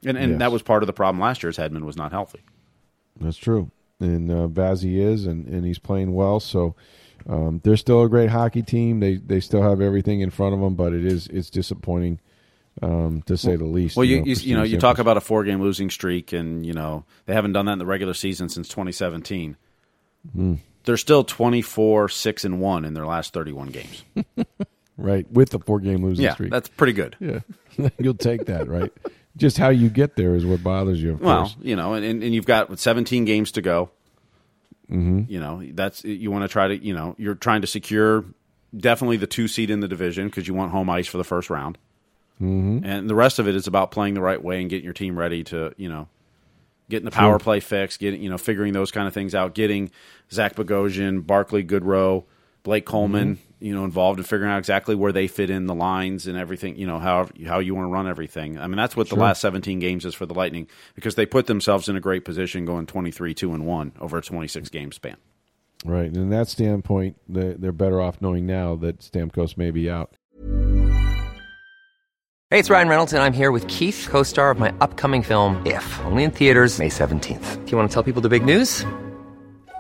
And 0.04 0.16
and 0.16 0.32
yes. 0.32 0.38
that 0.40 0.52
was 0.52 0.62
part 0.62 0.82
of 0.82 0.86
the 0.86 0.92
problem 0.92 1.20
last 1.20 1.42
year. 1.42 1.50
Is 1.50 1.56
Hedman 1.56 1.84
was 1.84 1.96
not 1.96 2.12
healthy. 2.12 2.40
That's 3.20 3.36
true 3.36 3.70
and 4.00 4.30
uh, 4.30 4.48
Vazzy 4.48 4.98
is, 4.98 5.26
and, 5.26 5.46
and 5.46 5.64
he's 5.64 5.78
playing 5.78 6.14
well. 6.14 6.40
So 6.40 6.74
um, 7.28 7.60
they're 7.64 7.76
still 7.76 8.02
a 8.02 8.08
great 8.08 8.30
hockey 8.30 8.62
team. 8.62 9.00
They 9.00 9.16
they 9.16 9.40
still 9.40 9.62
have 9.62 9.80
everything 9.80 10.20
in 10.20 10.30
front 10.30 10.54
of 10.54 10.60
them, 10.60 10.74
but 10.74 10.92
it 10.92 11.04
is 11.04 11.26
it's 11.28 11.50
disappointing 11.50 12.20
um, 12.82 13.22
to 13.22 13.36
say 13.36 13.56
the 13.56 13.64
least. 13.64 13.96
Well, 13.96 14.04
you 14.04 14.18
you, 14.18 14.34
you, 14.34 14.34
you 14.50 14.56
know 14.56 14.62
you 14.62 14.78
talk 14.78 14.98
about 14.98 15.16
a 15.16 15.20
four 15.20 15.44
game 15.44 15.60
losing 15.60 15.90
streak, 15.90 16.32
and 16.32 16.64
you 16.64 16.72
know 16.72 17.04
they 17.26 17.34
haven't 17.34 17.52
done 17.52 17.66
that 17.66 17.72
in 17.72 17.78
the 17.78 17.86
regular 17.86 18.14
season 18.14 18.48
since 18.48 18.68
2017. 18.68 19.56
Mm. 20.36 20.58
They're 20.84 20.96
still 20.96 21.22
24 21.22 22.08
six 22.08 22.44
and 22.44 22.60
one 22.60 22.84
in 22.84 22.94
their 22.94 23.06
last 23.06 23.34
31 23.34 23.68
games. 23.68 24.04
right, 24.96 25.30
with 25.30 25.50
the 25.50 25.58
four 25.58 25.80
game 25.80 26.04
losing 26.04 26.24
yeah, 26.24 26.34
streak. 26.34 26.50
that's 26.50 26.68
pretty 26.68 26.92
good. 26.92 27.16
Yeah. 27.20 27.40
You'll 27.98 28.14
take 28.14 28.46
that, 28.46 28.68
right? 28.68 28.92
Just 29.38 29.56
how 29.56 29.70
you 29.70 29.88
get 29.88 30.16
there 30.16 30.34
is 30.34 30.44
what 30.44 30.62
bothers 30.62 31.02
you. 31.02 31.12
Of 31.12 31.20
Well, 31.20 31.38
course. 31.42 31.56
you 31.62 31.76
know, 31.76 31.94
and, 31.94 32.04
and, 32.04 32.34
you've 32.34 32.44
got 32.44 32.76
17 32.78 33.24
games 33.24 33.52
to 33.52 33.62
go. 33.62 33.90
Mm-hmm. 34.90 35.22
You 35.32 35.40
know, 35.40 35.62
that's 35.72 36.04
you 36.04 36.30
want 36.30 36.42
to 36.42 36.48
try 36.48 36.68
to, 36.68 36.76
you 36.76 36.92
know, 36.94 37.14
you're 37.18 37.34
trying 37.34 37.60
to 37.60 37.66
secure 37.66 38.24
definitely 38.76 39.16
the 39.16 39.26
two 39.26 39.48
seed 39.48 39.70
in 39.70 39.80
the 39.80 39.88
division 39.88 40.26
because 40.28 40.48
you 40.48 40.54
want 40.54 40.72
home 40.72 40.90
ice 40.90 41.06
for 41.06 41.18
the 41.18 41.24
first 41.24 41.50
round. 41.50 41.78
Mm-hmm. 42.40 42.84
And 42.84 43.08
the 43.08 43.14
rest 43.14 43.38
of 43.38 43.48
it 43.48 43.54
is 43.54 43.66
about 43.66 43.90
playing 43.90 44.14
the 44.14 44.20
right 44.20 44.42
way 44.42 44.60
and 44.60 44.70
getting 44.70 44.84
your 44.84 44.92
team 44.92 45.18
ready 45.18 45.44
to, 45.44 45.72
you 45.76 45.88
know, 45.88 46.08
getting 46.88 47.04
the 47.04 47.10
power 47.10 47.38
play 47.38 47.60
fixed, 47.60 48.00
getting, 48.00 48.22
you 48.22 48.30
know, 48.30 48.38
figuring 48.38 48.72
those 48.72 48.90
kind 48.90 49.06
of 49.06 49.14
things 49.14 49.34
out, 49.34 49.54
getting 49.54 49.90
Zach 50.32 50.54
Bogosian, 50.54 51.26
Barclay 51.26 51.64
Goodrow, 51.64 52.24
Blake 52.62 52.86
Coleman, 52.86 53.38
you 53.60 53.74
know, 53.74 53.84
involved 53.84 54.18
in 54.18 54.24
figuring 54.24 54.50
out 54.52 54.58
exactly 54.58 54.94
where 54.94 55.12
they 55.12 55.26
fit 55.26 55.50
in 55.50 55.66
the 55.66 55.74
lines 55.74 56.26
and 56.26 56.36
everything, 56.38 56.76
you 56.76 56.86
know, 56.86 56.98
how 56.98 57.28
how 57.46 57.58
you 57.58 57.74
want 57.74 57.86
to 57.86 57.90
run 57.90 58.06
everything. 58.06 58.58
I 58.58 58.66
mean, 58.66 58.76
that's 58.76 58.96
what 58.96 59.08
the 59.08 59.16
last 59.16 59.40
17 59.40 59.78
games 59.78 60.04
is 60.04 60.14
for 60.14 60.26
the 60.26 60.34
Lightning 60.34 60.68
because 60.94 61.14
they 61.14 61.26
put 61.26 61.46
themselves 61.46 61.88
in 61.88 61.96
a 61.96 62.00
great 62.00 62.24
position 62.24 62.64
going 62.64 62.86
23 62.86 63.34
2 63.34 63.52
and 63.54 63.66
1 63.66 63.92
over 64.00 64.18
a 64.18 64.22
26 64.22 64.68
game 64.68 64.92
span. 64.92 65.16
Right. 65.84 66.06
And 66.06 66.16
in 66.16 66.30
that 66.30 66.48
standpoint, 66.48 67.16
they- 67.28 67.54
they're 67.58 67.72
better 67.72 68.00
off 68.00 68.20
knowing 68.20 68.46
now 68.46 68.74
that 68.76 68.98
Stamkos 68.98 69.56
may 69.56 69.70
be 69.70 69.88
out. 69.88 70.16
Hey, 72.50 72.58
it's 72.58 72.70
Ryan 72.70 72.88
Reynolds, 72.88 73.12
and 73.12 73.22
I'm 73.22 73.34
here 73.34 73.52
with 73.52 73.66
Keith, 73.68 74.06
co 74.08 74.22
star 74.22 74.50
of 74.50 74.58
my 74.58 74.72
upcoming 74.80 75.22
film, 75.22 75.62
If, 75.66 76.00
only 76.06 76.22
in 76.24 76.30
theaters, 76.30 76.78
May 76.78 76.88
17th. 76.88 77.64
Do 77.66 77.70
you 77.70 77.76
want 77.76 77.90
to 77.90 77.94
tell 77.94 78.02
people 78.02 78.22
the 78.22 78.30
big 78.30 78.44
news? 78.44 78.84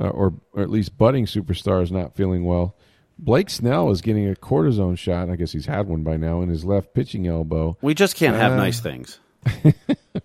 uh, 0.00 0.08
or, 0.08 0.34
or 0.52 0.62
at 0.62 0.70
least 0.70 0.96
budding 0.98 1.26
superstars 1.26 1.90
not 1.90 2.14
feeling 2.16 2.44
well, 2.44 2.74
Blake 3.18 3.50
Snell 3.50 3.90
is 3.90 4.00
getting 4.00 4.28
a 4.30 4.34
cortisone 4.34 4.96
shot. 4.96 5.28
I 5.28 5.36
guess 5.36 5.52
he's 5.52 5.66
had 5.66 5.86
one 5.88 6.02
by 6.02 6.16
now 6.16 6.40
in 6.40 6.48
his 6.48 6.64
left 6.64 6.94
pitching 6.94 7.26
elbow. 7.26 7.76
We 7.82 7.92
just 7.94 8.16
can't 8.16 8.36
have 8.36 8.52
Uh, 8.52 8.56
nice 8.56 8.80
things. 8.80 9.20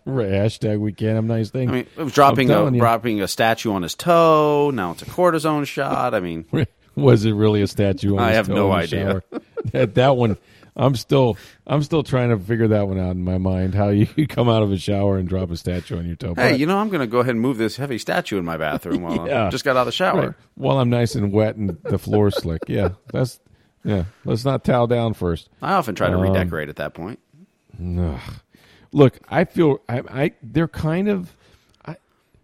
Right, 0.04 0.30
hashtag 0.30 0.80
we 0.80 0.94
can't 0.94 1.16
have 1.16 1.26
nice 1.26 1.50
things. 1.52 1.70
I 1.70 1.74
mean, 1.74 1.88
it 1.98 2.04
was 2.04 2.14
dropping 2.14 2.50
a 2.52 2.72
you. 2.72 2.80
dropping 2.80 3.22
a 3.22 3.28
statue 3.28 3.72
on 3.72 3.84
his 3.84 3.96
toe. 3.96 4.72
Now 4.74 4.92
it's 4.92 5.02
a 5.04 5.06
cortisone 5.06 5.66
shot. 5.66 6.14
I 6.14 6.20
mean, 6.20 6.46
was 6.96 7.26
it 7.26 7.32
really 7.34 7.62
a 7.62 7.68
statue? 7.68 8.14
On 8.18 8.20
I 8.20 8.30
his 8.30 8.36
have 8.38 8.48
toe 8.48 8.56
no 8.56 8.72
idea. 8.72 9.24
that, 9.72 9.96
that 9.96 10.16
one, 10.18 10.38
I'm 10.78 10.96
still, 10.96 11.38
I'm 11.66 11.82
still 11.84 12.04
trying 12.04 12.30
to 12.30 12.38
figure 12.38 12.68
that 12.70 12.88
one 12.88 13.00
out 13.00 13.12
in 13.12 13.24
my 13.24 13.38
mind. 13.38 13.76
How 13.76 13.90
you 13.90 14.08
come 14.28 14.50
out 14.50 14.62
of 14.62 14.72
a 14.72 14.78
shower 14.78 15.18
and 15.18 15.28
drop 15.28 15.50
a 15.52 15.56
statue 15.58 15.98
on 15.98 16.06
your 16.06 16.16
toe? 16.18 16.34
hey, 16.36 16.52
But- 16.52 16.60
you 16.60 16.66
know, 16.66 16.78
I'm 16.78 16.90
going 16.90 17.00
to 17.00 17.08
go 17.08 17.20
ahead 17.20 17.32
and 17.32 17.42
move 17.42 17.58
this 17.58 17.78
heavy 17.78 17.98
statue 17.98 18.38
in 18.38 18.44
my 18.46 18.58
bathroom 18.58 19.02
while 19.04 19.28
Yeah. 19.28 19.48
I 19.48 19.50
just 19.50 19.64
got 19.64 19.78
out 19.78 19.82
of 19.82 19.86
the 19.86 19.92
shower. 19.94 20.22
Right. 20.28 20.36
While 20.56 20.80
I'm 20.80 20.90
nice 20.90 21.16
and 21.16 21.32
wet 21.32 21.56
and 21.56 21.78
the 21.84 21.98
floor 21.98 22.30
slick. 22.32 22.64
Yeah, 22.68 22.90
that's 23.14 23.40
yeah. 23.86 24.06
Let's 24.26 24.44
not 24.44 24.64
towel 24.66 24.88
down 24.88 25.14
first. 25.14 25.48
I 25.62 25.74
often 25.74 25.96
try 25.96 26.10
to 26.10 26.16
Um, 26.16 26.22
redecorate 26.22 26.68
at 26.70 26.76
that 26.78 26.94
point. 26.94 27.20
Look, 28.92 29.20
I 29.30 29.44
feel 29.46 29.80
I, 29.90 30.02
I 30.10 30.32
they're 30.42 30.68
kind 30.68 31.10
of. 31.10 31.36
I, 31.86 31.98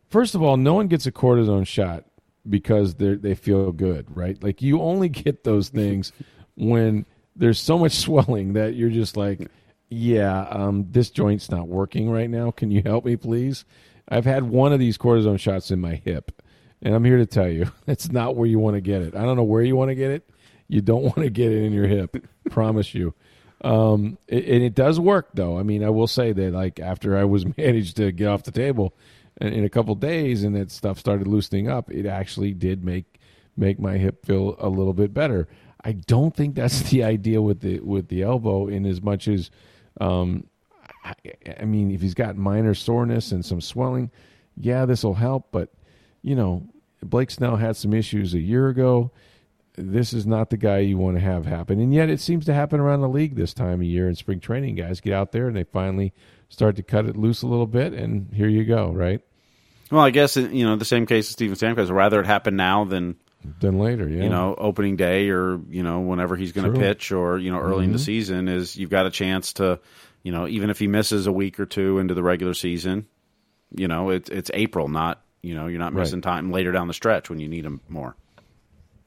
first 0.10 0.36
of 0.36 0.42
all, 0.44 0.58
no 0.58 0.74
one 0.74 0.88
gets 0.88 1.06
a 1.06 1.12
cortisone 1.12 1.66
shot 1.66 2.06
because 2.50 2.96
they 2.96 3.16
they 3.16 3.36
feel 3.36 3.72
good, 3.72 4.06
right? 4.16 4.42
Like 4.44 4.62
you 4.62 4.82
only 4.82 5.08
get 5.10 5.44
those 5.44 5.70
things 5.70 6.12
when 6.56 7.06
there's 7.36 7.60
so 7.62 7.78
much 7.78 7.92
swelling 7.98 8.54
that 8.54 8.76
you're 8.76 8.90
just 8.90 9.18
like, 9.18 9.50
yeah, 9.90 10.48
um, 10.50 10.88
this 10.90 11.10
joint's 11.10 11.52
not 11.52 11.68
working 11.68 12.10
right 12.10 12.30
now. 12.30 12.52
Can 12.52 12.72
you 12.72 12.82
help 12.84 13.06
me, 13.06 13.18
please? 13.18 13.66
I've 14.08 14.26
had 14.26 14.44
one 14.44 14.74
of 14.74 14.80
these 14.80 14.98
cortisone 14.98 15.40
shots 15.40 15.72
in 15.72 15.80
my 15.80 15.96
hip, 15.96 16.42
and 16.82 16.96
I'm 16.96 17.06
here 17.06 17.18
to 17.18 17.26
tell 17.26 17.50
you, 17.50 17.72
it's 17.88 18.12
not 18.12 18.36
where 18.36 18.48
you 18.48 18.60
want 18.60 18.76
to 18.76 18.82
get 18.82 19.02
it. 19.02 19.16
I 19.16 19.24
don't 19.24 19.38
know 19.38 19.44
where 19.44 19.64
you 19.64 19.76
want 19.76 19.90
to 19.90 19.96
get 19.96 20.12
it. 20.12 20.30
You 20.68 20.82
don't 20.82 21.04
want 21.04 21.18
to 21.18 21.30
get 21.30 21.52
it 21.52 21.64
in 21.64 21.74
your 21.74 21.88
hip. 21.88 22.16
promise 22.50 22.94
you. 22.94 23.14
Um, 23.64 24.18
it, 24.28 24.46
and 24.46 24.64
it 24.64 24.74
does 24.74 25.00
work 25.00 25.30
though. 25.34 25.60
I 25.60 25.64
mean, 25.64 25.84
I 25.84 25.90
will 25.90 26.08
say 26.08 26.34
that 26.34 26.54
like 26.54 26.80
after 26.80 27.18
I 27.18 27.26
was 27.26 27.46
managed 27.58 27.98
to 27.98 28.12
get 28.12 28.28
off 28.28 28.44
the 28.44 28.52
table 28.52 28.96
in, 29.40 29.54
in 29.54 29.64
a 29.64 29.70
couple 29.70 29.94
days 29.96 30.44
and 30.44 30.56
that 30.56 30.72
stuff 30.72 31.00
started 31.00 31.28
loosening 31.28 31.70
up, 31.70 31.92
it 31.92 32.06
actually 32.06 32.54
did 32.54 32.84
make 32.84 33.20
make 33.58 33.80
my 33.80 33.98
hip 33.98 34.26
feel 34.26 34.56
a 34.60 34.70
little 34.70 34.94
bit 34.94 35.14
better. 35.14 35.48
I 35.84 35.94
don't 35.94 36.36
think 36.36 36.56
that's 36.56 36.82
the 36.90 37.04
idea 37.04 37.42
with 37.42 37.62
the 37.62 37.80
with 37.80 38.08
the 38.08 38.24
elbow 38.24 38.68
in 38.68 38.86
as 38.86 39.02
much 39.02 39.28
as 39.28 39.50
um, 40.00 40.48
I, 41.04 41.14
I 41.60 41.66
mean, 41.66 41.92
if 41.92 42.02
he's 42.02 42.14
got 42.14 42.38
minor 42.38 42.74
soreness 42.74 43.32
and 43.32 43.44
some 43.44 43.62
swelling, 43.62 44.12
yeah, 44.58 44.86
this 44.86 45.04
will 45.04 45.16
help. 45.16 45.52
But 45.52 45.70
you 46.22 46.36
know, 46.36 46.68
Blake 47.04 47.32
Snell 47.32 47.56
had 47.56 47.76
some 47.76 47.94
issues 47.94 48.34
a 48.34 48.40
year 48.40 48.68
ago. 48.68 49.12
This 49.76 50.14
is 50.14 50.28
not 50.28 50.50
the 50.50 50.58
guy 50.58 50.80
you 50.80 50.98
want 50.98 51.16
to 51.16 51.22
have 51.22 51.46
happen, 51.46 51.80
and 51.80 51.94
yet 51.94 52.10
it 52.10 52.20
seems 52.20 52.46
to 52.46 52.54
happen 52.54 52.80
around 52.80 53.02
the 53.02 53.10
league 53.10 53.36
this 53.36 53.54
time 53.54 53.80
of 53.80 53.84
year 53.84 54.08
in 54.10 54.16
spring 54.16 54.40
training. 54.40 54.76
Guys 54.76 55.00
get 55.00 55.14
out 55.14 55.32
there 55.32 55.48
and 55.48 55.56
they 55.56 55.64
finally 55.64 56.14
start 56.50 56.76
to 56.76 56.84
cut 56.84 57.06
it 57.06 57.16
loose 57.16 57.42
a 57.42 57.48
little 57.48 57.68
bit, 57.68 57.94
and 57.94 58.34
here 58.34 58.50
you 58.50 58.66
go, 58.66 58.92
right? 58.92 59.22
Well, 59.90 60.02
I 60.02 60.10
guess 60.10 60.36
you 60.36 60.66
know 60.66 60.76
the 60.76 60.86
same 60.86 61.06
case 61.06 61.28
as 61.28 61.32
Steven 61.32 61.56
Stamkos. 61.56 61.90
Rather 61.90 62.20
it 62.20 62.26
happen 62.26 62.56
now 62.56 62.84
than 62.84 63.16
Then 63.60 63.80
later, 63.80 64.08
yeah, 64.08 64.24
you 64.24 64.30
know 64.30 64.54
opening 64.58 64.96
day 64.98 65.30
or 65.30 65.60
you 65.70 65.84
know 65.84 66.02
whenever 66.02 66.36
he's 66.36 66.52
going 66.52 66.72
to 66.72 66.80
pitch 66.80 67.12
or 67.12 67.38
you 67.40 67.52
know 67.52 67.60
early 67.60 67.86
in 67.86 67.92
the 67.92 68.00
season 68.00 68.48
is 68.48 68.76
you've 68.78 68.90
got 68.92 69.06
a 69.08 69.12
chance 69.12 69.54
to 69.54 69.80
you 70.22 70.32
know 70.32 70.48
even 70.48 70.70
if 70.70 70.78
he 70.78 70.88
misses 70.88 71.26
a 71.28 71.32
week 71.32 71.60
or 71.60 71.66
two 71.66 71.98
into 72.00 72.14
the 72.14 72.22
regular 72.24 72.54
season, 72.54 73.08
you 73.76 73.88
know 73.88 74.10
it's 74.12 74.30
it's 74.30 74.52
April, 74.54 74.88
not 74.90 75.22
you 75.42 75.56
know 75.56 75.66
you're 75.68 75.80
not 75.80 75.94
Right. 75.94 76.02
missing 76.02 76.22
time 76.22 76.52
later 76.52 76.72
down 76.72 76.88
the 76.88 76.94
stretch 76.94 77.30
when 77.30 77.40
you 77.40 77.48
need 77.48 77.66
him 77.66 77.82
more. 77.90 78.16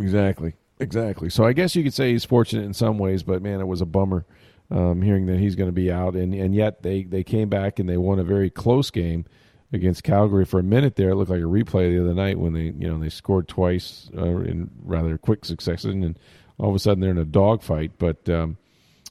Exactly. 0.01 0.55
Exactly. 0.81 1.31
So 1.31 1.44
I 1.44 1.53
guess 1.53 1.77
you 1.77 1.85
could 1.85 1.94
say 1.94 2.11
he's 2.11 2.25
fortunate 2.25 2.64
in 2.64 2.75
some 2.75 2.99
ways, 2.99 3.23
but 3.23 3.40
man, 3.42 3.61
it 3.61 3.66
was 3.66 3.81
a 3.81 3.87
bummer 3.87 4.27
um, 4.70 5.03
hearing 5.03 5.27
that 5.27 5.38
he's 5.38 5.55
going 5.55 5.68
to 5.68 5.73
be 5.73 5.92
out. 5.92 6.16
And, 6.16 6.35
and 6.35 6.53
yet 6.53 6.83
they, 6.83 7.05
they 7.05 7.23
came 7.23 7.49
back 7.49 7.79
and 7.79 7.88
they 7.88 7.97
won 7.97 8.18
a 8.18 8.25
very 8.25 8.51
close 8.51 8.90
game 8.90 9.25
against 9.75 10.05
Calgary 10.05 10.45
for 10.45 10.61
a 10.61 10.63
minute 10.63 10.97
there. 10.97 11.11
It 11.11 11.17
looked 11.17 11.31
like 11.31 11.41
a 11.41 11.45
replay 11.45 11.91
the 11.91 12.03
other 12.03 12.15
night 12.15 12.39
when 12.39 12.53
they 12.53 12.73
you 12.79 12.89
know 12.89 12.99
they 12.99 13.09
scored 13.09 13.49
twice 13.49 14.11
uh, 14.17 14.23
in 14.23 14.71
rather 14.83 15.19
quick 15.19 15.45
succession, 15.45 16.03
and 16.03 16.19
all 16.59 16.71
of 16.71 16.75
a 16.75 16.79
sudden 16.79 17.01
they're 17.01 17.11
in 17.11 17.19
a 17.19 17.25
dogfight. 17.25 17.93
But 17.99 18.29
um, 18.29 18.57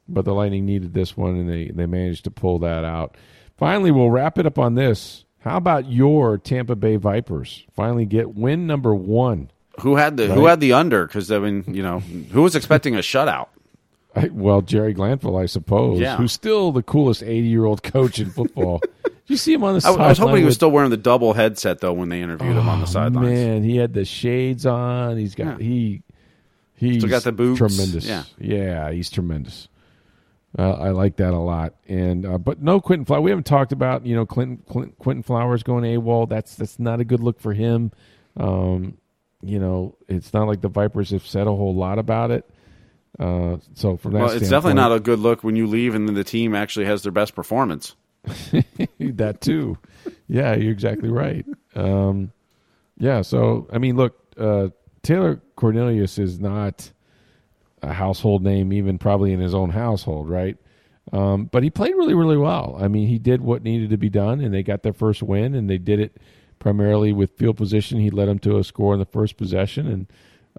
but 0.07 0.25
the 0.25 0.33
Lightning 0.33 0.65
needed 0.65 0.93
this 0.93 1.15
one, 1.15 1.35
and 1.35 1.49
they 1.49 1.67
they 1.67 1.85
managed 1.85 2.23
to 2.23 2.31
pull 2.31 2.59
that 2.59 2.83
out. 2.83 3.17
Finally, 3.57 3.91
we'll 3.91 4.09
wrap 4.09 4.37
it 4.37 4.45
up 4.45 4.57
on 4.57 4.75
this. 4.75 5.25
How 5.39 5.57
about 5.57 5.91
your 5.91 6.37
Tampa 6.37 6.75
Bay 6.75 6.95
Vipers 6.95 7.65
finally 7.73 8.05
get 8.05 8.33
win 8.33 8.65
number 8.65 8.95
one? 8.95 9.51
Who 9.81 9.95
had 9.95 10.17
the 10.17 10.27
who 10.33 10.45
had 10.45 10.59
the 10.59 10.73
under? 10.73 11.05
Because 11.05 11.31
I 11.31 11.39
mean 11.39 11.63
you 11.67 11.83
know 11.83 11.99
who 11.99 12.43
was 12.43 12.55
expecting 12.55 12.95
a 12.95 12.99
shutout? 12.99 13.47
I, 14.15 14.29
well, 14.31 14.61
Jerry 14.61 14.93
Glanville, 14.93 15.37
I 15.37 15.47
suppose, 15.47 15.99
Yeah. 15.99 16.17
who's 16.17 16.31
still 16.31 16.71
the 16.71 16.83
coolest 16.83 17.23
80 17.23 17.47
year 17.47 17.65
old 17.65 17.81
coach 17.83 18.19
in 18.19 18.29
football. 18.29 18.81
You 19.25 19.37
see 19.37 19.53
him 19.53 19.63
on 19.63 19.71
the 19.75 19.77
I, 19.77 19.79
sideline? 19.79 20.01
I 20.05 20.09
was 20.09 20.17
hoping 20.17 20.35
he 20.35 20.43
was 20.43 20.51
with- 20.51 20.55
still 20.55 20.71
wearing 20.71 20.89
the 20.89 20.97
double 20.97 21.31
headset 21.31 21.79
though 21.79 21.93
when 21.93 22.09
they 22.09 22.21
interviewed 22.21 22.57
him 22.57 22.67
on 22.67 22.81
the 22.81 22.85
sidelines. 22.85 23.29
Man, 23.29 23.63
he 23.63 23.77
had 23.77 23.93
the 23.93 24.03
shades 24.03 24.65
on. 24.65 25.15
He's 25.15 25.33
got 25.33 25.61
he 25.61 26.03
he's 26.75 26.97
Still 26.97 27.09
got 27.09 27.23
the 27.23 27.31
boots. 27.31 27.57
Tremendous. 27.57 28.05
Yeah. 28.05 28.23
yeah, 28.37 28.91
he's 28.91 29.09
tremendous. 29.09 29.69
Uh, 30.59 30.73
I 30.73 30.89
like 30.89 31.15
that 31.15 31.33
a 31.33 31.39
lot. 31.39 31.73
And 31.87 32.25
uh, 32.25 32.37
but 32.37 32.61
no 32.61 32.81
Quinton 32.81 33.05
Flowers. 33.05 33.23
We 33.23 33.31
haven't 33.31 33.45
talked 33.45 33.71
about 33.71 34.05
you 34.05 34.13
know 34.13 34.25
Clinton, 34.25 34.61
Clinton 34.69 34.93
Quinton 34.99 35.23
Flowers 35.23 35.63
going 35.63 35.85
AWOL. 35.85 36.27
That's 36.27 36.55
that's 36.55 36.77
not 36.77 36.99
a 36.99 37.05
good 37.05 37.21
look 37.21 37.39
for 37.39 37.53
him. 37.53 37.91
Um, 38.35 38.97
you 39.41 39.57
know, 39.57 39.95
it's 40.09 40.33
not 40.33 40.47
like 40.49 40.59
the 40.59 40.67
Vipers 40.69 41.11
have 41.11 41.25
said 41.25 41.47
a 41.47 41.51
whole 41.55 41.73
lot 41.73 41.97
about 41.97 42.29
it. 42.29 42.47
Uh, 43.19 43.57
so 43.75 43.95
from 43.97 44.13
that 44.13 44.19
Well, 44.19 44.31
it's 44.31 44.49
definitely 44.49 44.73
not 44.73 44.91
a 44.91 44.99
good 44.99 45.19
look 45.19 45.43
when 45.43 45.55
you 45.55 45.67
leave 45.67 45.93
and 45.93 46.07
then 46.07 46.15
the 46.15 46.23
team 46.23 46.55
actually 46.55 46.85
has 46.85 47.03
their 47.03 47.11
best 47.11 47.35
performance. 47.35 47.95
that 48.99 49.41
too. 49.41 49.77
Yeah, 50.27 50.55
you're 50.55 50.71
exactly 50.71 51.09
right. 51.09 51.45
Um, 51.75 52.31
yeah, 52.97 53.21
so 53.21 53.67
I 53.71 53.77
mean, 53.77 53.97
look, 53.97 54.17
uh, 54.37 54.69
Taylor 55.03 55.41
Cornelius 55.55 56.17
is 56.17 56.39
not 56.39 56.91
a 57.81 57.93
household 57.93 58.43
name, 58.43 58.71
even 58.71 58.97
probably 58.97 59.33
in 59.33 59.39
his 59.39 59.53
own 59.53 59.69
household, 59.69 60.29
right? 60.29 60.57
Um, 61.11 61.45
but 61.45 61.63
he 61.63 61.69
played 61.69 61.95
really, 61.95 62.13
really 62.13 62.37
well. 62.37 62.77
I 62.79 62.87
mean, 62.87 63.07
he 63.07 63.19
did 63.19 63.41
what 63.41 63.61
needed 63.61 63.89
to 63.89 63.97
be 63.97 64.09
done, 64.09 64.39
and 64.39 64.53
they 64.53 64.63
got 64.63 64.83
their 64.83 64.93
first 64.93 65.21
win, 65.21 65.53
and 65.53 65.69
they 65.69 65.77
did 65.77 65.99
it 65.99 66.17
primarily 66.59 67.11
with 67.11 67.37
field 67.37 67.57
position. 67.57 67.99
He 67.99 68.09
led 68.09 68.29
them 68.29 68.39
to 68.39 68.57
a 68.57 68.63
score 68.63 68.93
in 68.93 68.99
the 68.99 69.05
first 69.05 69.35
possession, 69.35 69.85
and 69.87 70.07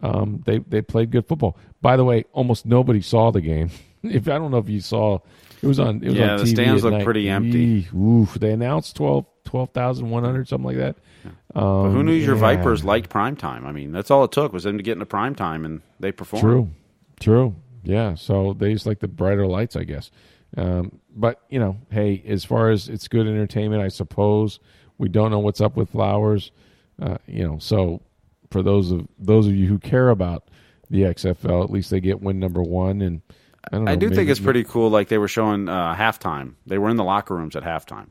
um, 0.02 0.42
they 0.44 0.58
they 0.58 0.82
played 0.82 1.10
good 1.10 1.26
football. 1.26 1.56
By 1.80 1.96
the 1.96 2.04
way, 2.04 2.24
almost 2.32 2.66
nobody 2.66 3.00
saw 3.00 3.30
the 3.30 3.40
game. 3.40 3.70
if 4.02 4.28
I 4.28 4.38
don't 4.38 4.50
know 4.50 4.58
if 4.58 4.68
you 4.68 4.80
saw, 4.80 5.18
it 5.62 5.66
was 5.66 5.78
on. 5.78 6.02
It 6.02 6.08
was 6.08 6.14
Yeah, 6.18 6.32
on 6.32 6.38
the 6.38 6.44
TV 6.44 6.48
stands 6.48 6.84
look 6.84 7.02
pretty 7.04 7.28
empty. 7.28 7.84
Eeh, 7.84 7.94
Oof, 7.94 8.34
they 8.34 8.52
announced 8.52 8.96
12 8.96 9.26
12,100, 9.44 10.48
something 10.48 10.66
like 10.66 10.76
that. 10.76 10.96
But 11.52 11.60
who 11.60 11.98
Um, 12.00 12.06
knew 12.06 12.12
your 12.12 12.34
yeah. 12.34 12.40
Vipers 12.40 12.84
liked 12.84 13.08
prime 13.08 13.36
time? 13.36 13.66
I 13.66 13.72
mean, 13.72 13.92
that's 13.92 14.10
all 14.10 14.24
it 14.24 14.32
took 14.32 14.52
was 14.52 14.64
them 14.64 14.76
to 14.78 14.82
get 14.82 14.92
into 14.92 15.06
prime 15.06 15.34
time, 15.34 15.64
and 15.64 15.80
they 16.00 16.12
performed. 16.12 16.42
True, 16.42 16.70
true. 17.20 17.54
Yeah, 17.84 18.14
so 18.14 18.54
they 18.54 18.72
just 18.72 18.86
like 18.86 18.98
the 19.00 19.08
brighter 19.08 19.46
lights, 19.46 19.76
I 19.76 19.84
guess. 19.84 20.10
Um, 20.56 21.00
but 21.14 21.40
you 21.50 21.58
know, 21.58 21.76
hey, 21.90 22.22
as 22.26 22.44
far 22.44 22.70
as 22.70 22.88
it's 22.88 23.08
good 23.08 23.26
entertainment, 23.26 23.82
I 23.82 23.88
suppose 23.88 24.58
we 24.98 25.08
don't 25.08 25.30
know 25.30 25.38
what's 25.40 25.60
up 25.60 25.76
with 25.76 25.90
Flowers. 25.90 26.50
Uh, 27.00 27.18
you 27.26 27.46
know, 27.46 27.58
so 27.58 28.00
for 28.54 28.62
those 28.62 28.92
of 28.92 29.08
those 29.18 29.48
of 29.48 29.56
you 29.56 29.66
who 29.66 29.80
care 29.80 30.10
about 30.10 30.48
the 30.88 31.02
XFL, 31.02 31.64
at 31.64 31.70
least 31.70 31.90
they 31.90 31.98
get 31.98 32.22
win 32.22 32.38
number 32.38 32.62
one. 32.62 33.02
And 33.02 33.20
I 33.64 33.76
don't 33.76 33.84
know. 33.86 33.90
I 33.90 33.96
do 33.96 34.10
think 34.10 34.30
it's 34.30 34.38
pretty 34.38 34.62
cool. 34.62 34.90
Like 34.90 35.08
they 35.08 35.18
were 35.18 35.26
showing 35.26 35.68
uh, 35.68 35.96
halftime. 35.96 36.54
They 36.64 36.78
were 36.78 36.88
in 36.88 36.96
the 36.96 37.02
locker 37.02 37.34
rooms 37.34 37.56
at 37.56 37.64
halftime. 37.64 38.10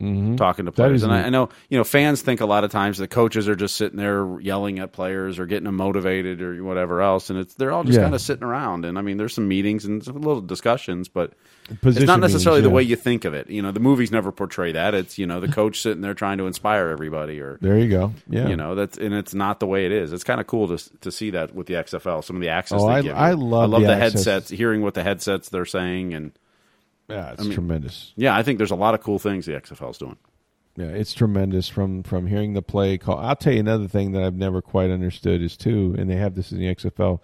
Mm-hmm. 0.00 0.36
Talking 0.36 0.64
to 0.64 0.72
players, 0.72 1.02
and 1.02 1.12
I. 1.12 1.24
I 1.24 1.28
know 1.28 1.50
you 1.68 1.76
know 1.76 1.84
fans 1.84 2.22
think 2.22 2.40
a 2.40 2.46
lot 2.46 2.64
of 2.64 2.70
times 2.70 2.96
the 2.98 3.06
coaches 3.06 3.48
are 3.48 3.54
just 3.54 3.76
sitting 3.76 3.98
there 3.98 4.40
yelling 4.40 4.78
at 4.78 4.92
players 4.92 5.38
or 5.38 5.44
getting 5.46 5.64
them 5.64 5.76
motivated 5.76 6.40
or 6.40 6.64
whatever 6.64 7.02
else, 7.02 7.28
and 7.28 7.38
it's 7.38 7.54
they're 7.54 7.70
all 7.70 7.84
just 7.84 7.96
Yeah. 7.98 8.04
kind 8.04 8.14
of 8.14 8.20
sitting 8.22 8.42
around. 8.44 8.84
And 8.86 8.98
I 8.98 9.02
mean, 9.02 9.18
there's 9.18 9.34
some 9.34 9.46
meetings 9.46 9.84
and 9.84 10.02
some 10.02 10.16
little 10.22 10.40
discussions, 10.40 11.08
but 11.08 11.34
it's 11.82 12.00
not 12.00 12.18
necessarily 12.20 12.60
meetings, 12.60 12.70
the 12.70 12.74
way 12.74 12.82
you 12.82 12.96
think 12.96 13.24
of 13.26 13.34
it. 13.34 13.50
You 13.50 13.60
know, 13.60 13.72
the 13.72 13.80
movies 13.80 14.10
never 14.10 14.32
portray 14.32 14.72
that. 14.72 14.94
It's 14.94 15.18
you 15.18 15.26
know 15.26 15.38
the 15.38 15.48
coach 15.48 15.80
sitting 15.82 16.00
there 16.00 16.14
trying 16.14 16.38
to 16.38 16.46
inspire 16.46 16.88
everybody, 16.88 17.38
or 17.40 17.58
There 17.60 17.78
you 17.78 17.88
go. 17.90 18.14
Yeah, 18.28 18.48
you 18.48 18.56
know 18.56 18.74
that's 18.74 18.96
and 18.96 19.12
it's 19.14 19.34
not 19.34 19.60
the 19.60 19.66
way 19.66 19.84
it 19.84 19.92
is. 19.92 20.12
It's 20.14 20.24
kind 20.24 20.40
of 20.40 20.46
cool 20.46 20.68
to 20.76 20.98
to 21.02 21.12
see 21.12 21.30
that 21.30 21.54
with 21.54 21.66
the 21.66 21.74
XFL. 21.74 22.24
Some 22.24 22.36
of 22.36 22.42
the 22.42 22.48
access 22.48 22.80
Oh, 22.80 22.86
they 22.86 22.94
I- 22.94 23.02
give. 23.02 23.16
I 23.16 23.32
love 23.32 23.62
I 23.62 23.66
love 23.66 23.82
the 23.82 23.88
the, 23.88 23.96
headsets, 23.96 24.48
hearing 24.48 24.80
what 24.80 24.94
the 24.94 25.02
headsets 25.02 25.50
they're 25.50 25.66
saying, 25.66 26.14
and 26.14 26.32
yeah, 27.10 27.32
it's 27.32 27.48
tremendous. 27.48 28.12
yeah, 28.16 28.36
I 28.36 28.42
think 28.42 28.58
there's 28.58 28.70
a 28.70 28.76
lot 28.76 28.94
of 28.94 29.02
cool 29.02 29.18
things 29.18 29.46
the 29.46 29.52
XFL's 29.52 29.98
doing. 29.98 30.16
Yeah, 30.76 30.86
it's 30.86 31.12
tremendous 31.12 31.68
from 31.68 32.02
from 32.04 32.26
hearing 32.26 32.54
the 32.54 32.62
play 32.62 32.96
call. 32.96 33.18
I'll 33.18 33.36
tell 33.36 33.52
you 33.52 33.60
another 33.60 33.88
thing 33.88 34.12
that 34.12 34.22
I've 34.22 34.36
never 34.36 34.62
quite 34.62 34.90
understood 34.90 35.42
is 35.42 35.56
too, 35.56 35.94
and 35.98 36.08
they 36.08 36.16
have 36.16 36.34
this 36.34 36.52
in 36.52 36.58
the 36.58 36.74
XFL, 36.74 37.20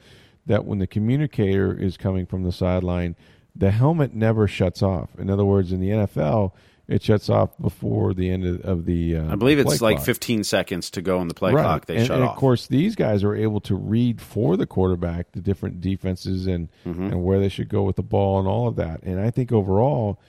that 0.46 0.64
when 0.64 0.78
the 0.78 0.86
communicator 0.86 1.72
is 1.72 1.96
coming 1.96 2.26
from 2.26 2.42
the 2.42 2.52
sideline, 2.52 3.16
the 3.54 3.70
helmet 3.70 4.14
never 4.14 4.46
shuts 4.46 4.82
off. 4.82 5.10
In 5.18 5.30
other 5.30 5.44
words, 5.44 5.72
in 5.72 5.80
the 5.80 5.90
NFL, 5.90 6.52
it 6.88 7.02
shuts 7.02 7.28
off 7.28 7.50
before 7.60 8.14
the 8.14 8.30
end 8.30 8.44
of, 8.44 8.60
of 8.60 8.84
the. 8.84 9.16
Uh, 9.16 9.32
I 9.32 9.34
believe 9.34 9.58
it's 9.58 9.80
like 9.80 9.96
clock. 9.96 10.06
15 10.06 10.44
seconds 10.44 10.90
to 10.90 11.02
go 11.02 11.20
in 11.20 11.28
the 11.28 11.34
play 11.34 11.52
right. 11.52 11.62
clock. 11.62 11.86
They 11.86 11.96
and, 11.96 12.06
shut 12.06 12.16
and 12.16 12.24
off. 12.24 12.34
of 12.34 12.36
course, 12.38 12.68
these 12.68 12.94
guys 12.94 13.24
are 13.24 13.34
able 13.34 13.60
to 13.62 13.74
read 13.74 14.20
for 14.20 14.56
the 14.56 14.66
quarterback 14.66 15.32
the 15.32 15.40
different 15.40 15.80
defenses 15.80 16.46
and 16.46 16.68
Mm-hmm. 16.86 17.02
and 17.04 17.24
where 17.24 17.40
they 17.40 17.48
should 17.48 17.68
go 17.68 17.82
with 17.82 17.96
the 17.96 18.02
ball 18.02 18.38
and 18.38 18.46
all 18.46 18.68
of 18.68 18.76
that. 18.76 19.02
And 19.02 19.20
I 19.20 19.30
think 19.30 19.50
overall, 19.50 20.20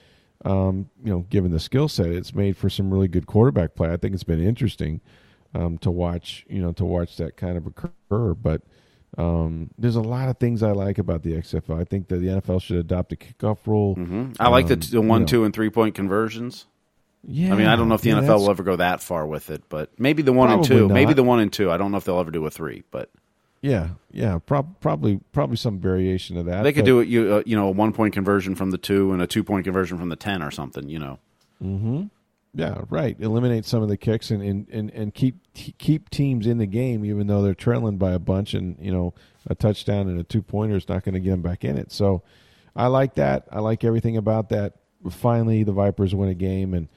um, 0.44 0.90
you 1.04 1.12
know, 1.12 1.20
given 1.30 1.50
the 1.52 1.60
skill 1.60 1.88
set, 1.88 2.06
it's 2.06 2.34
made 2.34 2.56
for 2.56 2.68
some 2.68 2.92
really 2.92 3.08
good 3.08 3.26
quarterback 3.26 3.74
play. 3.74 3.92
I 3.92 3.96
think 3.96 4.14
it's 4.14 4.24
been 4.24 4.42
interesting 4.42 5.00
um, 5.54 5.78
to 5.78 5.90
watch. 5.90 6.44
You 6.48 6.60
know, 6.60 6.72
to 6.72 6.84
watch 6.84 7.16
that 7.18 7.36
kind 7.36 7.56
of 7.56 7.66
occur. 7.66 8.34
But 8.34 8.62
um, 9.16 9.70
there's 9.78 9.96
a 9.96 10.00
lot 10.02 10.28
of 10.28 10.38
things 10.38 10.62
I 10.62 10.72
like 10.72 10.98
about 10.98 11.22
the 11.22 11.32
XFL. 11.32 11.80
I 11.80 11.84
think 11.84 12.08
that 12.08 12.16
the 12.18 12.26
NFL 12.28 12.60
should 12.62 12.76
adopt 12.76 13.12
a 13.12 13.16
kickoff 13.16 13.58
rule. 13.66 13.96
I 14.38 14.48
like 14.48 14.66
the, 14.68 14.74
Um, 14.74 14.80
the 14.90 15.00
one, 15.00 15.20
you 15.20 15.24
know. 15.24 15.26
two, 15.26 15.44
and 15.44 15.54
three 15.54 15.70
point 15.70 15.94
conversions. 15.94 16.66
Yeah, 17.26 17.52
I 17.52 17.56
mean, 17.56 17.66
I 17.66 17.74
don't 17.74 17.88
know 17.88 17.96
if 17.96 18.02
the 18.02 18.10
yeah, 18.10 18.20
NFL 18.20 18.38
will 18.40 18.50
ever 18.50 18.62
go 18.62 18.76
that 18.76 19.02
far 19.02 19.26
with 19.26 19.50
it, 19.50 19.62
but 19.68 19.90
maybe 19.98 20.22
the 20.22 20.32
one 20.32 20.50
and 20.50 20.62
two. 20.64 20.88
Maybe 20.88 21.14
the 21.14 21.24
one 21.24 21.40
and 21.40 21.52
two. 21.52 21.70
I 21.70 21.76
don't 21.76 21.90
know 21.90 21.96
if 21.98 22.04
they'll 22.04 22.20
ever 22.20 22.30
do 22.30 22.46
a 22.46 22.50
three, 22.50 22.84
but 22.92 23.10
Yeah, 23.60 23.88
yeah, 24.12 24.38
prob- 24.38 24.78
probably 24.80 25.18
probably 25.32 25.56
some 25.56 25.80
variation 25.80 26.36
of 26.36 26.46
that. 26.46 26.62
they 26.62 26.72
could 26.72 26.82
but- 26.84 26.86
do 26.86 27.00
it. 27.00 27.08
You 27.08 27.34
uh, 27.34 27.42
you 27.44 27.56
know, 27.56 27.66
a 27.68 27.70
one 27.72 27.92
point 27.92 28.14
conversion 28.14 28.54
from 28.54 28.70
the 28.70 28.78
two 28.78 29.12
and 29.12 29.20
a 29.20 29.26
two 29.26 29.42
point 29.42 29.64
conversion 29.64 29.98
from 29.98 30.10
the 30.10 30.16
ten 30.16 30.42
or 30.44 30.52
something. 30.52 30.88
You 30.88 31.00
know, 31.60 32.10
Yeah, 32.58 32.82
right. 32.90 33.16
Eliminate 33.20 33.66
some 33.66 33.84
of 33.84 33.88
the 33.88 33.96
kicks 33.96 34.32
and 34.32 34.42
and, 34.42 34.68
and, 34.70 34.90
and 34.90 35.14
keep 35.14 35.36
keep 35.54 36.10
teams 36.10 36.44
in 36.44 36.58
the 36.58 36.66
game, 36.66 37.04
even 37.04 37.28
though 37.28 37.40
they're 37.40 37.54
trailing 37.54 37.98
by 37.98 38.10
a 38.10 38.18
bunch, 38.18 38.52
and 38.52 38.76
you 38.80 38.90
know 38.90 39.14
a 39.46 39.54
touchdown 39.54 40.08
and 40.08 40.18
a 40.18 40.24
two 40.24 40.42
pointer 40.42 40.74
is 40.74 40.88
not 40.88 41.04
going 41.04 41.14
to 41.14 41.20
get 41.20 41.30
them 41.30 41.40
back 41.40 41.62
in 41.62 41.78
it. 41.78 41.92
So 41.92 42.24
I 42.74 42.88
like 42.88 43.14
that. 43.14 43.46
I 43.52 43.60
like 43.60 43.84
everything 43.84 44.16
about 44.16 44.48
that. 44.48 44.74
Finally, 45.08 45.62
the 45.62 45.72
Vipers 45.72 46.16
win 46.16 46.30
a 46.30 46.34
game, 46.34 46.74
and 46.74 46.88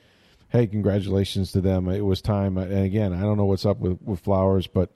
hey, 0.49 0.65
congratulations 0.65 1.51
to 1.51 1.61
them. 1.61 1.87
It 1.89 2.01
was 2.01 2.23
time. 2.23 2.57
And 2.57 2.83
again, 2.83 3.13
I 3.13 3.21
don't 3.21 3.37
know 3.37 3.45
what's 3.45 3.67
up 3.67 3.77
with 3.77 4.01
with 4.01 4.19
Flowers, 4.21 4.65
but 4.65 4.89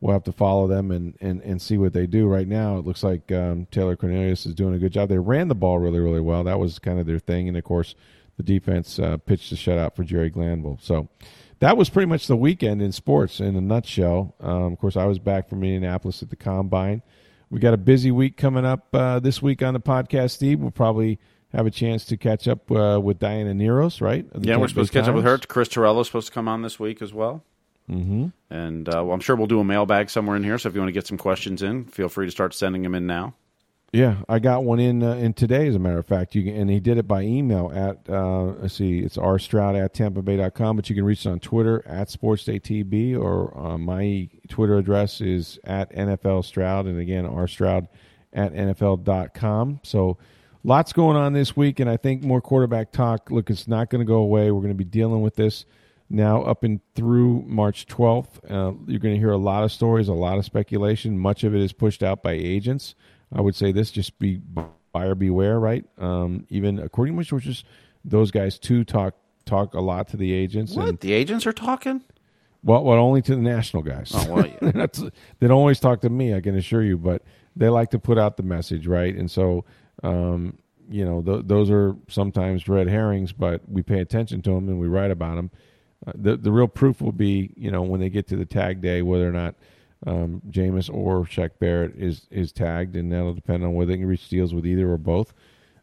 we'll 0.00 0.12
have 0.12 0.22
to 0.24 0.32
follow 0.32 0.68
them 0.68 0.92
and, 0.92 1.18
and, 1.20 1.40
and 1.42 1.60
see 1.60 1.78
what 1.78 1.94
they 1.94 2.06
do. 2.06 2.28
Right 2.28 2.46
now, 2.46 2.78
it 2.78 2.84
looks 2.84 3.02
like 3.02 3.32
um, 3.32 3.66
Taylor 3.72 3.96
Cornelius 3.96 4.46
is 4.46 4.54
doing 4.54 4.74
a 4.74 4.78
good 4.78 4.92
job. 4.92 5.08
They 5.08 5.18
ran 5.18 5.48
the 5.48 5.56
ball 5.56 5.80
really, 5.80 5.98
really 5.98 6.20
well. 6.20 6.44
That 6.44 6.60
was 6.60 6.78
kind 6.78 7.00
of 7.00 7.06
their 7.06 7.18
thing. 7.18 7.48
And 7.48 7.56
of 7.56 7.64
course, 7.64 7.96
the 8.42 8.58
defense 8.58 8.98
uh, 8.98 9.16
pitched 9.18 9.50
the 9.50 9.56
shutout 9.56 9.94
for 9.96 10.04
Jerry 10.04 10.30
Glanville. 10.30 10.78
So 10.82 11.08
that 11.60 11.76
was 11.76 11.88
pretty 11.88 12.06
much 12.06 12.26
the 12.26 12.36
weekend 12.36 12.82
in 12.82 12.92
sports 12.92 13.40
in 13.40 13.56
a 13.56 13.60
nutshell. 13.60 14.34
Um, 14.40 14.72
of 14.72 14.78
course, 14.78 14.96
I 14.96 15.04
was 15.04 15.18
back 15.18 15.48
from 15.48 15.62
Indianapolis 15.62 16.22
at 16.22 16.30
the 16.30 16.36
combine. 16.36 17.02
We 17.50 17.60
got 17.60 17.74
a 17.74 17.78
busy 17.78 18.10
week 18.10 18.36
coming 18.36 18.64
up 18.64 18.88
uh, 18.94 19.20
this 19.20 19.42
week 19.42 19.62
on 19.62 19.74
the 19.74 19.80
podcast, 19.80 20.30
Steve. 20.30 20.60
We'll 20.60 20.70
probably 20.70 21.18
have 21.52 21.66
a 21.66 21.70
chance 21.70 22.06
to 22.06 22.16
catch 22.16 22.48
up 22.48 22.70
uh, 22.70 22.98
with 23.02 23.18
Diana 23.18 23.52
Nearhos, 23.52 24.00
right? 24.00 24.26
yeah, 24.40 24.56
we're 24.56 24.68
supposed 24.68 24.92
to 24.92 24.98
catch 24.98 25.08
up 25.08 25.14
with 25.14 25.24
her. 25.24 25.38
Chris 25.38 25.68
Torello's 25.68 26.06
supposed 26.06 26.28
to 26.28 26.32
come 26.32 26.48
on 26.48 26.62
this 26.62 26.80
week 26.80 27.02
as 27.02 27.12
well. 27.12 27.44
Mm-hmm. 27.90 28.28
And 28.48 28.88
uh, 28.88 29.04
well, 29.04 29.12
I'm 29.12 29.20
sure 29.20 29.36
we'll 29.36 29.46
do 29.46 29.60
a 29.60 29.64
mailbag 29.64 30.08
somewhere 30.08 30.36
in 30.36 30.44
here. 30.44 30.58
So 30.58 30.68
if 30.68 30.74
you 30.74 30.80
want 30.80 30.88
to 30.88 30.92
get 30.92 31.06
some 31.06 31.18
questions 31.18 31.62
in, 31.62 31.84
feel 31.84 32.08
free 32.08 32.26
to 32.26 32.32
start 32.32 32.54
sending 32.54 32.82
them 32.82 32.94
in 32.94 33.06
now. 33.06 33.34
Yeah, 33.92 34.22
I 34.26 34.38
got 34.38 34.64
one 34.64 34.80
in 34.80 35.02
uh, 35.02 35.16
in 35.16 35.34
today, 35.34 35.68
as 35.68 35.74
a 35.74 35.78
matter 35.78 35.98
of 35.98 36.06
fact. 36.06 36.34
You 36.34 36.44
can, 36.44 36.56
and 36.56 36.70
he 36.70 36.80
did 36.80 36.96
it 36.96 37.06
by 37.06 37.22
email 37.22 37.70
at 37.74 38.08
uh, 38.08 38.44
let's 38.44 38.72
see, 38.72 39.00
it's 39.00 39.18
rstroud 39.18 39.78
at 39.78 39.92
tampabay.com, 39.92 40.76
but 40.76 40.88
you 40.88 40.96
can 40.96 41.04
reach 41.04 41.20
us 41.20 41.26
on 41.26 41.40
Twitter 41.40 41.86
at 41.86 42.08
sportsdaytb 42.08 43.20
or 43.20 43.54
uh, 43.56 43.76
my 43.76 44.30
Twitter 44.48 44.78
address 44.78 45.20
is 45.20 45.58
at 45.64 45.92
NFL 45.92 46.46
Stroud, 46.46 46.86
and 46.86 46.98
again 46.98 47.26
rstroud 47.26 47.86
at 48.32 48.54
NFL.com. 48.54 49.80
So 49.82 50.16
lots 50.64 50.94
going 50.94 51.18
on 51.18 51.34
this 51.34 51.54
week, 51.54 51.78
and 51.78 51.90
I 51.90 51.98
think 51.98 52.22
more 52.22 52.40
quarterback 52.40 52.92
talk. 52.92 53.30
Look, 53.30 53.50
it's 53.50 53.68
not 53.68 53.90
going 53.90 54.00
to 54.00 54.08
go 54.08 54.16
away. 54.16 54.50
We're 54.50 54.62
going 54.62 54.68
to 54.68 54.74
be 54.74 54.84
dealing 54.84 55.20
with 55.20 55.36
this 55.36 55.66
now 56.08 56.42
up 56.44 56.64
and 56.64 56.80
through 56.94 57.42
March 57.46 57.86
12th. 57.88 58.38
Uh, 58.50 58.72
you're 58.86 59.00
going 59.00 59.14
to 59.14 59.20
hear 59.20 59.32
a 59.32 59.36
lot 59.36 59.64
of 59.64 59.72
stories, 59.72 60.08
a 60.08 60.14
lot 60.14 60.38
of 60.38 60.46
speculation. 60.46 61.18
Much 61.18 61.44
of 61.44 61.54
it 61.54 61.60
is 61.60 61.74
pushed 61.74 62.02
out 62.02 62.22
by 62.22 62.32
agents. 62.32 62.94
I 63.34 63.40
would 63.40 63.54
say 63.54 63.72
this 63.72 63.90
just 63.90 64.18
be 64.18 64.40
buyer 64.92 65.14
beware, 65.14 65.58
right? 65.58 65.84
Um, 65.98 66.46
even 66.50 66.78
according 66.78 67.18
to 67.22 67.34
which 67.34 67.46
is 67.46 67.64
those 68.04 68.30
guys 68.30 68.58
too 68.58 68.84
talk 68.84 69.14
talk 69.44 69.74
a 69.74 69.80
lot 69.80 70.08
to 70.08 70.16
the 70.16 70.32
agents 70.32 70.74
What 70.74 70.88
and 70.88 70.98
the 71.00 71.12
agents 71.12 71.46
are 71.46 71.52
talking? 71.52 72.02
well, 72.62 72.84
well, 72.84 72.98
only 72.98 73.22
to 73.22 73.34
the 73.34 73.40
national 73.42 73.82
guys. 73.82 74.12
Oh 74.14 74.32
well, 74.32 74.46
yeah. 74.46 74.86
They 75.40 75.48
don't 75.48 75.58
always 75.58 75.80
talk 75.80 76.00
to 76.02 76.10
me, 76.10 76.34
I 76.34 76.40
can 76.40 76.56
assure 76.56 76.82
you, 76.82 76.96
but 76.96 77.22
they 77.56 77.68
like 77.68 77.90
to 77.90 77.98
put 77.98 78.18
out 78.18 78.36
the 78.36 78.42
message, 78.44 78.86
right? 78.86 79.14
And 79.14 79.30
so, 79.30 79.64
um, 80.02 80.58
you 80.88 81.04
know, 81.04 81.22
th- 81.22 81.44
those 81.46 81.70
are 81.70 81.96
sometimes 82.08 82.68
red 82.68 82.88
herrings, 82.88 83.32
but 83.32 83.62
we 83.68 83.82
pay 83.82 84.00
attention 84.00 84.42
to 84.42 84.50
them 84.50 84.68
and 84.68 84.78
we 84.78 84.86
write 84.88 85.10
about 85.10 85.36
them. 85.36 85.50
Uh, 86.06 86.12
the 86.14 86.36
the 86.36 86.52
real 86.52 86.68
proof 86.68 87.00
will 87.00 87.12
be, 87.12 87.52
you 87.56 87.70
know, 87.70 87.82
when 87.82 88.00
they 88.00 88.08
get 88.10 88.28
to 88.28 88.36
the 88.36 88.44
tag 88.46 88.80
day, 88.80 89.02
whether 89.02 89.28
or 89.28 89.32
not 89.32 89.54
um, 90.06 90.42
Jameis 90.50 90.92
or 90.92 91.24
Shaq 91.24 91.50
Barrett 91.58 91.94
is 91.96 92.26
is 92.30 92.52
tagged, 92.52 92.96
and 92.96 93.12
that'll 93.12 93.34
depend 93.34 93.64
on 93.64 93.74
whether 93.74 93.92
they 93.92 93.98
can 93.98 94.06
reach 94.06 94.28
deals 94.28 94.54
with 94.54 94.66
either 94.66 94.90
or 94.90 94.98
both. 94.98 95.32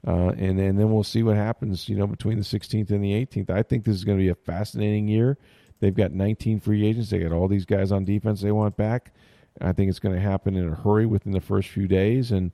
Uh, 0.08 0.30
and 0.38 0.60
and 0.60 0.80
then 0.80 0.92
we'll 0.92 1.04
see 1.04 1.24
what 1.24 1.36
happens, 1.36 1.90
you 1.90 1.96
know, 1.96 2.08
between 2.08 2.38
the 2.38 2.44
16th 2.44 2.90
and 2.90 3.04
the 3.04 3.14
18th. 3.14 3.50
I 3.50 3.64
think 3.64 3.84
this 3.84 3.96
is 3.96 4.04
going 4.04 4.18
to 4.18 4.24
be 4.24 4.30
a 4.30 4.36
fascinating 4.36 5.08
year. 5.08 5.38
They've 5.80 5.96
got 5.96 6.12
19 6.12 6.60
free 6.60 6.86
agents. 6.86 7.10
They 7.10 7.20
got 7.20 7.32
all 7.32 7.48
these 7.48 7.66
guys 7.66 7.92
on 7.92 8.06
defense 8.06 8.42
they 8.42 8.52
want 8.52 8.76
back. 8.76 9.14
I 9.62 9.74
think 9.74 9.90
it's 9.90 10.00
going 10.00 10.16
to 10.16 10.22
happen 10.22 10.56
in 10.56 10.70
a 10.70 10.76
hurry 10.76 11.06
within 11.06 11.32
the 11.32 11.42
first 11.42 11.70
few 11.70 11.88
days. 11.88 12.32
And 12.32 12.52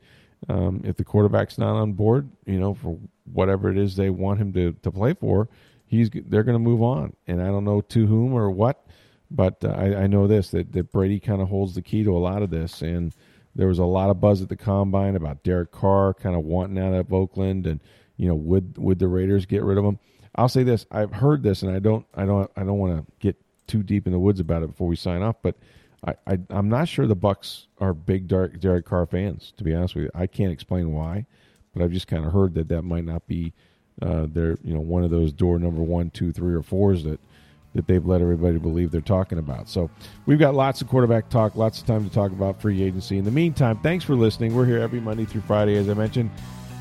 um, 0.49 0.81
if 0.83 0.95
the 0.95 1.03
quarterback's 1.03 1.57
not 1.57 1.75
on 1.75 1.93
board, 1.93 2.29
you 2.45 2.59
know, 2.59 2.73
for 2.73 2.97
whatever 3.31 3.69
it 3.69 3.77
is 3.77 3.95
they 3.95 4.09
want 4.09 4.39
him 4.39 4.53
to, 4.53 4.73
to 4.83 4.91
play 4.91 5.13
for, 5.13 5.49
he's 5.87 6.09
they're 6.09 6.43
going 6.43 6.55
to 6.55 6.59
move 6.59 6.81
on. 6.81 7.15
And 7.27 7.41
I 7.41 7.47
don't 7.47 7.63
know 7.63 7.81
to 7.81 8.05
whom 8.05 8.33
or 8.33 8.49
what, 8.49 8.84
but 9.31 9.63
uh, 9.63 9.69
I, 9.69 10.03
I 10.03 10.07
know 10.07 10.27
this 10.27 10.51
that, 10.51 10.71
that 10.73 10.91
Brady 10.91 11.19
kind 11.19 11.41
of 11.41 11.49
holds 11.49 11.75
the 11.75 11.81
key 11.81 12.03
to 12.03 12.15
a 12.15 12.19
lot 12.19 12.41
of 12.41 12.49
this. 12.49 12.81
And 12.81 13.13
there 13.55 13.67
was 13.67 13.79
a 13.79 13.85
lot 13.85 14.09
of 14.09 14.19
buzz 14.19 14.41
at 14.41 14.49
the 14.49 14.55
combine 14.55 15.15
about 15.15 15.43
Derek 15.43 15.71
Carr 15.71 16.13
kind 16.13 16.35
of 16.35 16.43
wanting 16.43 16.77
out 16.77 16.93
of 16.93 17.13
Oakland, 17.13 17.65
and 17.65 17.79
you 18.17 18.27
know, 18.27 18.35
would 18.35 18.77
would 18.77 18.99
the 18.99 19.07
Raiders 19.07 19.45
get 19.45 19.63
rid 19.63 19.77
of 19.77 19.85
him? 19.85 19.99
I'll 20.35 20.49
say 20.49 20.63
this: 20.63 20.85
I've 20.91 21.13
heard 21.13 21.43
this, 21.43 21.63
and 21.63 21.73
I 21.73 21.79
don't, 21.79 22.05
I 22.13 22.25
don't, 22.25 22.51
I 22.55 22.63
don't 22.63 22.77
want 22.77 22.97
to 22.97 23.11
get 23.19 23.37
too 23.67 23.81
deep 23.81 24.05
in 24.05 24.13
the 24.13 24.19
woods 24.19 24.39
about 24.39 24.63
it 24.63 24.67
before 24.67 24.87
we 24.87 24.95
sign 24.95 25.21
off, 25.21 25.37
but. 25.41 25.55
I, 26.07 26.13
I, 26.27 26.39
I'm 26.51 26.69
not 26.69 26.87
sure 26.87 27.07
the 27.07 27.15
Bucs 27.15 27.65
are 27.79 27.91
big 27.91 28.27
Derek, 28.27 28.59
Derek 28.59 28.85
Carr 28.85 29.07
fans. 29.07 29.53
To 29.57 29.63
be 29.63 29.73
honest 29.73 29.95
with 29.95 30.03
you, 30.03 30.11
I 30.13 30.27
can't 30.27 30.51
explain 30.51 30.93
why, 30.93 31.25
but 31.73 31.81
I've 31.81 31.93
just 31.93 32.07
kind 32.07 32.23
of 32.23 32.31
heard 32.31 32.53
that 32.55 32.67
that 32.67 32.83
might 32.83 33.05
not 33.05 33.25
be 33.25 33.53
uh, 34.03 34.27
their, 34.29 34.57
you 34.63 34.75
know, 34.75 34.81
one 34.81 35.03
of 35.03 35.09
those 35.09 35.31
door 35.31 35.57
number 35.57 35.81
one, 35.81 36.11
two, 36.11 36.31
three, 36.31 36.53
or 36.53 36.61
fours 36.61 37.05
that 37.05 37.19
that 37.75 37.87
they've 37.87 38.05
let 38.05 38.21
everybody 38.21 38.57
believe 38.57 38.89
they're 38.89 39.01
talking 39.01 39.37
about. 39.37 39.69
So 39.69 39.89
we've 40.25 40.39
got 40.39 40.55
lots 40.55 40.81
of 40.81 40.87
quarterback 40.87 41.29
talk, 41.29 41.55
lots 41.55 41.79
of 41.79 41.85
time 41.85 42.07
to 42.07 42.13
talk 42.13 42.31
about 42.31 42.61
free 42.61 42.81
agency. 42.81 43.17
In 43.17 43.25
the 43.25 43.31
meantime, 43.31 43.77
thanks 43.79 44.03
for 44.03 44.15
listening. 44.15 44.55
We're 44.55 44.65
here 44.65 44.79
every 44.79 45.01
Monday 45.01 45.25
through 45.25 45.41
Friday, 45.41 45.75
as 45.75 45.89
I 45.89 45.93
mentioned, 45.93 46.31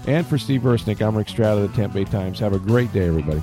And 0.07 0.27
for 0.27 0.39
Steve 0.39 0.63
Versnick, 0.63 1.07
I'm 1.07 1.17
Rick 1.17 1.29
Stroud 1.29 1.59
of 1.59 1.71
the 1.71 1.77
Tampa 1.77 1.95
Bay 1.95 2.05
Times. 2.05 2.39
Have 2.39 2.53
a 2.53 2.59
great 2.59 2.93
day, 2.93 3.07
everybody. 3.07 3.43